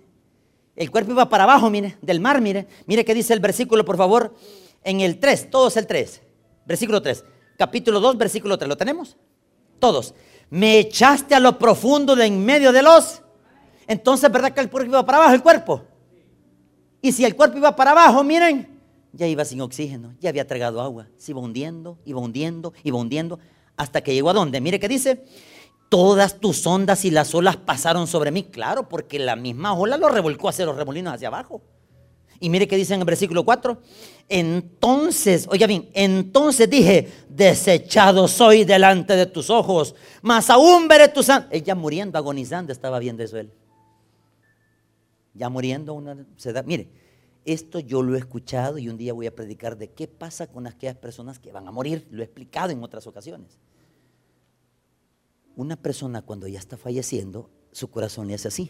El 0.76 0.90
cuerpo 0.90 1.12
iba 1.12 1.30
para 1.30 1.44
abajo, 1.44 1.70
mire, 1.70 1.98
del 2.02 2.20
mar, 2.20 2.42
mire. 2.42 2.68
Mire 2.88 3.06
qué 3.06 3.14
dice 3.14 3.34
el 3.34 3.40
versículo, 3.40 3.86
por 3.86 3.98
favor 3.98 4.34
en 4.84 5.02
el 5.02 5.20
3, 5.20 5.50
todos 5.50 5.78
el 5.78 5.88
3, 5.88 6.22
versículo 6.66 7.02
3, 7.02 7.24
capítulo 7.58 8.00
2, 8.00 8.18
versículo 8.18 8.58
3, 8.58 8.70
¿lo 8.70 8.78
tenemos? 8.78 9.18
Todos. 9.80 10.14
Me 10.50 10.80
echaste 10.80 11.36
a 11.36 11.40
lo 11.40 11.58
profundo 11.58 12.16
de 12.16 12.26
en 12.26 12.44
medio 12.44 12.72
de 12.72 12.82
los. 12.82 13.22
Entonces, 13.88 14.32
¿verdad 14.32 14.54
que 14.54 14.62
el 14.62 14.70
cuerpo 14.70 14.90
iba 14.90 15.06
para 15.06 15.18
abajo, 15.20 15.34
el 15.34 15.44
cuerpo? 15.44 15.84
Y 17.02 17.12
si 17.12 17.26
el 17.26 17.36
cuerpo 17.36 17.58
iba 17.58 17.76
para 17.76 17.92
abajo, 17.92 18.24
miren, 18.24 18.80
ya 19.12 19.28
iba 19.28 19.44
sin 19.46 19.62
oxígeno, 19.62 20.16
ya 20.20 20.30
había 20.30 20.48
tragado 20.48 20.82
agua, 20.82 21.08
se 21.18 21.32
iba 21.32 21.42
hundiendo, 21.42 21.98
iba 22.06 22.20
hundiendo, 22.20 22.74
iba 22.84 22.98
hundiendo, 22.98 23.40
hasta 23.76 24.02
que 24.02 24.14
llegó 24.14 24.30
a 24.30 24.34
dónde. 24.34 24.62
Mire 24.62 24.80
qué 24.80 24.88
dice, 24.88 25.24
todas 25.90 26.40
tus 26.40 26.66
ondas 26.66 27.06
y 27.06 27.12
las 27.12 27.36
olas 27.36 27.58
pasaron 27.58 28.08
sobre 28.08 28.32
mí. 28.32 28.44
Claro, 28.44 28.90
porque 28.90 29.20
la 29.20 29.36
misma 29.36 29.74
ola 29.74 29.98
lo 29.98 30.10
revolcó 30.10 30.50
hacia 30.50 30.66
los 30.66 30.76
remolinos 30.76 31.14
hacia 31.14 31.28
abajo. 31.28 31.62
Y 32.44 32.50
mire 32.50 32.68
qué 32.68 32.76
dice 32.76 32.94
en 32.94 33.00
el 33.00 33.06
versículo 33.06 33.46
4. 33.46 33.82
Entonces, 34.28 35.48
oiga 35.50 35.66
bien, 35.66 35.90
entonces 35.94 36.70
dije, 36.70 37.10
desechado 37.30 38.28
soy 38.28 38.66
delante 38.66 39.16
de 39.16 39.28
tus 39.28 39.50
ojos, 39.50 39.96
mas 40.22 40.50
aún 40.50 40.90
veré 40.90 41.08
tu 41.08 41.24
sangre. 41.24 41.48
Ella 41.52 41.74
muriendo, 41.74 42.18
agonizando, 42.18 42.74
estaba 42.74 43.00
viendo 43.00 43.24
eso 43.24 43.38
él. 43.38 43.50
Ya 45.34 45.48
muriendo, 45.48 45.94
una, 45.94 46.18
se 46.36 46.52
mire, 46.64 46.90
esto 47.46 47.80
yo 47.80 48.02
lo 48.02 48.14
he 48.14 48.20
escuchado 48.20 48.78
y 48.78 48.90
un 48.90 48.98
día 48.98 49.14
voy 49.14 49.28
a 49.28 49.34
predicar 49.34 49.78
de 49.78 49.92
qué 49.92 50.10
pasa 50.10 50.48
con 50.48 50.68
aquellas 50.68 50.98
personas 50.98 51.40
que 51.40 51.54
van 51.54 51.66
a 51.70 51.72
morir. 51.72 52.06
Lo 52.12 52.24
he 52.24 52.26
explicado 52.26 52.72
en 52.72 52.84
otras 52.84 53.08
ocasiones. 53.08 53.58
Una 55.56 55.78
persona 55.78 56.22
cuando 56.22 56.50
ya 56.50 56.60
está 56.60 56.76
falleciendo, 56.76 57.50
su 57.72 57.90
corazón 57.90 58.28
le 58.28 58.34
hace 58.34 58.50
así. 58.50 58.70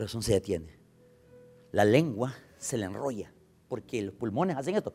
Corazón 0.00 0.22
se 0.22 0.32
detiene. 0.32 0.78
La 1.72 1.84
lengua 1.84 2.34
se 2.56 2.78
le 2.78 2.86
enrolla 2.86 3.30
porque 3.68 4.00
los 4.00 4.14
pulmones 4.14 4.56
hacen 4.56 4.74
esto. 4.74 4.94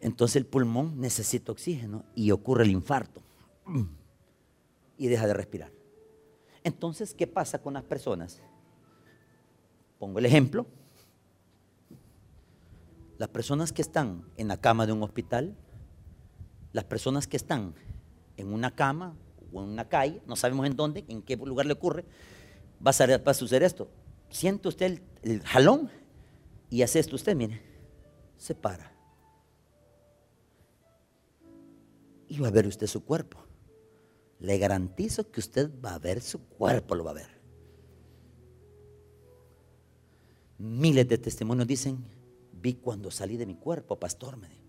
Entonces 0.00 0.36
el 0.36 0.46
pulmón 0.46 0.98
necesita 0.98 1.52
oxígeno 1.52 2.06
y 2.14 2.30
ocurre 2.30 2.64
el 2.64 2.70
infarto 2.70 3.22
y 4.96 5.08
deja 5.08 5.26
de 5.26 5.34
respirar. 5.34 5.70
Entonces, 6.64 7.12
¿qué 7.12 7.26
pasa 7.26 7.60
con 7.60 7.74
las 7.74 7.84
personas? 7.84 8.40
Pongo 9.98 10.18
el 10.20 10.24
ejemplo. 10.24 10.66
Las 13.18 13.28
personas 13.28 13.74
que 13.74 13.82
están 13.82 14.24
en 14.38 14.48
la 14.48 14.56
cama 14.56 14.86
de 14.86 14.92
un 14.92 15.02
hospital, 15.02 15.54
las 16.72 16.84
personas 16.84 17.26
que 17.26 17.36
están 17.36 17.74
en 18.38 18.54
una 18.54 18.74
cama 18.74 19.14
o 19.52 19.62
en 19.62 19.68
una 19.68 19.86
calle, 19.86 20.22
no 20.26 20.34
sabemos 20.34 20.66
en 20.66 20.76
dónde, 20.76 21.04
en 21.08 21.20
qué 21.20 21.36
lugar 21.36 21.66
le 21.66 21.74
ocurre, 21.74 22.06
va 22.84 22.90
a, 22.90 23.34
suceder 23.34 23.62
esto. 23.62 23.90
Siente 24.30 24.68
usted 24.68 25.00
el, 25.22 25.42
jalón 25.42 25.90
y 26.68 26.82
hace 26.82 26.98
esto 26.98 27.16
usted, 27.16 27.36
mire, 27.36 27.60
se 28.36 28.54
para. 28.54 28.92
Y 32.28 32.38
va 32.38 32.48
a 32.48 32.52
ver 32.52 32.66
usted 32.66 32.86
su 32.86 33.04
cuerpo. 33.04 33.44
Le 34.38 34.56
garantizo 34.58 35.30
que 35.30 35.40
usted 35.40 35.70
va 35.84 35.94
a 35.94 35.98
ver 35.98 36.22
su 36.22 36.40
cuerpo, 36.40 36.94
lo 36.94 37.04
va 37.04 37.10
a 37.10 37.14
ver. 37.14 37.40
Miles 40.58 41.08
de 41.08 41.18
testimonios 41.18 41.66
dicen, 41.66 42.04
vi 42.52 42.74
cuando 42.74 43.10
salí 43.10 43.36
de 43.36 43.46
mi 43.46 43.56
cuerpo, 43.56 43.98
pastor, 43.98 44.36
me 44.36 44.60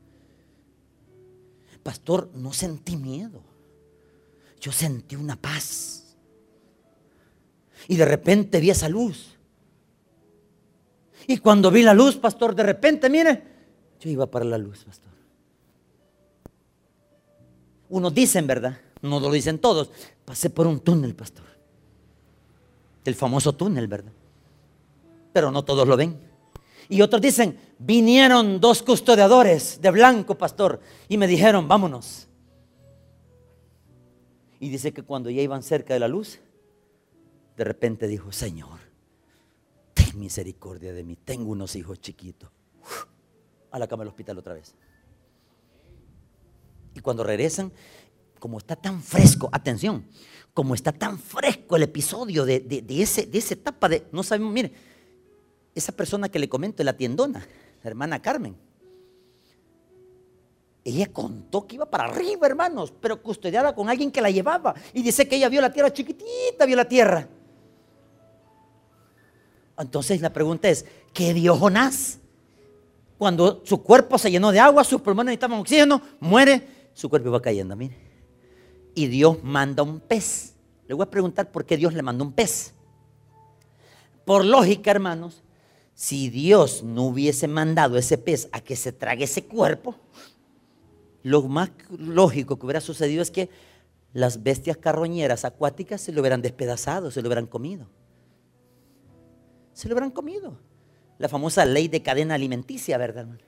Pastor, 1.84 2.30
no 2.36 2.54
sentí 2.54 2.96
miedo. 2.96 3.44
Yo 4.60 4.72
sentí 4.72 5.16
una 5.16 5.36
paz 5.36 6.11
y 7.88 7.96
de 7.96 8.06
repente 8.06 8.60
vi 8.60 8.70
esa 8.70 8.90
luz. 8.90 9.38
Y 11.28 11.38
cuando 11.38 11.72
vi 11.72 11.84
la 11.84 11.94
luz, 11.94 12.18
pastor, 12.18 12.56
de 12.56 12.64
repente, 12.64 13.10
mire, 13.10 13.44
yo 14.00 14.10
iba 14.10 14.26
para 14.26 14.46
la 14.46 14.58
luz, 14.58 14.84
pastor. 14.84 15.12
Unos 17.90 18.14
dicen, 18.14 18.48
¿verdad? 18.48 18.78
No 19.02 19.20
lo 19.20 19.32
dicen 19.32 19.60
todos. 19.60 19.92
Pasé 20.26 20.50
por 20.50 20.68
un 20.68 20.80
túnel, 20.80 21.16
pastor. 21.16 21.46
El 23.04 23.16
famoso 23.16 23.54
túnel, 23.54 23.88
¿verdad? 23.88 24.12
Pero 25.34 25.52
no 25.52 25.64
todos 25.64 25.88
lo 25.88 25.98
ven. 25.98 26.18
Y 26.90 27.02
otros 27.02 27.22
dicen, 27.22 27.58
vinieron 27.80 28.60
dos 28.60 28.84
custodiadores 28.84 29.80
de 29.82 29.92
blanco, 29.92 30.38
pastor, 30.38 30.82
y 31.08 31.18
me 31.18 31.26
dijeron, 31.26 31.68
vámonos. 31.68 32.28
Y 34.60 34.70
dice 34.70 34.92
que 34.92 35.02
cuando 35.02 35.30
ya 35.30 35.42
iban 35.42 35.64
cerca 35.64 35.94
de 35.94 36.02
la 36.02 36.08
luz, 36.08 36.40
de 37.62 37.66
repente 37.66 38.08
dijo, 38.08 38.32
Señor, 38.32 38.80
ten 39.94 40.20
misericordia 40.20 40.94
de 40.94 41.04
mí, 41.04 41.16
tengo 41.16 41.52
unos 41.52 41.76
hijos 41.76 42.02
chiquitos. 42.02 42.50
A 43.70 43.78
la 43.78 43.88
cama 43.88 44.02
del 44.02 44.08
hospital 44.08 44.40
otra 44.40 44.56
vez. 44.56 44.74
Y 46.96 47.02
cuando 47.02 47.24
regresan, 47.24 47.72
como 48.40 48.58
está 48.58 48.76
tan 48.76 49.04
fresco, 49.04 49.48
atención, 49.52 50.08
como 50.56 50.74
está 50.74 50.92
tan 50.92 51.20
fresco 51.20 51.76
el 51.76 51.84
episodio 51.84 52.46
de, 52.46 52.84
ese, 52.90 53.28
de 53.28 53.38
esa 53.38 53.54
etapa 53.54 53.88
de, 53.88 54.08
no 54.12 54.24
sabemos, 54.24 54.52
mire, 54.52 54.74
esa 55.76 55.92
persona 55.92 56.30
que 56.30 56.40
le 56.40 56.50
comento, 56.50 56.84
la 56.84 56.98
tiendona, 56.98 57.48
la 57.84 57.90
hermana 57.92 58.24
Carmen, 58.24 58.56
ella 60.84 61.14
contó 61.14 61.68
que 61.68 61.76
iba 61.76 61.86
para 61.86 62.06
arriba, 62.06 62.48
hermanos, 62.48 62.92
pero 63.00 63.22
custodiada 63.22 63.76
con 63.76 63.88
alguien 63.88 64.12
que 64.12 64.20
la 64.20 64.32
llevaba. 64.32 64.74
Y 64.96 65.04
dice 65.04 65.28
que 65.28 65.36
ella 65.36 65.48
vio 65.48 65.62
la 65.62 65.72
tierra 65.72 65.94
chiquitita, 65.94 66.66
vio 66.66 66.76
la 66.76 66.90
tierra. 66.90 67.30
Entonces 69.78 70.22
la 70.22 70.32
pregunta 70.32 70.70
es, 70.70 70.86
¿qué 71.14 71.34
vio 71.34 71.56
Jonás? 71.56 72.20
Cuando 73.18 73.62
su 73.66 73.84
cuerpo 73.84 74.18
se 74.18 74.32
llenó 74.32 74.52
de 74.52 74.60
agua, 74.60 74.84
sus 74.84 75.02
pulmones 75.02 75.32
necesitaban 75.32 75.60
oxígeno, 75.60 76.02
muere, 76.20 76.90
su 76.94 77.10
cuerpo 77.10 77.32
va 77.32 77.42
cayendo, 77.42 77.76
mire. 77.76 77.96
Y 78.96 79.08
Dios 79.08 79.44
manda 79.44 79.84
un 79.84 80.00
pez. 80.00 80.56
Le 80.88 80.96
voy 80.96 81.04
a 81.04 81.10
preguntar 81.10 81.52
por 81.52 81.66
qué 81.66 81.78
Dios 81.78 81.94
le 81.94 82.02
mandó 82.02 82.24
un 82.24 82.34
pez. 82.34 82.74
Por 84.26 84.44
lógica, 84.44 84.92
hermanos, 84.92 85.44
si 85.94 86.30
Dios 86.30 86.84
no 86.84 87.04
hubiese 87.04 87.48
mandado 87.48 87.98
ese 87.98 88.18
pez 88.18 88.50
a 88.52 88.62
que 88.62 88.76
se 88.76 88.92
trague 88.92 89.26
ese 89.26 89.46
cuerpo, 89.46 89.96
lo 91.24 91.44
más 91.44 91.70
lógico 91.96 92.58
que 92.58 92.66
hubiera 92.66 92.82
sucedido 92.82 93.22
es 93.22 93.32
que 93.32 93.50
las 94.14 94.44
bestias 94.44 94.78
carroñeras 94.78 95.46
acuáticas 95.46 96.02
se 96.02 96.12
lo 96.12 96.22
hubieran 96.22 96.42
despedazado, 96.42 97.12
se 97.12 97.22
lo 97.22 97.28
hubieran 97.28 97.48
comido. 97.48 97.88
Se 99.74 99.88
lo 99.88 99.94
hubieran 99.94 100.12
comido. 100.12 100.58
La 101.18 101.30
famosa 101.30 101.66
ley 101.66 101.88
de 101.88 102.02
cadena 102.02 102.36
alimenticia, 102.36 102.98
¿verdad, 102.98 103.22
hermano? 103.24 103.42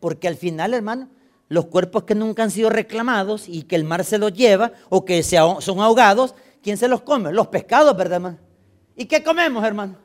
Porque 0.00 0.28
al 0.28 0.36
final, 0.36 0.74
hermano, 0.74 1.08
los 1.48 1.66
cuerpos 1.66 2.04
que 2.04 2.14
nunca 2.14 2.42
han 2.42 2.50
sido 2.50 2.70
reclamados 2.70 3.48
y 3.48 3.64
que 3.64 3.76
el 3.76 3.84
mar 3.84 4.04
se 4.04 4.18
los 4.18 4.32
lleva 4.32 4.72
o 4.88 5.04
que 5.04 5.22
son 5.22 5.80
ahogados, 5.80 6.34
¿quién 6.62 6.76
se 6.76 6.88
los 6.88 7.02
come? 7.02 7.32
Los 7.32 7.48
pescados, 7.48 7.96
¿verdad, 7.96 8.16
hermano? 8.16 8.38
¿Y 8.96 9.04
qué 9.06 9.22
comemos, 9.22 9.62
hermano? 9.64 9.96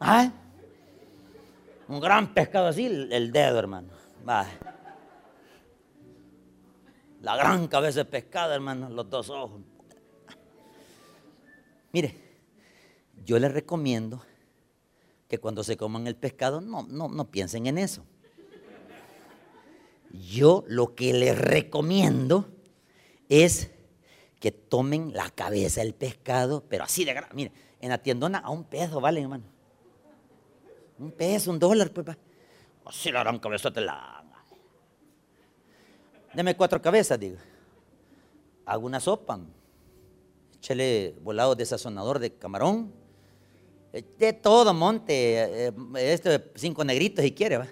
¿Ah? 0.00 0.30
Un 1.88 2.00
gran 2.00 2.32
pescado 2.32 2.66
así, 2.66 2.86
el 2.86 3.32
dedo, 3.32 3.58
hermano. 3.58 3.88
La 7.20 7.36
gran 7.36 7.68
cabeza 7.68 8.00
de 8.00 8.04
pescado, 8.04 8.52
hermano, 8.52 8.90
los 8.90 9.08
dos 9.08 9.30
ojos. 9.30 9.60
Mire, 11.92 12.23
yo 13.24 13.38
les 13.38 13.52
recomiendo 13.52 14.22
que 15.28 15.38
cuando 15.38 15.64
se 15.64 15.76
coman 15.76 16.06
el 16.06 16.16
pescado 16.16 16.60
no, 16.60 16.82
no, 16.82 17.08
no 17.08 17.30
piensen 17.30 17.66
en 17.66 17.78
eso. 17.78 18.04
Yo 20.10 20.64
lo 20.68 20.94
que 20.94 21.12
les 21.12 21.36
recomiendo 21.36 22.48
es 23.28 23.70
que 24.38 24.52
tomen 24.52 25.12
la 25.12 25.30
cabeza 25.30 25.80
del 25.80 25.94
pescado, 25.94 26.62
pero 26.68 26.84
así 26.84 27.04
de 27.04 27.14
grande. 27.14 27.34
Mire, 27.34 27.52
en 27.80 27.88
la 27.88 27.98
tiendona 27.98 28.38
a 28.38 28.50
un 28.50 28.64
peso 28.64 29.00
vale, 29.00 29.22
hermano. 29.22 29.44
Un 30.98 31.10
peso, 31.10 31.50
un 31.50 31.58
dólar, 31.58 31.90
pues. 31.90 32.16
Así 32.84 33.10
la 33.10 33.20
gran 33.20 33.38
cabeza 33.38 33.72
te 33.72 33.80
la. 33.80 34.24
Deme 36.34 36.56
cuatro 36.56 36.80
cabezas, 36.82 37.18
digo. 37.18 37.38
Hago 38.66 38.86
una 38.86 39.00
sopa. 39.00 39.40
Échale 40.56 41.14
volado 41.22 41.54
de 41.54 41.64
sazonador 41.64 42.18
de 42.18 42.34
camarón. 42.34 42.92
De 44.18 44.32
todo, 44.32 44.74
monte. 44.74 45.72
Este, 45.96 46.50
cinco 46.56 46.84
negritos 46.84 47.24
si 47.24 47.30
quiere, 47.32 47.58
va. 47.58 47.68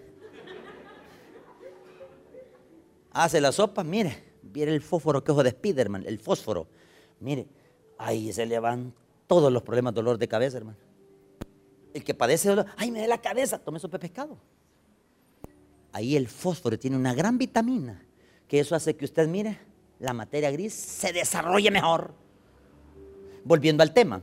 Hace 3.11 3.41
la 3.41 3.51
sopa, 3.51 3.83
mire. 3.83 4.31
Viene 4.43 4.73
el 4.73 4.83
fósforo 4.83 5.25
que 5.25 5.33
ojo 5.33 5.43
de 5.43 5.51
Spiderman, 5.51 6.05
el 6.07 6.19
fósforo. 6.19 6.69
Mire, 7.21 7.47
ahí 7.99 8.33
se 8.33 8.47
le 8.47 8.59
van 8.59 8.95
todos 9.27 9.53
los 9.53 9.63
problemas 9.63 9.95
dolor 9.95 10.19
de 10.19 10.29
cabeza, 10.29 10.59
hermano. 10.59 10.79
El 11.95 12.05
que 12.05 12.15
padece 12.15 12.51
dolor, 12.51 12.67
ay, 12.77 12.91
me 12.91 13.01
da 13.01 13.07
la 13.07 13.21
cabeza, 13.21 13.59
tome 13.59 13.79
sopa 13.79 13.99
de 13.99 14.01
pescado. 14.01 14.39
Ahí 15.93 16.17
el 16.17 16.29
fósforo 16.29 16.79
tiene 16.79 16.97
una 16.97 17.15
gran 17.15 17.37
vitamina, 17.37 18.03
que 18.47 18.61
eso 18.61 18.75
hace 18.75 18.95
que 18.97 19.05
usted, 19.05 19.27
mire, 19.27 19.59
la 19.99 20.13
materia 20.13 20.51
gris 20.51 20.73
se 20.75 21.13
desarrolle 21.13 21.71
mejor. 21.71 22.15
Volviendo 23.45 23.83
al 23.83 23.93
tema, 23.93 24.23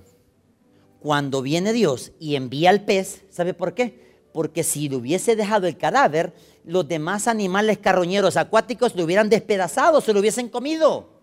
cuando 0.99 1.41
viene 1.41 1.73
Dios 1.73 2.11
y 2.19 2.35
envía 2.35 2.69
al 2.69 2.83
pez, 2.83 3.23
¿sabe 3.29 3.53
por 3.53 3.73
qué? 3.73 4.09
Porque 4.33 4.63
si 4.63 4.89
le 4.89 4.97
hubiese 4.97 5.35
dejado 5.35 5.67
el 5.67 5.77
cadáver, 5.77 6.33
los 6.63 6.87
demás 6.87 7.27
animales 7.27 7.77
carroñeros 7.77 8.37
acuáticos 8.37 8.95
lo 8.95 9.03
hubieran 9.03 9.29
despedazado, 9.29 10.01
se 10.01 10.13
lo 10.13 10.19
hubiesen 10.19 10.49
comido. 10.49 11.19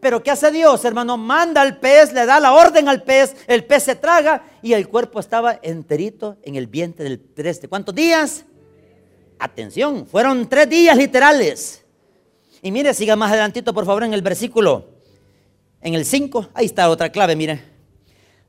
Pero 0.00 0.22
¿qué 0.22 0.30
hace 0.30 0.50
Dios, 0.50 0.84
hermano? 0.84 1.16
Manda 1.16 1.62
al 1.62 1.78
pez, 1.78 2.12
le 2.12 2.26
da 2.26 2.38
la 2.38 2.52
orden 2.52 2.88
al 2.88 3.02
pez, 3.02 3.34
el 3.48 3.64
pez 3.64 3.82
se 3.82 3.96
traga 3.96 4.44
y 4.62 4.72
el 4.72 4.88
cuerpo 4.88 5.18
estaba 5.18 5.58
enterito 5.62 6.36
en 6.42 6.54
el 6.54 6.66
vientre 6.66 7.04
del 7.04 7.18
pez. 7.18 7.60
¿Cuántos 7.68 7.94
días? 7.94 8.44
Atención, 9.38 10.06
fueron 10.06 10.48
tres 10.48 10.68
días 10.68 10.96
literales. 10.96 11.84
Y 12.62 12.70
mire, 12.70 12.94
siga 12.94 13.16
más 13.16 13.30
adelantito, 13.30 13.74
por 13.74 13.84
favor, 13.84 14.04
en 14.04 14.14
el 14.14 14.22
versículo, 14.22 14.88
en 15.80 15.94
el 15.94 16.04
5, 16.04 16.48
ahí 16.54 16.66
está 16.66 16.88
otra 16.88 17.10
clave, 17.10 17.36
mire. 17.36 17.75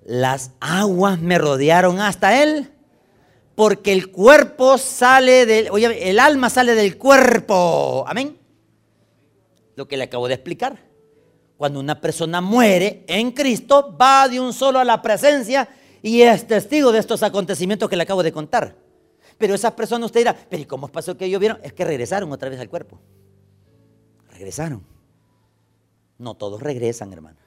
Las 0.08 0.52
aguas 0.62 1.20
me 1.20 1.38
rodearon 1.38 2.00
hasta 2.00 2.42
él, 2.42 2.72
porque 3.56 3.92
el 3.92 4.10
cuerpo 4.10 4.78
sale 4.78 5.46
del, 5.46 5.70
oye, 5.70 6.10
el 6.10 6.18
alma 6.22 6.50
sale 6.50 6.76
del 6.76 6.98
cuerpo. 6.98 8.06
Amén. 8.08 8.38
Lo 9.76 9.86
que 9.86 9.98
le 9.98 10.06
acabo 10.06 10.30
de 10.30 10.36
explicar. 10.36 10.80
Cuando 11.58 11.82
una 11.82 12.00
persona 12.00 12.40
muere 12.40 13.04
en 13.06 13.32
Cristo, 13.32 13.98
va 14.02 14.30
de 14.30 14.40
un 14.40 14.54
solo 14.54 14.80
a 14.80 14.86
la 14.86 15.02
presencia 15.02 15.68
y 16.02 16.22
es 16.22 16.48
testigo 16.48 16.94
de 16.94 17.00
estos 17.00 17.22
acontecimientos 17.22 17.90
que 17.90 17.98
le 17.98 18.04
acabo 18.04 18.24
de 18.24 18.32
contar. 18.32 18.78
Pero 19.38 19.56
esas 19.56 19.74
personas 19.74 20.06
usted 20.06 20.22
dirá, 20.22 20.38
pero 20.50 20.62
¿y 20.62 20.66
cómo 20.66 20.88
pasó 20.88 21.18
que 21.18 21.26
ellos 21.26 21.42
vieron? 21.42 21.60
Es 21.64 21.74
que 21.74 21.84
regresaron 21.84 22.32
otra 22.32 22.48
vez 22.48 22.62
al 22.62 22.70
cuerpo. 22.70 22.98
Regresaron. 24.32 24.86
No 26.18 26.34
todos 26.36 26.62
regresan, 26.62 27.12
hermano. 27.12 27.47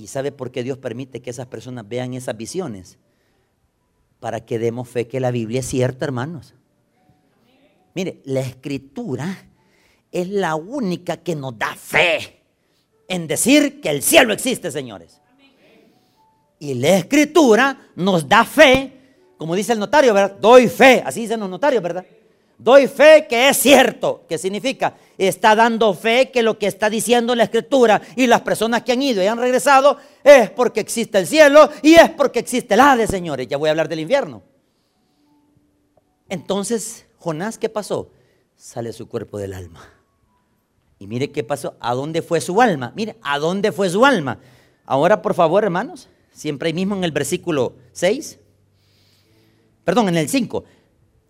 ¿Y 0.00 0.06
sabe 0.06 0.32
por 0.32 0.50
qué 0.50 0.62
Dios 0.62 0.78
permite 0.78 1.20
que 1.20 1.28
esas 1.28 1.46
personas 1.46 1.86
vean 1.86 2.14
esas 2.14 2.34
visiones? 2.34 2.96
Para 4.18 4.46
que 4.46 4.58
demos 4.58 4.88
fe 4.88 5.06
que 5.06 5.20
la 5.20 5.30
Biblia 5.30 5.60
es 5.60 5.66
cierta, 5.66 6.06
hermanos. 6.06 6.54
Mire, 7.94 8.22
la 8.24 8.40
escritura 8.40 9.36
es 10.10 10.28
la 10.28 10.54
única 10.54 11.18
que 11.18 11.36
nos 11.36 11.58
da 11.58 11.74
fe 11.74 12.40
en 13.08 13.26
decir 13.26 13.82
que 13.82 13.90
el 13.90 14.02
cielo 14.02 14.32
existe, 14.32 14.70
señores. 14.70 15.20
Y 16.58 16.74
la 16.74 16.96
escritura 16.96 17.90
nos 17.94 18.26
da 18.26 18.44
fe, 18.46 18.92
como 19.36 19.54
dice 19.54 19.74
el 19.74 19.78
notario, 19.78 20.14
¿verdad? 20.14 20.38
Doy 20.40 20.68
fe, 20.68 21.02
así 21.04 21.22
dicen 21.22 21.40
los 21.40 21.50
notarios, 21.50 21.82
¿verdad? 21.82 22.06
Doy 22.62 22.88
fe 22.88 23.26
que 23.26 23.48
es 23.48 23.56
cierto. 23.56 24.26
¿Qué 24.28 24.36
significa? 24.36 24.94
Está 25.16 25.56
dando 25.56 25.94
fe 25.94 26.30
que 26.30 26.42
lo 26.42 26.58
que 26.58 26.66
está 26.66 26.90
diciendo 26.90 27.34
la 27.34 27.44
escritura 27.44 28.02
y 28.16 28.26
las 28.26 28.42
personas 28.42 28.82
que 28.82 28.92
han 28.92 29.00
ido 29.00 29.22
y 29.22 29.26
han 29.26 29.38
regresado 29.38 29.96
es 30.22 30.50
porque 30.50 30.80
existe 30.80 31.16
el 31.16 31.26
cielo 31.26 31.70
y 31.80 31.94
es 31.94 32.10
porque 32.10 32.38
existe 32.38 32.74
el 32.74 32.80
Hades, 32.80 33.08
señores. 33.08 33.48
Ya 33.48 33.56
voy 33.56 33.68
a 33.68 33.70
hablar 33.70 33.88
del 33.88 34.00
infierno. 34.00 34.42
Entonces, 36.28 37.06
Jonás, 37.16 37.56
¿qué 37.56 37.70
pasó? 37.70 38.10
Sale 38.56 38.92
su 38.92 39.08
cuerpo 39.08 39.38
del 39.38 39.54
alma. 39.54 39.88
Y 40.98 41.06
mire 41.06 41.32
qué 41.32 41.42
pasó, 41.42 41.76
a 41.80 41.94
dónde 41.94 42.20
fue 42.20 42.42
su 42.42 42.60
alma. 42.60 42.92
Mire, 42.94 43.16
a 43.22 43.38
dónde 43.38 43.72
fue 43.72 43.88
su 43.88 44.04
alma. 44.04 44.38
Ahora, 44.84 45.22
por 45.22 45.32
favor, 45.32 45.64
hermanos, 45.64 46.10
siempre 46.30 46.66
ahí 46.66 46.74
mismo 46.74 46.94
en 46.94 47.04
el 47.04 47.12
versículo 47.12 47.72
6, 47.92 48.38
perdón, 49.82 50.10
en 50.10 50.18
el 50.18 50.28
5, 50.28 50.62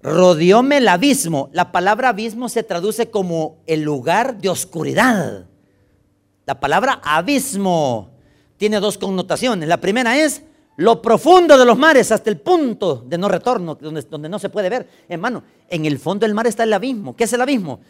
rodeóme 0.03 0.79
el 0.79 0.89
abismo. 0.89 1.51
La 1.53 1.73
palabra 1.73 2.11
abismo 2.11 2.49
se 2.49 2.63
traduce 2.63 3.11
como 3.11 3.59
el 3.67 3.83
lugar 3.83 4.39
de 4.39 4.49
oscuridad. 4.49 5.47
La 6.47 6.61
palabra 6.61 7.01
abismo 7.03 8.11
tiene 8.57 8.81
dos 8.81 8.99
connotaciones. 8.99 9.69
La 9.69 9.81
primera 9.81 10.17
es 10.19 10.43
lo 10.77 11.03
profundo 11.03 11.59
de 11.59 11.65
los 11.65 11.79
mares 11.79 12.11
hasta 12.13 12.31
el 12.31 12.41
punto 12.41 13.05
de 13.07 13.19
no 13.19 13.29
retorno, 13.29 13.75
donde, 13.75 14.29
no 14.29 14.39
se 14.39 14.49
puede 14.49 14.69
ver. 14.69 14.89
Hermano, 15.09 15.43
en 15.69 15.85
el 15.85 15.99
fondo 15.99 16.27
del 16.27 16.35
mar 16.35 16.47
está 16.47 16.65
el 16.65 16.73
abismo. 16.73 17.15
¿Qué 17.15 17.25
es 17.25 17.33
el 17.33 17.41
abismo? 17.41 17.81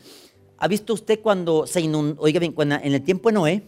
¿ha 0.61 0.69
visto 0.69 0.93
usted 0.93 1.21
cuando 1.21 1.67
se 1.67 1.81
inundó, 1.81 2.21
oiga 2.23 2.39
bien, 2.39 2.53
cuando, 2.53 2.77
en 2.77 2.93
el 2.93 3.03
tiempo 3.03 3.31
de 3.31 3.33
Noé, 3.33 3.63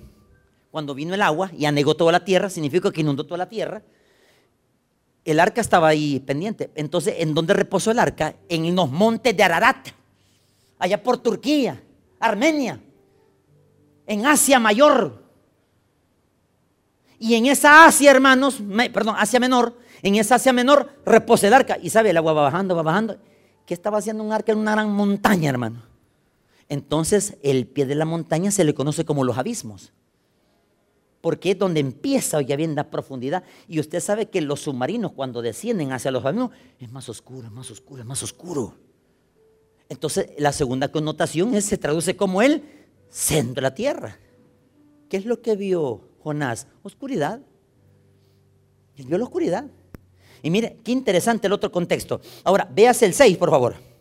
cuando 0.71 0.95
vino 0.95 1.15
el 1.15 1.23
agua 1.23 1.51
y 1.57 1.65
anegó 1.65 1.97
toda 1.97 2.13
la 2.13 2.25
tierra, 2.25 2.49
significa 2.51 2.93
que 2.93 3.01
inundó 3.01 3.25
toda 3.25 3.39
la 3.39 3.49
tierra, 3.49 3.83
el 5.25 5.41
arca 5.41 5.61
estaba 5.61 5.89
ahí 5.89 6.21
pendiente. 6.21 6.71
Entonces, 6.75 7.17
¿en 7.19 7.35
dónde 7.35 7.55
reposó 7.55 7.91
el 7.91 7.99
arca? 7.99 8.35
En 8.49 8.75
los 8.75 8.91
montes 8.91 9.37
de 9.37 9.43
Ararat, 9.43 9.89
allá 10.79 11.03
por 11.03 11.19
Turquía, 11.19 11.83
Armenia, 12.19 12.81
en 14.07 14.27
Asia 14.27 14.59
Mayor. 14.59 15.23
Y 17.19 17.35
en 17.35 17.47
esa 17.47 17.87
Asia, 17.87 18.11
hermanos, 18.11 18.61
perdón, 18.93 19.15
Asia 19.17 19.39
Menor, 19.39 19.79
en 20.03 20.17
esa 20.17 20.35
Asia 20.35 20.53
Menor 20.53 20.91
reposa 21.07 21.47
el 21.47 21.55
arca. 21.55 21.79
Y 21.81 21.91
sabe, 21.91 22.11
el 22.11 22.17
agua 22.17 22.33
va 22.33 22.43
bajando, 22.43 22.75
va 22.75 22.83
bajando. 22.83 23.19
¿Qué 23.65 23.75
estaba 23.75 23.99
haciendo 23.99 24.25
un 24.25 24.33
arca 24.33 24.51
en 24.51 24.59
una 24.59 24.73
gran 24.73 24.91
montaña, 24.91 25.49
hermano? 25.49 25.85
Entonces, 26.69 27.37
el 27.43 27.69
pie 27.69 27.87
de 27.87 27.95
la 27.95 28.05
montaña 28.05 28.51
se 28.51 28.65
le 28.65 28.75
conoce 28.75 29.05
como 29.05 29.23
los 29.23 29.39
abismos 29.39 29.93
porque 31.23 31.53
es 31.53 31.59
donde 31.59 31.81
empieza, 31.81 32.43
ya 32.43 32.57
bien, 32.57 32.75
la 32.75 32.91
profundidad. 32.91 33.45
Y 33.69 33.81
usted 33.81 34.01
sabe 34.01 34.27
que 34.27 34.43
los 34.43 34.61
submarinos 34.61 35.13
cuando 35.13 35.41
descienden 35.41 35.93
hacia 35.93 36.11
los 36.11 36.27
abismos 36.27 36.51
es 36.79 36.91
más 36.93 37.09
oscuro, 37.09 37.47
es 37.47 37.53
más 37.53 37.71
oscuro, 37.71 38.03
es 38.03 38.07
más 38.07 38.23
oscuro. 38.23 38.75
Entonces 39.89 40.31
la 40.39 40.53
segunda 40.53 40.89
connotación 40.89 41.55
es, 41.55 41.65
se 41.65 41.79
traduce 41.79 42.17
como 42.17 42.43
el 42.43 42.63
centro 43.09 43.55
de 43.55 43.63
la 43.63 43.75
tierra. 43.75 44.19
¿Qué 45.09 45.17
es 45.17 45.25
lo 45.25 45.41
que 45.41 45.55
vio 45.55 46.03
Jonás? 46.25 46.67
Oscuridad. 46.83 47.41
Él 48.97 49.07
vio 49.07 49.17
la 49.17 49.25
oscuridad. 49.25 49.67
Y 50.43 50.51
mire, 50.51 50.79
qué 50.83 50.91
interesante 50.91 51.47
el 51.47 51.53
otro 51.53 51.71
contexto. 51.71 52.21
Ahora, 52.43 52.69
véase 52.71 53.07
el 53.07 53.15
6, 53.15 53.37
por 53.37 53.51
favor 53.51 53.92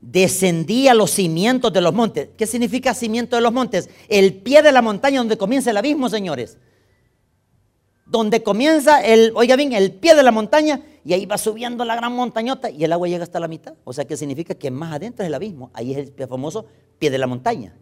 descendía 0.00 0.94
los 0.94 1.10
cimientos 1.10 1.72
de 1.72 1.80
los 1.80 1.92
montes. 1.92 2.30
¿Qué 2.36 2.46
significa 2.46 2.94
cimiento 2.94 3.36
de 3.36 3.42
los 3.42 3.52
montes? 3.52 3.90
El 4.08 4.34
pie 4.34 4.62
de 4.62 4.72
la 4.72 4.82
montaña 4.82 5.18
donde 5.18 5.36
comienza 5.36 5.70
el 5.70 5.76
abismo, 5.76 6.08
señores. 6.08 6.58
Donde 8.06 8.42
comienza 8.42 9.04
el, 9.04 9.32
oiga 9.36 9.56
bien, 9.56 9.72
el 9.72 9.92
pie 9.92 10.14
de 10.14 10.22
la 10.22 10.32
montaña 10.32 10.82
y 11.04 11.12
ahí 11.12 11.26
va 11.26 11.38
subiendo 11.38 11.84
la 11.84 11.94
gran 11.94 12.12
montañota 12.12 12.70
y 12.70 12.82
el 12.84 12.92
agua 12.92 13.08
llega 13.08 13.22
hasta 13.22 13.38
la 13.38 13.48
mitad. 13.48 13.74
O 13.84 13.92
sea 13.92 14.04
que 14.04 14.16
significa 14.16 14.54
que 14.54 14.70
más 14.70 14.94
adentro 14.94 15.22
es 15.24 15.28
el 15.28 15.34
abismo. 15.34 15.70
Ahí 15.74 15.92
es 15.92 15.98
el 15.98 16.28
famoso 16.28 16.66
pie 16.98 17.10
de 17.10 17.18
la 17.18 17.26
montaña, 17.26 17.76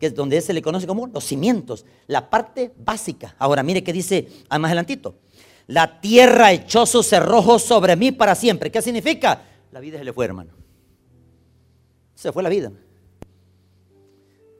que 0.00 0.06
es 0.06 0.14
donde 0.14 0.40
se 0.40 0.52
le 0.52 0.62
conoce 0.62 0.86
como 0.86 1.06
los 1.08 1.24
cimientos, 1.24 1.84
la 2.06 2.30
parte 2.30 2.72
básica. 2.78 3.34
Ahora 3.38 3.62
mire 3.62 3.84
qué 3.84 3.92
dice 3.92 4.28
más 4.50 4.64
adelantito. 4.64 5.16
La 5.66 6.00
tierra 6.00 6.52
echó 6.52 6.86
sus 6.86 7.06
cerrojos 7.06 7.62
sobre 7.62 7.94
mí 7.94 8.10
para 8.10 8.34
siempre. 8.34 8.70
¿Qué 8.70 8.80
significa? 8.80 9.42
La 9.70 9.80
vida 9.80 9.98
se 9.98 10.04
le 10.04 10.14
fue, 10.14 10.24
hermano 10.24 10.67
se 12.18 12.32
fue 12.32 12.42
la 12.42 12.48
vida. 12.48 12.72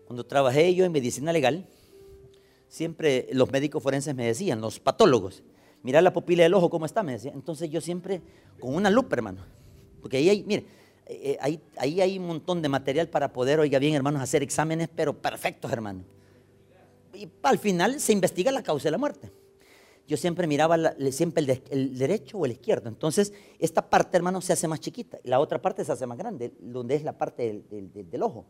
Cuando 0.06 0.24
trabajé 0.24 0.72
yo 0.76 0.84
en 0.84 0.92
medicina 0.92 1.32
legal, 1.32 1.66
siempre 2.68 3.26
los 3.32 3.50
médicos 3.50 3.82
forenses 3.82 4.14
me 4.14 4.24
decían, 4.24 4.60
los 4.60 4.78
patólogos, 4.78 5.42
mira 5.82 6.00
la 6.00 6.12
pupila 6.12 6.44
del 6.44 6.54
ojo, 6.54 6.70
¿cómo 6.70 6.86
está? 6.86 7.02
Me 7.02 7.12
decían. 7.12 7.34
Entonces 7.34 7.68
yo 7.68 7.80
siempre, 7.80 8.22
con 8.60 8.76
una 8.76 8.90
lupa, 8.90 9.16
hermano, 9.16 9.44
porque 10.00 10.18
ahí 10.18 10.28
hay, 10.28 10.44
mire, 10.44 10.66
eh, 11.06 11.36
ahí, 11.40 11.60
ahí 11.78 12.00
hay 12.00 12.16
un 12.20 12.28
montón 12.28 12.62
de 12.62 12.68
material 12.68 13.08
para 13.08 13.32
poder, 13.32 13.58
oiga 13.58 13.80
bien, 13.80 13.94
hermanos, 13.94 14.22
hacer 14.22 14.44
exámenes, 14.44 14.88
pero 14.94 15.20
perfectos, 15.20 15.72
hermano. 15.72 16.04
Y 17.12 17.28
al 17.42 17.58
final 17.58 17.98
se 17.98 18.12
investiga 18.12 18.52
la 18.52 18.62
causa 18.62 18.84
de 18.84 18.92
la 18.92 18.98
muerte 18.98 19.32
yo 20.08 20.16
siempre 20.16 20.46
miraba 20.46 20.94
siempre 21.10 21.62
el, 21.68 21.98
derecho 21.98 22.38
o 22.38 22.46
el 22.46 22.52
izquierdo. 22.52 22.88
Entonces, 22.88 23.34
esta 23.58 23.90
parte, 23.90 24.16
hermano, 24.16 24.40
se 24.40 24.54
hace 24.54 24.66
más 24.66 24.80
chiquita 24.80 25.18
y 25.22 25.28
la 25.28 25.38
otra 25.38 25.60
parte 25.60 25.84
se 25.84 25.92
hace 25.92 26.06
más 26.06 26.16
grande, 26.16 26.54
donde 26.58 26.94
es 26.94 27.04
la 27.04 27.12
parte 27.18 27.62
del, 27.70 28.22
ojo. 28.22 28.46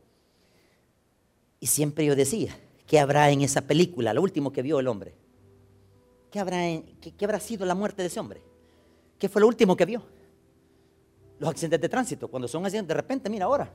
Y 1.59 1.66
siempre 1.66 2.05
yo 2.05 2.14
decía, 2.14 2.57
¿qué 2.87 3.01
habrá 3.01 3.29
en 3.33 3.40
esa 3.40 3.62
película, 3.62 4.14
lo 4.14 4.23
último 4.23 4.53
que 4.53 4.62
vio 4.62 4.79
el 4.79 4.87
hombre? 4.87 5.16
¿Qué 6.31 6.38
habrá, 6.38 6.59
qué, 7.01 7.25
habrá 7.25 7.40
sido 7.40 7.66
la 7.66 7.75
muerte 7.75 8.03
de 8.03 8.07
ese 8.07 8.21
hombre? 8.21 8.40
¿Qué 9.18 9.29
fue 9.29 9.40
lo 9.40 9.49
último 9.49 9.77
que 9.77 9.85
vio? 9.85 10.05
Los 11.40 11.51
accidentes 11.51 11.81
de 11.81 11.88
tránsito, 11.88 12.29
cuando 12.29 12.47
son 12.47 12.64
accidentes, 12.64 12.88
de 12.88 12.94
repente, 12.94 13.29
mira 13.29 13.47
ahora, 13.47 13.75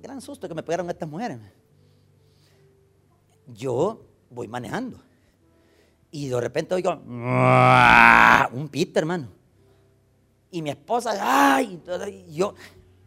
gran 0.00 0.22
susto 0.22 0.48
que 0.48 0.54
me 0.54 0.62
pegaron 0.62 0.88
estas 0.88 1.06
mujeres. 1.06 1.38
Yo 3.46 4.06
voy 4.30 4.48
manejando 4.48 5.07
y 6.10 6.28
de 6.28 6.40
repente 6.40 6.74
oigo 6.74 6.92
un 6.92 8.68
pito, 8.70 8.98
hermano. 8.98 9.28
Y 10.50 10.62
mi 10.62 10.70
esposa, 10.70 11.12
ay, 11.20 11.80
yo, 12.30 12.54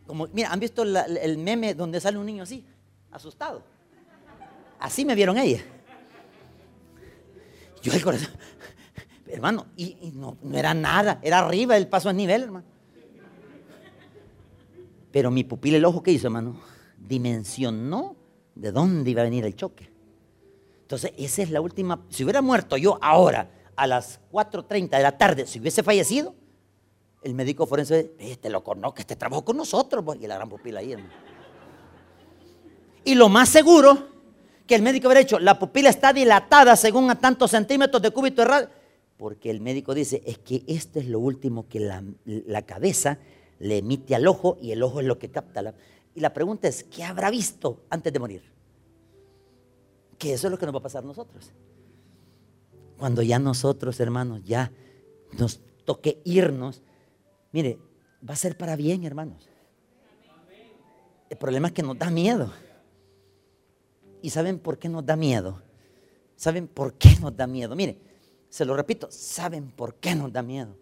como, 0.06 0.28
mira, 0.34 0.52
¿han 0.52 0.60
visto 0.60 0.84
el 0.84 1.38
meme 1.38 1.74
donde 1.74 2.00
sale 2.00 2.18
un 2.18 2.26
niño 2.26 2.44
así, 2.44 2.64
asustado? 3.12 3.64
Así 4.80 5.06
me 5.06 5.16
vieron 5.16 5.38
ella. 5.38 5.64
Yo 7.82 7.94
el 7.94 8.04
corazón, 8.04 8.30
hermano, 9.28 9.66
y, 9.76 10.12
no, 10.14 10.38
no, 10.42 10.58
era 10.58 10.74
nada, 10.74 11.20
era 11.24 11.40
arriba, 11.40 11.78
el 11.78 11.88
paso 11.88 12.10
a 12.10 12.14
nivel, 12.14 12.44
hermano. 12.44 12.66
Pero 15.12 15.32
mi 15.32 15.44
pupila, 15.44 15.78
el 15.78 15.86
ojo 15.86 16.04
que 16.04 16.12
hizo, 16.12 16.28
hermano, 16.28 16.60
dimensionó 16.98 18.16
de 18.54 18.72
dónde 18.72 19.10
iba 19.10 19.22
a 19.22 19.26
venir 19.26 19.46
el 19.46 19.56
choque. 19.56 19.92
Entonces, 20.92 21.14
esa 21.18 21.44
es 21.44 21.52
la 21.52 21.62
última. 21.62 22.02
Si 22.10 22.26
hubiera 22.26 22.42
muerto 22.42 22.76
yo 22.76 23.00
ahora, 23.02 23.50
a 23.78 23.88
las 23.88 24.20
4.30 24.30 24.90
de 24.90 25.02
la 25.02 25.18
tarde, 25.18 25.48
si 25.48 25.58
hubiese 25.58 25.84
fallecido, 25.84 26.36
el 27.24 27.34
médico 27.34 27.66
forense, 27.66 28.12
este 28.20 28.50
lo 28.50 28.62
conozco, 28.62 29.00
este 29.00 29.16
trabajó 29.16 29.46
con 29.46 29.56
nosotros, 29.56 30.04
pues, 30.04 30.20
y 30.22 30.28
la 30.28 30.36
gran 30.36 30.50
pupila 30.50 30.82
ahí. 30.82 30.98
Y 33.06 33.16
lo 33.16 33.30
más 33.30 33.48
seguro 33.48 34.10
que 34.68 34.76
el 34.76 34.82
médico 34.82 35.08
hubiera 35.08 35.22
hecho, 35.22 35.40
la 35.40 35.58
pupila 35.58 35.90
está 35.90 36.12
dilatada 36.12 36.76
según 36.76 37.10
a 37.10 37.18
tantos 37.18 37.52
centímetros 37.52 38.02
de 38.02 38.12
cúbito 38.12 38.42
de 38.42 38.50
radio, 38.50 38.70
porque 39.16 39.50
el 39.50 39.62
médico 39.62 39.94
dice, 39.94 40.22
es 40.26 40.40
que 40.40 40.66
esto 40.68 41.00
es 41.00 41.08
lo 41.08 41.22
último 41.22 41.70
que 41.70 41.80
la, 41.80 42.04
la 42.26 42.64
cabeza 42.64 43.18
le 43.60 43.78
emite 43.78 44.14
al 44.14 44.28
ojo 44.28 44.58
y 44.62 44.74
el 44.74 44.84
ojo 44.84 45.00
es 45.00 45.06
lo 45.06 45.18
que 45.18 45.32
capta. 45.32 45.62
La, 45.62 45.74
y 46.14 46.20
la 46.20 46.34
pregunta 46.34 46.68
es, 46.68 46.84
¿qué 46.84 47.06
habrá 47.06 47.30
visto 47.30 47.86
antes 47.90 48.12
de 48.12 48.20
morir? 48.20 48.52
Que 50.22 50.34
eso 50.34 50.46
es 50.46 50.52
lo 50.52 50.60
que 50.60 50.68
nos 50.68 50.76
va 50.76 50.80
a 50.80 50.84
pasar 50.84 51.04
a 51.04 51.08
nosotros. 51.08 51.52
Cuando 53.00 53.24
ya 53.24 53.40
nosotros, 53.40 54.00
hermanos, 54.00 54.44
ya 54.44 54.72
nos 55.36 55.62
toque 55.84 56.22
irnos, 56.26 56.84
mire, 57.52 57.80
va 58.28 58.36
a 58.36 58.38
ser 58.38 58.56
para 58.56 58.76
bien, 58.76 59.04
hermanos. 59.04 59.50
El 61.28 61.38
problema 61.38 61.70
es 61.70 61.74
que 61.74 61.82
nos 61.82 61.98
da 61.98 62.12
miedo. 62.12 62.54
¿Y 64.22 64.30
saben 64.30 64.60
por 64.60 64.78
qué 64.78 64.90
nos 64.90 65.04
da 65.04 65.16
miedo? 65.16 65.60
¿Saben 66.36 66.68
por 66.68 67.00
qué 67.00 67.18
nos 67.20 67.36
da 67.36 67.48
miedo? 67.48 67.76
Mire, 67.76 67.98
se 68.48 68.64
lo 68.64 68.76
repito, 68.76 69.08
¿saben 69.10 69.72
por 69.72 69.96
qué 69.96 70.14
nos 70.14 70.32
da 70.32 70.44
miedo? 70.44 70.78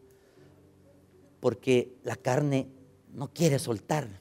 Porque 1.40 1.96
la 2.04 2.18
carne 2.18 2.68
no 3.14 3.32
quiere 3.34 3.58
soltar. 3.58 4.20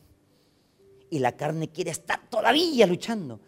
Y 1.10 1.18
la 1.18 1.32
carne 1.32 1.70
quiere 1.70 1.90
estar 1.90 2.30
todavía 2.30 2.86
luchando. 2.86 3.40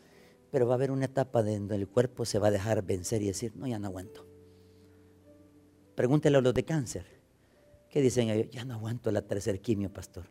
Pero 0.51 0.67
va 0.67 0.75
a 0.75 0.77
haber 0.77 0.91
una 0.91 1.05
etapa 1.05 1.43
donde 1.43 1.77
el 1.77 1.89
cuerpo 1.89 2.25
se 2.25 2.39
va 2.39 2.49
a 2.49 2.51
dejar 2.51 2.83
vencer 2.83 3.23
y 3.23 3.27
decir, 3.27 3.53
no, 3.55 3.67
ya 3.67 3.79
no 3.79 3.87
aguanto. 3.87 4.27
Pregúntele 5.95 6.39
a 6.39 6.41
los 6.41 6.55
de 6.55 6.65
cáncer. 6.65 7.07
¿Qué 7.89 8.01
dicen 8.01 8.31
ellos? 8.31 8.51
Ya 8.51 8.65
no 8.65 8.75
aguanto 8.75 9.11
la 9.11 9.23
tercer 9.23 9.61
quimio, 9.61 9.93
pastor. 9.93 10.25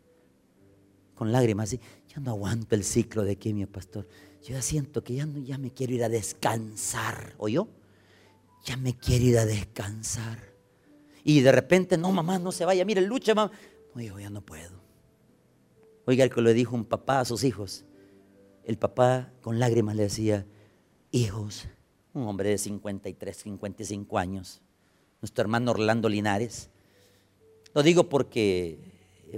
Con 1.15 1.31
lágrimas 1.31 1.69
así, 1.69 1.79
ya 2.07 2.19
no 2.21 2.31
aguanto 2.31 2.75
el 2.75 2.83
ciclo 2.83 3.23
de 3.23 3.37
quimio, 3.37 3.69
pastor. 3.69 4.07
Yo 4.41 4.53
ya 4.53 4.61
siento 4.61 5.03
que 5.03 5.15
ya, 5.15 5.25
no, 5.25 5.39
ya 5.39 5.57
me 5.57 5.71
quiero 5.71 5.93
ir 5.93 6.03
a 6.03 6.09
descansar. 6.09 7.35
¿O 7.37 7.49
yo? 7.49 7.67
Ya 8.65 8.77
me 8.77 8.97
quiero 8.97 9.25
ir 9.25 9.37
a 9.37 9.45
descansar. 9.45 10.39
Y 11.23 11.41
de 11.41 11.51
repente, 11.51 11.97
no, 11.97 12.11
mamá, 12.11 12.39
no 12.39 12.51
se 12.51 12.65
vaya. 12.65 12.85
Mire, 12.85 13.01
lucha, 13.01 13.35
mamá. 13.35 13.51
Hijo, 13.97 14.19
ya 14.19 14.29
no 14.29 14.41
puedo. 14.41 14.79
Oiga, 16.05 16.23
el 16.23 16.33
que 16.33 16.41
le 16.41 16.53
dijo 16.53 16.75
un 16.75 16.85
papá 16.85 17.19
a 17.19 17.25
sus 17.25 17.43
hijos 17.43 17.85
el 18.63 18.77
papá 18.77 19.31
con 19.41 19.59
lágrimas 19.59 19.95
le 19.95 20.03
decía, 20.03 20.45
hijos, 21.11 21.67
un 22.13 22.27
hombre 22.27 22.49
de 22.49 22.57
53, 22.57 23.35
55 23.35 24.17
años, 24.17 24.61
nuestro 25.21 25.41
hermano 25.41 25.71
Orlando 25.71 26.09
Linares. 26.09 26.69
Lo 27.73 27.83
digo 27.83 28.09
porque 28.09 28.79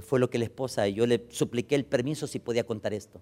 fue 0.01 0.19
lo 0.19 0.30
que 0.30 0.38
la 0.38 0.45
esposa, 0.45 0.88
yo 0.88 1.05
le 1.05 1.26
supliqué 1.30 1.76
el 1.76 1.86
permiso 1.86 2.28
si 2.28 2.39
podía 2.39 2.65
contar 2.65 2.93
esto. 2.93 3.22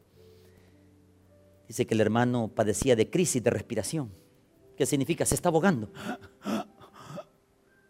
Dice 1.67 1.85
que 1.85 1.93
el 1.93 2.01
hermano 2.01 2.47
padecía 2.53 2.95
de 2.95 3.09
crisis 3.09 3.43
de 3.43 3.49
respiración. 3.49 4.11
¿Qué 4.75 4.85
significa? 4.85 5.25
Se 5.25 5.35
está 5.35 5.49
ahogando. 5.49 5.91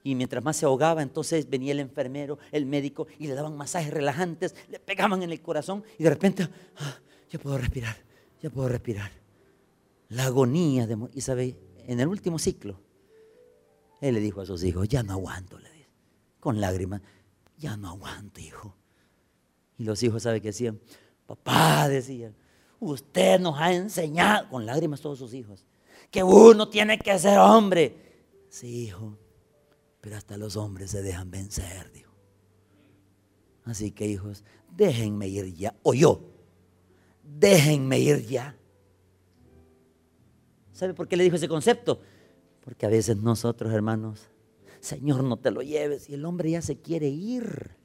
Y 0.03 0.16
mientras 0.16 0.43
más 0.43 0.57
se 0.57 0.66
ahogaba, 0.66 1.01
entonces 1.01 1.49
venía 1.49 1.72
el 1.72 1.80
enfermero, 1.80 2.39
el 2.51 2.66
médico, 2.66 3.07
y 3.20 3.28
le 3.28 3.36
daban 3.36 3.55
masajes 3.55 3.93
relajantes, 3.93 4.55
le 4.70 4.80
pegaban 4.80 5.24
en 5.24 5.32
el 5.32 5.41
corazón, 5.41 5.84
y 5.97 6.03
de 6.03 6.10
repente, 6.10 6.47
ya 7.30 7.39
puedo 7.39 7.57
respirar 7.57 8.09
ya 8.41 8.49
puedo 8.49 8.69
respirar. 8.69 9.11
La 10.09 10.25
agonía 10.25 10.88
de 10.88 10.97
Y 11.13 11.21
sabe, 11.21 11.57
en 11.86 11.99
el 11.99 12.07
último 12.07 12.39
ciclo, 12.39 12.80
él 14.01 14.15
le 14.15 14.21
dijo 14.21 14.41
a 14.41 14.45
sus 14.45 14.63
hijos, 14.63 14.88
ya 14.88 15.03
no 15.03 15.13
aguanto, 15.13 15.59
le 15.59 15.69
dice, 15.71 15.89
con 16.39 16.59
lágrimas, 16.61 17.01
ya 17.57 17.77
no 17.77 17.89
aguanto, 17.89 18.39
hijo. 18.39 18.75
Y 19.77 19.84
los 19.84 20.01
hijos, 20.03 20.23
¿sabe 20.23 20.41
qué 20.41 20.49
decían? 20.49 20.80
Papá, 21.27 21.88
decían, 21.89 22.36
usted 22.80 23.39
nos 23.39 23.59
ha 23.59 23.73
enseñado, 23.73 24.49
con 24.49 24.65
lágrimas 24.65 25.01
todos 25.01 25.19
sus 25.19 25.34
hijos, 25.34 25.65
que 26.09 26.23
uno 26.23 26.69
tiene 26.69 26.97
que 26.97 27.19
ser 27.19 27.38
hombre. 27.38 28.25
Sí, 28.49 28.86
hijo, 28.86 29.17
pero 30.01 30.15
hasta 30.15 30.38
los 30.38 30.55
hombres 30.55 30.91
se 30.91 31.03
dejan 31.03 31.30
vencer, 31.30 31.91
dijo. 31.91 32.09
Así 33.65 33.91
que 33.91 34.07
hijos, 34.07 34.43
déjenme 34.75 35.27
ir 35.27 35.53
ya. 35.53 35.75
O 35.84 35.93
yo, 35.93 36.28
déjenme 37.38 37.99
ir 37.99 38.25
ya. 38.25 38.55
¿Sabe 40.73 40.93
por 40.93 41.07
qué 41.07 41.17
le 41.17 41.23
dijo 41.23 41.36
ese 41.36 41.47
concepto? 41.47 41.99
Porque 42.63 42.86
a 42.86 42.89
veces 42.89 43.17
nosotros, 43.17 43.73
hermanos, 43.73 44.30
Señor, 44.80 45.23
no 45.23 45.38
te 45.38 45.51
lo 45.51 45.61
lleves 45.61 46.09
y 46.09 46.13
el 46.13 46.25
hombre 46.25 46.51
ya 46.51 46.61
se 46.61 46.77
quiere 46.77 47.09
ir. 47.09 47.75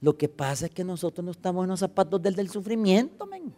Lo 0.00 0.16
que 0.16 0.28
pasa 0.28 0.66
es 0.66 0.72
que 0.72 0.84
nosotros 0.84 1.24
no 1.24 1.30
estamos 1.30 1.64
en 1.64 1.70
los 1.70 1.80
zapatos 1.80 2.20
del, 2.22 2.34
del 2.34 2.48
sufrimiento, 2.48 3.26
men. 3.26 3.54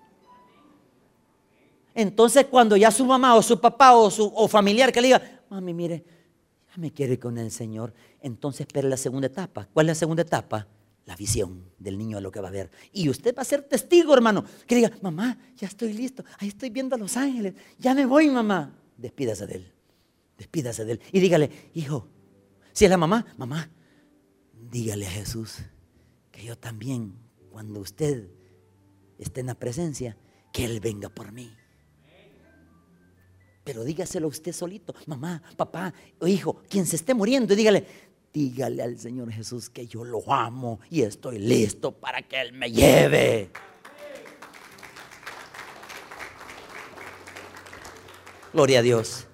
Entonces, 1.95 2.47
cuando 2.47 2.77
ya 2.77 2.91
su 2.91 3.05
mamá 3.05 3.37
o 3.37 3.43
su 3.43 3.61
papá 3.61 3.95
o 3.95 4.11
su 4.11 4.33
o 4.35 4.49
familiar 4.49 4.93
que 4.93 5.01
le 5.01 5.09
diga, 5.09 5.43
mami, 5.51 5.75
mire, 5.75 6.05
ya 6.69 6.81
me 6.81 6.91
quiere 6.91 7.19
con 7.19 7.37
el 7.39 7.51
Señor, 7.51 7.93
entonces 8.21 8.63
espere 8.63 8.89
la 8.89 8.97
segunda 8.97 9.27
etapa. 9.27 9.69
¿Cuál 9.73 9.87
es 9.87 9.91
la 9.91 9.95
segunda 9.95 10.23
etapa? 10.23 10.67
La 11.05 11.17
visión 11.17 11.65
del 11.79 11.99
niño 11.99 12.19
a 12.19 12.21
lo 12.21 12.31
que 12.31 12.41
va 12.41 12.49
a 12.49 12.53
ver. 12.53 12.71
Y 12.93 13.09
usted 13.09 13.35
va 13.37 13.43
a 13.43 13.45
ser 13.45 13.63
testigo, 13.63 14.15
hermano, 14.15 14.45
que 14.67 14.77
diga, 14.77 14.91
mamá, 15.03 15.39
ya 15.57 15.67
estoy 15.67 15.93
listo, 15.93 16.25
ahí 16.39 16.49
estoy 16.49 16.71
viendo 16.71 16.95
a 16.95 16.99
los 16.99 17.17
ángeles, 17.17 17.55
ya 17.79 17.95
me 17.95 18.07
voy, 18.07 18.29
mamá. 18.29 18.79
Despídase 18.97 19.47
de 19.47 19.55
él, 19.55 19.73
despídase 20.39 20.85
de 20.85 20.93
él. 20.93 21.01
Y 21.11 21.21
dígale, 21.21 21.51
hijo, 21.75 22.09
si 22.73 22.85
es 22.85 22.91
la 22.91 22.97
mamá, 22.97 23.27
mamá, 23.37 23.69
dígale 24.71 25.07
a 25.07 25.11
Jesús 25.11 25.59
que 26.31 26.45
yo 26.45 26.57
también, 26.57 27.15
cuando 27.51 27.81
usted 27.81 28.29
esté 29.19 29.41
en 29.41 29.47
la 29.47 29.55
presencia, 29.55 30.17
que 30.53 30.65
Él 30.65 30.81
venga 30.81 31.09
por 31.09 31.33
mí. 31.33 31.53
Pero 33.65 33.85
dígaselo 33.85 34.27
usted 34.27 34.53
solito, 34.53 34.95
mamá, 35.07 35.43
papá 35.57 35.95
o 36.19 36.27
hijo, 36.27 36.63
quien 36.69 36.87
se 36.87 36.97
esté 36.97 37.15
muriendo, 37.15 37.55
dígale, 37.55 37.87
dígale 38.33 38.83
al 38.83 38.99
Señor 38.99 39.31
Jesús 39.31 39.69
que 39.69 39.87
yo 39.87 40.05
lo 40.05 40.33
amo 40.33 40.81
y 40.91 41.03
estoy 41.03 41.39
listo 41.39 41.93
para 41.93 42.23
que 42.23 42.41
Él 42.41 42.53
me 42.53 42.71
lleve. 42.71 43.51
Gloria 48.53 48.81
a 48.81 48.83
Dios. 48.83 49.27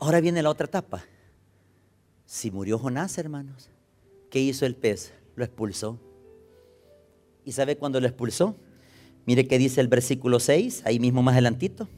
Ahora 0.00 0.20
viene 0.20 0.42
la 0.42 0.50
otra 0.50 0.66
etapa. 0.66 1.04
Si 2.26 2.50
murió 2.50 2.78
Jonás, 2.78 3.16
hermanos, 3.18 3.70
¿qué 4.30 4.40
hizo 4.40 4.66
el 4.66 4.76
pez? 4.76 5.14
Lo 5.36 5.44
expulsó. 5.44 5.98
¿Y 7.44 7.52
sabe 7.52 7.76
cuándo 7.76 8.00
lo 8.00 8.06
expulsó? 8.06 8.56
Mire 9.24 9.46
qué 9.46 9.58
dice 9.58 9.80
el 9.80 9.88
versículo 9.88 10.38
6, 10.38 10.82
ahí 10.84 10.98
mismo 10.98 11.22
más 11.22 11.32
adelantito. 11.32 11.88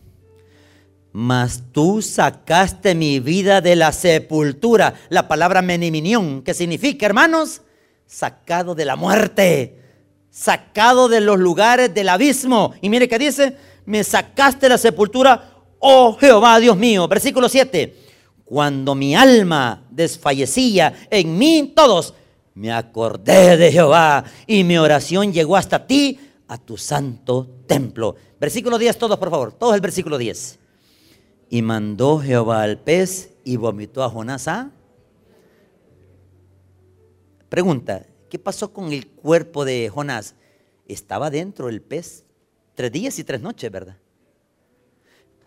Mas 1.21 1.65
tú 1.73 2.01
sacaste 2.01 2.95
mi 2.95 3.19
vida 3.19 3.61
de 3.61 3.75
la 3.75 3.91
sepultura. 3.91 4.95
La 5.09 5.27
palabra 5.27 5.63
meniminión, 5.63 6.43
que 6.43 6.55
significa, 6.55 7.07
hermanos, 7.07 7.63
sacado 8.07 8.77
de 8.77 8.85
la 8.85 8.95
muerte, 8.95 9.83
sacado 10.31 11.09
de 11.09 11.21
los 11.21 11.37
lugares 11.37 11.93
del 11.93 12.09
abismo. 12.09 12.73
Y 12.81 12.89
mire 12.89 13.09
qué 13.09 13.19
dice, 13.19 13.57
me 13.85 14.05
sacaste 14.05 14.67
de 14.67 14.69
la 14.69 14.79
sepultura, 14.79 15.57
oh 15.81 16.17
Jehová, 16.21 16.61
Dios 16.61 16.77
mío. 16.77 17.09
Versículo 17.09 17.49
7. 17.49 17.97
Cuando 18.45 18.95
mi 18.95 19.17
alma 19.17 19.89
desfallecía 19.91 21.09
en 21.11 21.37
mí, 21.37 21.73
todos 21.75 22.15
me 22.55 22.71
acordé 22.71 23.57
de 23.57 23.73
Jehová 23.73 24.23
y 24.47 24.63
mi 24.63 24.79
oración 24.79 25.33
llegó 25.33 25.57
hasta 25.57 25.85
ti, 25.85 26.21
a 26.47 26.59
tu 26.59 26.77
santo 26.77 27.65
templo. 27.67 28.15
Versículo 28.39 28.79
10, 28.79 28.97
todos 28.99 29.19
por 29.19 29.31
favor, 29.31 29.51
todos 29.51 29.75
el 29.75 29.81
versículo 29.81 30.17
10. 30.17 30.61
Y 31.51 31.63
mandó 31.63 32.19
Jehová 32.19 32.63
al 32.63 32.79
pez 32.79 33.31
y 33.45 33.57
vomitó 33.57 34.03
a 34.03 34.11
Jonás. 34.11 34.49
¿ah? 34.49 34.71
Pregunta, 37.49 38.07
¿qué 38.29 38.39
pasó 38.39 38.73
con 38.73 38.93
el 38.93 39.07
cuerpo 39.07 39.65
de 39.65 39.89
Jonás? 39.89 40.35
Estaba 40.87 41.31
dentro 41.31 41.69
el 41.69 41.81
pez 41.81 42.25
tres 42.75 42.93
días 42.93 43.19
y 43.19 43.25
tres 43.25 43.41
noches, 43.41 43.71
¿verdad? 43.71 43.97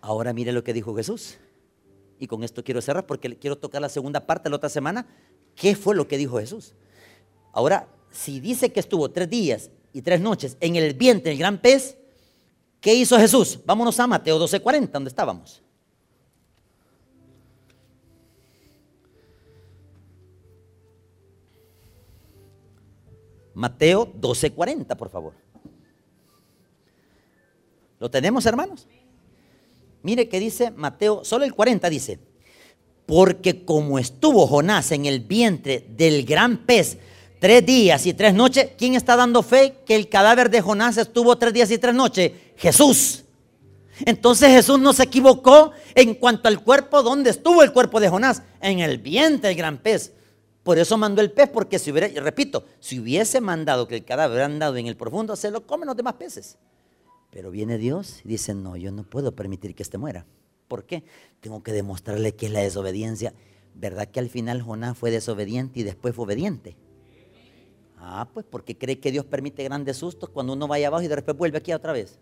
Ahora 0.02 0.34
mire 0.34 0.52
lo 0.52 0.64
que 0.64 0.74
dijo 0.74 0.95
Jesús. 0.95 1.38
Y 2.20 2.28
con 2.28 2.43
esto 2.43 2.64
quiero 2.64 2.82
cerrar 2.82 3.06
porque 3.06 3.38
quiero 3.38 3.58
tocar 3.58 3.82
la 3.82 3.89
segunda 3.89 4.26
parte 4.26 4.49
la 4.49 4.56
otra 4.56 4.70
semana. 4.70 5.08
¿Qué 5.56 5.76
fue 5.76 5.95
lo 5.95 6.08
que 6.08 6.18
dijo 6.18 6.39
Jesús? 6.39 6.74
Ahora, 7.54 7.88
si 8.12 8.39
dice 8.39 8.72
que 8.72 8.80
estuvo 8.80 9.10
tres 9.10 9.30
días 9.30 9.70
y 9.93 10.02
tres 10.02 10.22
noches 10.22 10.58
en 10.60 10.76
el 10.76 10.93
vientre 10.93 11.32
del 11.32 11.39
gran 11.39 11.60
pez, 11.60 11.97
¿qué 12.80 12.93
hizo 12.93 13.18
Jesús? 13.18 13.60
Vámonos 13.66 13.99
a 13.99 14.08
Mateo 14.08 14.39
12:40, 14.39 14.91
donde 14.91 15.10
estábamos. 15.10 15.62
Mateo 23.62 24.12
12:40, 24.20 24.97
por 24.97 25.09
favor. 25.09 25.34
¿Lo 27.99 28.09
tenemos, 28.09 28.43
hermanos? 28.47 28.88
Mire 30.01 30.28
que 30.28 30.39
dice 30.39 30.72
Mateo, 30.72 31.24
solo 31.24 31.45
el 31.45 31.53
40 31.53 31.88
dice, 31.91 32.18
porque 33.05 33.64
como 33.64 33.99
estuvo 33.99 34.47
Jonás 34.47 34.91
en 34.91 35.05
el 35.05 35.20
vientre 35.20 35.86
del 35.95 36.26
gran 36.26 36.66
pez 36.66 36.97
tres 37.39 37.64
días 37.64 38.07
y 38.07 38.16
tres 38.16 38.34
noches, 38.34 38.72
¿quién 38.80 38.95
está 38.95 39.16
dando 39.16 39.43
fe 39.43 39.78
que 39.86 39.95
el 39.95 40.09
cadáver 40.09 40.49
de 40.49 40.62
Jonás 40.62 40.97
estuvo 40.97 41.38
tres 41.38 41.53
días 41.53 41.70
y 41.70 41.78
tres 41.78 41.93
noches? 41.93 42.32
Jesús. 42.57 43.26
Entonces 44.07 44.49
Jesús 44.49 44.80
no 44.80 44.91
se 44.91 45.03
equivocó 45.03 45.72
en 45.93 46.16
cuanto 46.16 46.47
al 46.47 46.64
cuerpo, 46.64 47.03
¿dónde 47.03 47.30
estuvo 47.30 47.62
el 47.62 47.72
cuerpo 47.72 47.99
de 47.99 48.09
Jonás? 48.09 48.41
En 48.59 48.80
el 48.80 48.97
vientre 48.97 49.49
del 49.49 49.57
gran 49.57 49.78
pez. 49.78 50.14
Por 50.64 50.78
eso 50.78 50.97
mandó 50.97 51.22
el 51.22 51.32
pez, 51.32 51.49
porque 51.49 51.80
si 51.80 51.91
hubiera, 51.91 52.07
repito, 52.22 52.66
si 52.80 52.99
hubiese 52.99 53.41
mandado 53.41 53.88
que 53.88 53.95
el 53.95 54.05
cadáver 54.05 54.36
hubiera 54.36 54.45
andado 54.45 54.78
en 54.78 54.88
el 54.88 54.95
profundo, 54.95 55.36
se 55.36 55.49
lo 55.49 55.66
comen 55.66 55.88
los 55.88 55.97
demás 55.97 56.14
peces. 56.16 56.57
Pero 57.32 57.49
viene 57.49 57.78
Dios 57.78 58.22
y 58.24 58.28
dice, 58.28 58.53
no, 58.53 58.78
yo 58.78 58.91
no 58.91 59.03
puedo 59.03 59.34
permitir 59.34 59.74
que 59.74 59.84
este 59.84 59.97
muera. 59.97 60.26
¿Por 60.68 60.86
qué? 60.86 61.03
Tengo 61.39 61.64
que 61.64 61.72
demostrarle 61.72 62.36
que 62.36 62.45
es 62.45 62.51
la 62.51 62.59
desobediencia. 62.59 63.34
¿Verdad 63.74 64.07
que 64.07 64.20
al 64.20 64.30
final 64.30 64.62
Jonás 64.62 64.97
fue 64.97 65.12
desobediente 65.12 65.80
y 65.80 65.84
después 65.84 66.14
fue 66.14 66.26
obediente? 66.26 66.76
Ah, 67.97 68.28
pues 68.34 68.45
porque 68.49 68.78
cree 68.78 68.99
que 68.99 69.12
Dios 69.12 69.26
permite 69.26 69.64
grandes 69.64 69.97
sustos 69.97 70.30
cuando 70.30 70.53
uno 70.53 70.68
vaya 70.68 70.88
abajo 70.88 71.03
y 71.03 71.07
después 71.07 71.38
vuelve 71.38 71.57
aquí 71.57 71.72
otra 71.72 71.93
vez. 71.93 72.20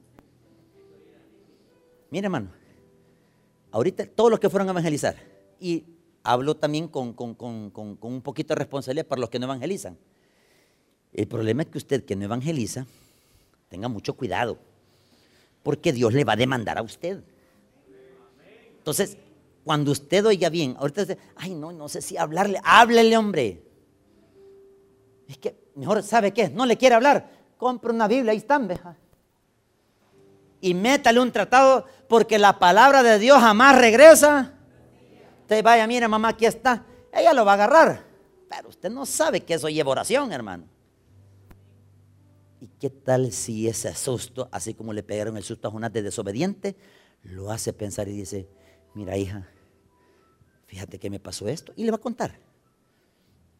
Mire, 2.11 2.25
hermano, 2.25 2.51
ahorita 3.71 4.05
todos 4.07 4.31
los 4.31 4.39
que 4.39 4.49
fueron 4.49 4.67
a 4.67 4.71
evangelizar, 4.71 5.15
y 5.59 5.85
hablo 6.23 6.55
también 6.55 6.87
con, 6.87 7.15
un 7.17 8.21
poquito 8.23 8.53
de 8.53 8.59
responsabilidad 8.59 9.07
para 9.07 9.21
los 9.21 9.29
que 9.29 9.39
no 9.39 9.45
evangelizan. 9.45 9.97
El 11.13 11.27
problema 11.27 11.63
es 11.63 11.69
que 11.69 11.77
usted 11.77 12.05
que 12.05 12.15
no 12.15 12.25
evangeliza, 12.25 12.85
tenga 13.67 13.87
mucho 13.87 14.13
cuidado, 14.15 14.57
porque 15.63 15.91
Dios 15.91 16.13
le 16.13 16.23
va 16.23 16.33
a 16.33 16.37
demandar 16.37 16.77
a 16.77 16.81
usted. 16.81 17.23
Entonces, 18.77 19.17
cuando 19.63 19.91
usted 19.91 20.25
oiga 20.25 20.49
bien, 20.49 20.75
ahorita 20.79 21.01
dice, 21.01 21.17
ay, 21.35 21.53
no, 21.53 21.71
no 21.71 21.89
sé 21.89 22.01
si 22.01 22.17
hablarle, 22.17 22.59
háblele, 22.63 23.17
hombre. 23.17 23.63
Es 25.27 25.37
que 25.37 25.55
mejor 25.75 26.01
sabe 26.03 26.33
qué, 26.33 26.49
no 26.49 26.65
le 26.65 26.77
quiere 26.77 26.95
hablar, 26.95 27.29
compre 27.57 27.91
una 27.91 28.07
Biblia, 28.07 28.31
ahí 28.31 28.37
están, 28.37 28.67
veja. 28.67 28.97
Y 30.61 30.73
métale 30.73 31.19
un 31.19 31.31
tratado 31.31 31.85
porque 32.07 32.37
la 32.37 32.59
palabra 32.59 33.03
de 33.03 33.19
Dios 33.19 33.39
jamás 33.39 33.77
regresa. 33.77 34.58
Usted 35.49 35.63
vaya, 35.63 35.87
mire 35.87 36.07
mamá, 36.07 36.27
aquí 36.27 36.45
está. 36.45 36.85
Ella 37.11 37.33
lo 37.33 37.43
va 37.43 37.53
a 37.53 37.55
agarrar. 37.55 38.05
Pero 38.47 38.69
usted 38.69 38.87
no 38.91 39.03
sabe 39.07 39.41
que 39.41 39.55
eso 39.55 39.67
lleva 39.67 39.89
oración, 39.89 40.31
hermano. 40.31 40.65
¿Y 42.61 42.67
qué 42.67 42.91
tal 42.91 43.31
si 43.31 43.67
ese 43.67 43.95
susto, 43.95 44.47
así 44.51 44.75
como 44.75 44.93
le 44.93 45.01
pegaron 45.01 45.37
el 45.37 45.43
susto 45.43 45.67
a 45.67 45.71
Jonás 45.71 45.91
de 45.91 46.03
desobediente, 46.03 46.75
lo 47.23 47.49
hace 47.49 47.73
pensar 47.73 48.07
y 48.07 48.11
dice, 48.11 48.47
mira 48.93 49.17
hija, 49.17 49.47
fíjate 50.67 50.99
que 50.99 51.09
me 51.09 51.19
pasó 51.19 51.47
esto? 51.47 51.73
Y 51.75 51.83
le 51.83 51.89
va 51.89 51.97
a 51.97 52.01
contar. 52.01 52.37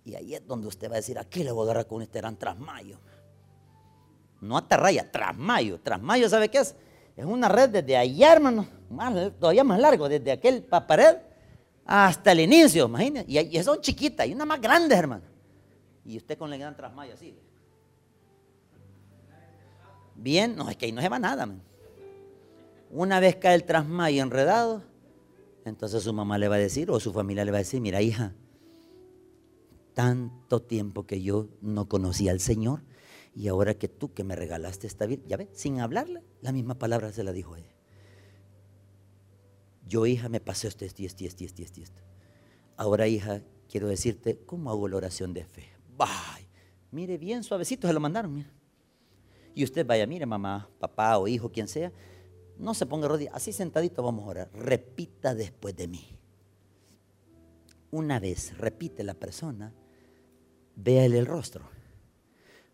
Y 0.06 0.14
ahí 0.14 0.36
es 0.36 0.46
donde 0.46 0.68
usted 0.68 0.92
va 0.92 0.94
a 0.94 0.98
decir, 0.98 1.18
aquí 1.18 1.44
le 1.44 1.52
voy 1.52 1.64
a 1.64 1.72
agarrar 1.72 1.88
con 1.88 2.04
este 2.04 2.20
gran 2.20 2.38
trasmayo. 2.38 3.00
No 4.42 4.58
atarraya, 4.58 5.12
trasmayo. 5.12 5.80
Trasmayo, 5.80 6.30
¿sabe 6.30 6.50
qué 6.50 6.60
es? 6.60 6.76
Es 7.18 7.26
una 7.26 7.50
red 7.50 7.70
desde 7.72 7.98
allá, 7.98 8.32
hermano, 8.32 8.68
todavía 9.40 9.64
más 9.64 9.80
largo, 9.80 10.08
desde 10.08 10.32
aquel 10.32 10.62
pared 10.62 11.29
hasta 11.92 12.34
el 12.34 12.42
inicio, 12.42 12.86
imagínese. 12.86 13.26
Y, 13.28 13.64
son 13.64 13.82
chiquitas, 13.82 14.28
y 14.28 14.34
una 14.34 14.46
más 14.46 14.62
grande, 14.62 14.94
hermano. 14.94 15.24
Y 16.06 16.18
usted 16.18 16.38
con 16.38 16.54
el 16.54 16.60
gran 16.60 16.78
trasmayo 16.78 17.16
así. 17.16 17.36
Bien, 20.14 20.56
no, 20.56 20.70
es 20.70 20.78
que 20.78 20.86
ahí 20.86 20.92
no 20.92 21.02
se 21.02 21.10
va 21.10 21.18
nada, 21.18 21.48
man. 21.48 21.64
Una 22.92 23.20
vez 23.20 23.38
cae 23.38 23.56
el 23.56 23.64
trasmayo 23.64 24.22
enredado, 24.22 24.84
entonces 25.66 26.04
su 26.04 26.14
mamá 26.14 26.38
le 26.38 26.48
va 26.48 26.58
a 26.58 26.60
decir, 26.60 26.92
o 26.92 27.00
su 27.00 27.12
familia 27.12 27.44
le 27.44 27.50
va 27.50 27.58
a 27.58 27.66
decir, 27.66 27.82
mira 27.82 28.04
hija, 28.04 28.36
tanto 29.96 30.62
tiempo 30.62 31.08
que 31.08 31.24
yo 31.24 31.48
no 31.62 31.90
conocía 31.90 32.32
al 32.32 32.40
Señor 32.40 32.84
Y 33.36 33.48
ahora 33.48 33.74
que 33.74 33.88
tú 33.88 34.14
que 34.14 34.24
me 34.24 34.36
regalaste 34.36 34.86
esta 34.86 35.08
vida, 35.08 35.24
ya 35.28 35.38
ves, 35.38 35.50
sin 35.54 35.80
hablarle, 35.80 36.22
la 36.42 36.52
misma 36.52 36.76
palabra 36.76 37.12
se 37.12 37.24
la 37.24 37.32
dijo 37.32 37.56
ella. 37.56 37.79
Yo, 39.90 40.06
hija, 40.06 40.30
me 40.30 40.40
pasé 40.40 40.68
esto, 40.68 40.86
esto, 40.86 41.02
esto, 41.04 41.26
esto, 41.26 41.44
esto, 41.44 41.64
esto, 41.64 41.82
esto. 41.82 42.02
Ahora, 42.78 43.08
hija, 43.08 43.42
quiero 43.68 43.88
decirte 43.88 44.40
cómo 44.46 44.70
hago 44.70 44.88
la 44.88 44.98
oración 44.98 45.34
de 45.34 45.44
fe. 45.44 45.68
Bye. 45.98 46.48
Mire, 46.92 47.18
bien 47.18 47.44
suavecito 47.44 47.88
se 47.88 47.94
lo 47.94 48.00
mandaron, 48.00 48.32
mira. 48.32 48.54
Y 49.56 49.64
usted 49.64 49.86
vaya, 49.88 50.06
mire, 50.06 50.28
mamá, 50.28 50.70
papá 50.80 51.18
o 51.18 51.28
hijo, 51.28 51.52
quien 51.52 51.68
sea, 51.68 51.92
no 52.60 52.76
se 52.76 52.86
ponga 52.86 53.08
rodillas, 53.08 53.34
así 53.34 53.52
sentadito 53.52 54.04
vamos 54.04 54.26
a 54.26 54.28
orar. 54.28 54.52
Repita 54.54 55.34
después 55.34 55.76
de 55.76 55.88
mí. 55.88 56.20
Una 57.90 58.20
vez 58.20 58.56
repite 58.60 59.04
la 59.04 59.16
persona, 59.16 59.74
véale 60.76 61.18
el 61.18 61.26
rostro. 61.26 61.68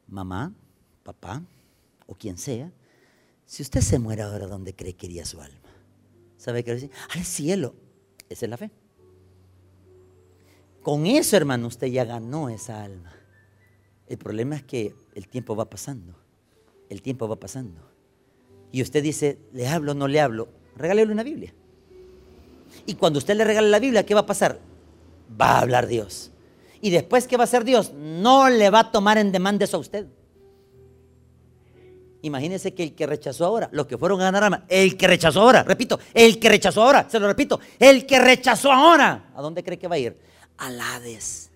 Mamá, 0.08 0.54
papá 1.04 1.46
o 2.08 2.16
quien 2.16 2.38
sea, 2.38 2.74
si 3.46 3.64
usted 3.64 3.80
se 3.80 4.00
muere 4.00 4.24
ahora, 4.24 4.48
¿dónde 4.48 4.76
cree 4.76 4.96
que 4.96 5.06
iría 5.06 5.24
su 5.24 5.40
alma? 5.40 5.65
¿Sabe 6.38 6.64
qué 6.64 6.74
decir? 6.74 6.92
Al 7.14 7.24
cielo. 7.24 7.76
Esa 8.30 8.46
es 8.46 8.50
la 8.50 8.58
fe. 8.58 8.72
Con 10.82 11.06
eso, 11.06 11.36
hermano, 11.36 11.68
usted 11.68 11.88
ya 11.88 12.06
ganó 12.06 12.50
esa 12.50 12.84
alma. 12.84 13.14
El 14.08 14.18
problema 14.18 14.56
es 14.56 14.64
que 14.64 14.96
el 15.16 15.28
tiempo 15.28 15.56
va 15.56 15.70
pasando. 15.70 16.16
El 16.90 17.02
tiempo 17.02 17.28
va 17.28 17.38
pasando. 17.38 17.82
Y 18.72 18.82
usted 18.82 19.02
dice, 19.02 19.40
¿le 19.54 19.68
hablo 19.68 19.94
no 19.94 20.08
le 20.08 20.20
hablo? 20.20 20.50
Regálele 20.76 21.12
una 21.12 21.24
Biblia. 21.24 21.54
Y 22.86 22.96
cuando 22.96 23.20
usted 23.20 23.36
le 23.36 23.46
regale 23.46 23.70
la 23.70 23.80
Biblia, 23.80 24.06
¿qué 24.06 24.14
va 24.14 24.22
a 24.22 24.26
pasar? 24.26 24.60
Va 25.40 25.54
a 25.54 25.62
hablar 25.62 25.88
Dios. 25.88 26.32
Y 26.82 26.90
después, 26.92 27.28
¿qué 27.28 27.38
va 27.38 27.44
a 27.44 27.46
hacer 27.46 27.64
Dios? 27.64 27.94
No 27.94 28.50
le 28.50 28.70
va 28.70 28.82
a 28.82 28.92
tomar 28.92 29.18
en 29.18 29.32
demanda 29.32 29.66
eso 29.66 29.78
a 29.78 29.80
usted. 29.80 30.08
Imagínese 32.26 32.74
que 32.74 32.82
el 32.82 32.96
que 32.96 33.06
rechazó 33.06 33.46
ahora, 33.46 33.70
los 33.72 33.86
que 33.86 34.00
fueron 34.00 34.20
a 34.20 34.32
ganar 34.32 34.66
el 34.68 34.98
que 34.98 35.08
rechazó 35.08 35.42
ahora, 35.42 35.62
repito, 35.62 36.00
el 36.12 36.40
que 36.40 36.50
rechazó 36.50 36.82
ahora, 36.82 37.08
se 37.08 37.20
lo 37.20 37.28
repito, 37.28 37.60
el 37.78 38.08
que 38.08 38.20
rechazó 38.20 38.72
ahora, 38.72 39.32
¿a 39.36 39.42
dónde 39.44 39.64
cree 39.64 39.78
que 39.78 39.88
va 39.88 39.94
a 39.94 40.00
ir? 40.00 40.18
Al 40.58 40.82
Hades, 40.82 41.52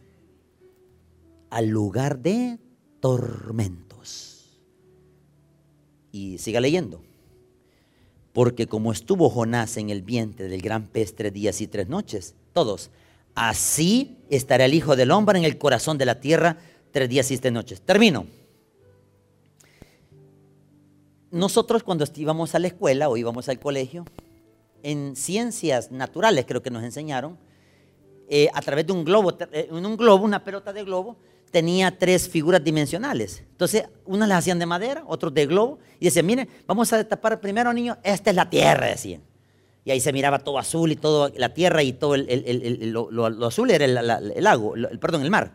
al 1.49 1.69
lugar 1.69 2.19
de 2.19 2.59
tormentos. 2.99 4.59
Y 6.11 6.37
siga 6.37 6.61
leyendo. 6.61 7.01
Porque 8.31 8.67
como 8.67 8.91
estuvo 8.91 9.27
Jonás 9.31 9.77
en 9.77 9.89
el 9.89 10.03
vientre 10.03 10.49
del 10.49 10.61
gran 10.61 10.85
pez 10.85 11.15
tres 11.15 11.33
días 11.33 11.61
y 11.61 11.67
tres 11.67 11.89
noches, 11.89 12.35
todos, 12.53 12.91
así 13.33 14.19
estará 14.29 14.65
el 14.65 14.75
Hijo 14.75 14.95
del 14.95 15.09
Hombre 15.09 15.39
en 15.39 15.45
el 15.45 15.57
corazón 15.57 15.97
de 15.97 16.05
la 16.05 16.19
tierra 16.19 16.57
tres 16.91 17.09
días 17.09 17.31
y 17.31 17.39
tres 17.39 17.53
noches. 17.53 17.81
Termino 17.81 18.27
nosotros 21.31 21.83
cuando 21.83 22.05
íbamos 22.15 22.55
a 22.55 22.59
la 22.59 22.67
escuela 22.67 23.09
o 23.09 23.17
íbamos 23.17 23.49
al 23.49 23.59
colegio, 23.59 24.05
en 24.83 25.15
ciencias 25.15 25.91
naturales 25.91 26.45
creo 26.47 26.61
que 26.61 26.71
nos 26.71 26.83
enseñaron, 26.83 27.37
eh, 28.29 28.47
a 28.53 28.61
través 28.61 28.85
de 28.85 28.93
un 28.93 29.03
globo, 29.03 29.35
eh, 29.51 29.69
en 29.71 29.85
un 29.85 29.97
globo, 29.97 30.23
una 30.23 30.43
pelota 30.43 30.71
de 30.71 30.83
globo, 30.83 31.17
tenía 31.51 31.97
tres 31.97 32.29
figuras 32.29 32.63
dimensionales. 32.63 33.43
Entonces, 33.49 33.85
unas 34.05 34.29
las 34.29 34.39
hacían 34.39 34.59
de 34.59 34.65
madera, 34.65 35.03
otros 35.07 35.33
de 35.33 35.47
globo, 35.47 35.79
y 35.99 36.05
decían, 36.05 36.25
miren, 36.25 36.47
vamos 36.67 36.93
a 36.93 36.97
destapar 36.97 37.39
primero, 37.41 37.73
niños, 37.73 37.97
esta 38.03 38.29
es 38.29 38.35
la 38.35 38.49
tierra, 38.49 38.87
decían. 38.87 39.23
Y 39.83 39.91
ahí 39.91 39.99
se 39.99 40.13
miraba 40.13 40.39
todo 40.39 40.59
azul 40.59 40.91
y 40.91 40.95
todo, 40.95 41.31
la 41.35 41.53
tierra 41.53 41.81
y 41.81 41.93
todo 41.93 42.13
el, 42.13 42.91
lo, 42.91 43.47
azul 43.47 43.71
era 43.71 43.85
el, 43.85 44.43
lago, 44.43 44.75
el, 44.75 44.99
perdón, 44.99 45.23
el 45.23 45.31
mar. 45.31 45.53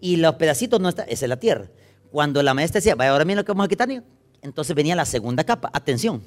Y 0.00 0.16
los 0.16 0.34
pedacitos 0.34 0.80
no 0.80 0.88
están, 0.88 1.06
esa 1.08 1.26
es 1.26 1.28
la 1.28 1.38
tierra. 1.38 1.70
Cuando 2.10 2.42
la 2.42 2.54
maestra 2.54 2.78
decía, 2.78 2.94
vaya, 2.96 3.12
ahora 3.12 3.24
miren 3.24 3.38
lo 3.38 3.44
que 3.44 3.52
vamos 3.52 3.66
a 3.66 3.68
quitar, 3.68 3.86
niños, 3.86 4.04
entonces 4.46 4.74
venía 4.74 4.94
la 4.94 5.04
segunda 5.04 5.44
capa. 5.44 5.70
Atención. 5.72 6.22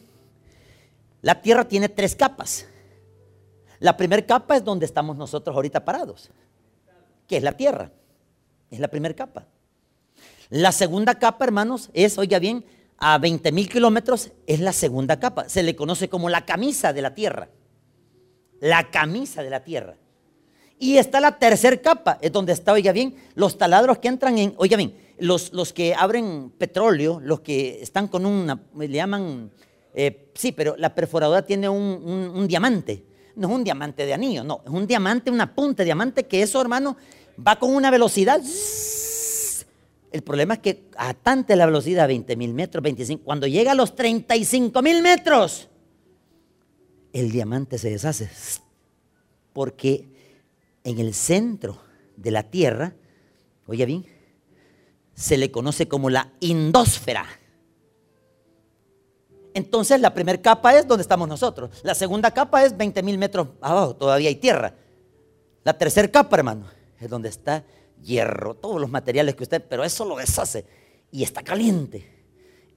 La 1.22 1.42
tierra 1.42 1.68
tiene 1.68 1.90
tres 1.90 2.16
capas. 2.16 2.68
La 3.80 3.96
primera 3.96 4.26
capa 4.26 4.58
es 4.58 4.64
donde 4.64 4.86
estamos 4.86 5.16
nosotros 5.16 5.56
ahorita 5.56 5.86
parados, 5.86 6.30
que 7.28 7.38
es 7.38 7.44
la 7.44 7.54
tierra. 7.54 7.92
Es 8.70 8.80
la 8.80 8.90
primera 8.90 9.16
capa. 9.16 9.46
La 10.50 10.72
segunda 10.72 11.16
capa, 11.16 11.46
hermanos, 11.46 11.90
es, 11.94 12.18
oiga 12.18 12.40
bien, 12.40 12.66
a 12.98 13.18
20 13.18 13.52
mil 13.52 13.70
kilómetros 13.70 14.32
es 14.46 14.60
la 14.60 14.74
segunda 14.74 15.20
capa. 15.20 15.48
Se 15.48 15.64
le 15.64 15.76
conoce 15.76 16.10
como 16.10 16.30
la 16.30 16.46
camisa 16.46 16.92
de 16.92 17.02
la 17.02 17.14
tierra. 17.14 17.50
La 18.60 18.92
camisa 18.92 19.42
de 19.42 19.50
la 19.50 19.64
tierra. 19.64 19.96
Y 20.78 20.98
está 20.98 21.20
la 21.20 21.38
tercera 21.38 21.76
capa, 21.78 22.18
es 22.22 22.32
donde 22.32 22.54
está, 22.54 22.72
oiga 22.72 22.94
bien, 22.94 23.16
los 23.36 23.58
taladros 23.58 23.98
que 23.98 24.08
entran 24.08 24.38
en, 24.38 24.54
oiga 24.58 24.78
bien, 24.78 24.96
los, 25.20 25.54
los 25.54 25.74
que 25.74 25.94
abren 25.94 26.52
petróleo, 26.58 27.20
los 27.20 27.42
que 27.42 27.82
están 27.82 28.08
con 28.08 28.26
una, 28.26 28.62
le 28.78 28.90
llaman, 28.90 29.52
eh, 29.94 30.32
sí, 30.34 30.52
pero 30.52 30.76
la 30.78 30.94
perforadora 30.94 31.46
tiene 31.46 31.70
un, 31.70 32.48
diamante. 32.48 33.04
No 33.36 33.48
es 33.50 33.56
un 33.56 33.64
diamante 33.64 34.06
de 34.06 34.14
anillo, 34.14 34.44
no, 34.44 34.62
es 34.66 34.72
un 34.72 34.86
diamante, 34.88 35.32
una 35.32 35.54
punta 35.54 35.84
de 35.84 35.86
diamante 35.86 36.26
que 36.26 36.42
eso, 36.42 36.60
hermano, 36.60 36.98
va 37.46 37.58
con 37.58 37.74
una 37.74 37.92
velocidad. 37.92 38.42
El 40.12 40.22
problema 40.24 40.56
es 40.56 40.60
que 40.60 40.90
a 40.98 41.14
tanta 41.14 41.56
la 41.56 41.66
velocidad, 41.66 42.08
20 42.08 42.36
mil 42.36 42.54
metros, 42.54 42.84
25, 42.84 43.24
cuando 43.24 43.48
llega 43.48 43.72
a 43.72 43.76
los 43.76 43.96
35 43.96 44.82
mil 44.82 45.02
metros, 45.02 45.70
el 47.14 47.32
diamante 47.32 47.78
se 47.78 47.90
deshace. 47.90 48.30
Porque 49.54 50.10
en 50.84 51.00
el 51.00 51.14
centro 51.14 51.80
de 52.18 52.32
la 52.32 52.44
Tierra, 52.44 52.94
oye 53.68 53.86
bien, 53.86 54.06
se 55.20 55.36
le 55.36 55.52
conoce 55.52 55.90
como 55.90 56.10
la 56.10 56.32
indósfera. 56.40 57.26
Entonces 59.54 60.00
la 60.00 60.14
primera 60.14 60.42
capa 60.42 60.78
es 60.78 60.88
donde 60.88 61.02
estamos 61.02 61.28
nosotros. 61.28 61.82
La 61.84 61.94
segunda 61.94 62.32
capa 62.32 62.64
es 62.64 62.78
20 62.78 63.04
mil 63.04 63.18
metros 63.18 63.50
abajo, 63.60 63.98
todavía 63.98 64.30
hay 64.30 64.36
tierra. 64.36 64.74
La 65.66 65.78
tercera 65.78 66.08
capa, 66.08 66.38
hermano, 66.38 66.68
es 66.98 67.10
donde 67.10 67.28
está 67.28 67.66
hierro, 68.02 68.56
todos 68.56 68.80
los 68.80 68.90
materiales 68.90 69.36
que 69.36 69.44
usted, 69.44 69.62
pero 69.68 69.84
eso 69.84 70.06
lo 70.06 70.16
deshace 70.16 70.66
y 71.12 71.24
está 71.24 71.44
caliente. 71.44 72.10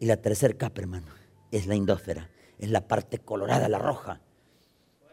Y 0.00 0.06
la 0.06 0.16
tercera 0.16 0.52
capa, 0.54 0.80
hermano, 0.80 1.06
es 1.52 1.68
la 1.68 1.76
indósfera, 1.76 2.28
es 2.58 2.70
la 2.70 2.88
parte 2.88 3.20
colorada, 3.20 3.68
la 3.68 3.78
roja, 3.78 4.20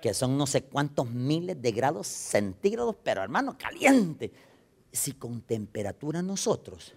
que 0.02 0.16
son 0.16 0.36
no 0.36 0.48
sé 0.48 0.64
cuántos 0.64 1.08
miles 1.12 1.62
de 1.62 1.72
grados 1.74 2.08
centígrados, 2.08 2.96
pero 3.04 3.22
hermano, 3.22 3.56
caliente. 3.56 4.32
Si 4.92 5.12
con 5.12 5.42
temperatura 5.42 6.24
nosotros 6.24 6.96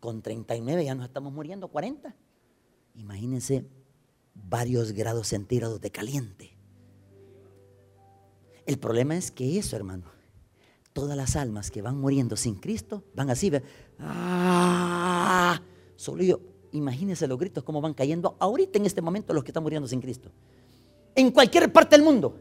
con 0.00 0.22
39 0.22 0.84
ya 0.84 0.94
nos 0.94 1.06
estamos 1.06 1.32
muriendo, 1.32 1.68
40. 1.68 2.14
Imagínense 2.94 3.64
varios 4.34 4.92
grados 4.92 5.28
centígrados 5.28 5.80
de 5.80 5.90
caliente. 5.90 6.56
El 8.66 8.78
problema 8.78 9.16
es 9.16 9.30
que 9.30 9.58
eso, 9.58 9.76
hermano, 9.76 10.04
todas 10.92 11.16
las 11.16 11.36
almas 11.36 11.70
que 11.70 11.80
van 11.82 11.98
muriendo 11.98 12.36
sin 12.36 12.56
Cristo 12.56 13.04
van 13.14 13.30
así, 13.30 13.50
¡ah! 13.98 15.60
Solo 15.96 16.22
yo, 16.22 16.40
imagínense 16.72 17.26
los 17.26 17.38
gritos 17.38 17.64
como 17.64 17.80
van 17.80 17.94
cayendo 17.94 18.36
ahorita 18.38 18.78
en 18.78 18.86
este 18.86 19.00
momento 19.00 19.32
los 19.32 19.42
que 19.42 19.50
están 19.50 19.62
muriendo 19.62 19.88
sin 19.88 20.00
Cristo. 20.00 20.30
En 21.14 21.30
cualquier 21.30 21.72
parte 21.72 21.96
del 21.96 22.04
mundo. 22.04 22.38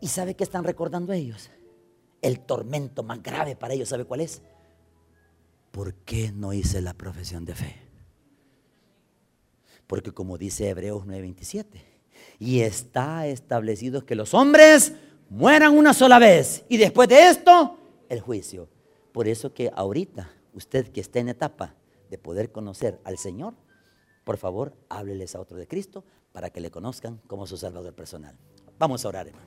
¿Y 0.00 0.08
sabe 0.08 0.34
qué 0.34 0.44
están 0.44 0.64
recordando 0.64 1.12
ellos? 1.12 1.50
El 2.22 2.40
tormento 2.40 3.02
más 3.02 3.22
grave 3.22 3.56
para 3.56 3.74
ellos, 3.74 3.88
¿sabe 3.88 4.04
cuál 4.04 4.20
es? 4.20 4.42
¿Por 5.78 5.94
qué 5.94 6.32
no 6.32 6.52
hice 6.52 6.80
la 6.82 6.92
profesión 6.92 7.44
de 7.44 7.54
fe? 7.54 7.76
Porque 9.86 10.10
como 10.10 10.36
dice 10.36 10.68
Hebreos 10.68 11.06
9:27, 11.06 11.66
y 12.40 12.62
está 12.62 13.28
establecido 13.28 14.04
que 14.04 14.16
los 14.16 14.34
hombres 14.34 14.94
mueran 15.30 15.78
una 15.78 15.94
sola 15.94 16.18
vez 16.18 16.64
y 16.68 16.78
después 16.78 17.08
de 17.08 17.28
esto 17.28 17.78
el 18.08 18.20
juicio. 18.20 18.68
Por 19.12 19.28
eso 19.28 19.54
que 19.54 19.70
ahorita 19.72 20.28
usted 20.52 20.88
que 20.88 21.00
está 21.00 21.20
en 21.20 21.28
etapa 21.28 21.76
de 22.10 22.18
poder 22.18 22.50
conocer 22.50 22.98
al 23.04 23.16
Señor, 23.16 23.54
por 24.24 24.36
favor, 24.36 24.74
hábleles 24.88 25.36
a 25.36 25.40
otro 25.40 25.56
de 25.56 25.68
Cristo 25.68 26.02
para 26.32 26.50
que 26.50 26.60
le 26.60 26.72
conozcan 26.72 27.20
como 27.28 27.46
su 27.46 27.56
Salvador 27.56 27.94
personal. 27.94 28.36
Vamos 28.80 29.04
a 29.04 29.10
orar, 29.10 29.28
hermano. 29.28 29.46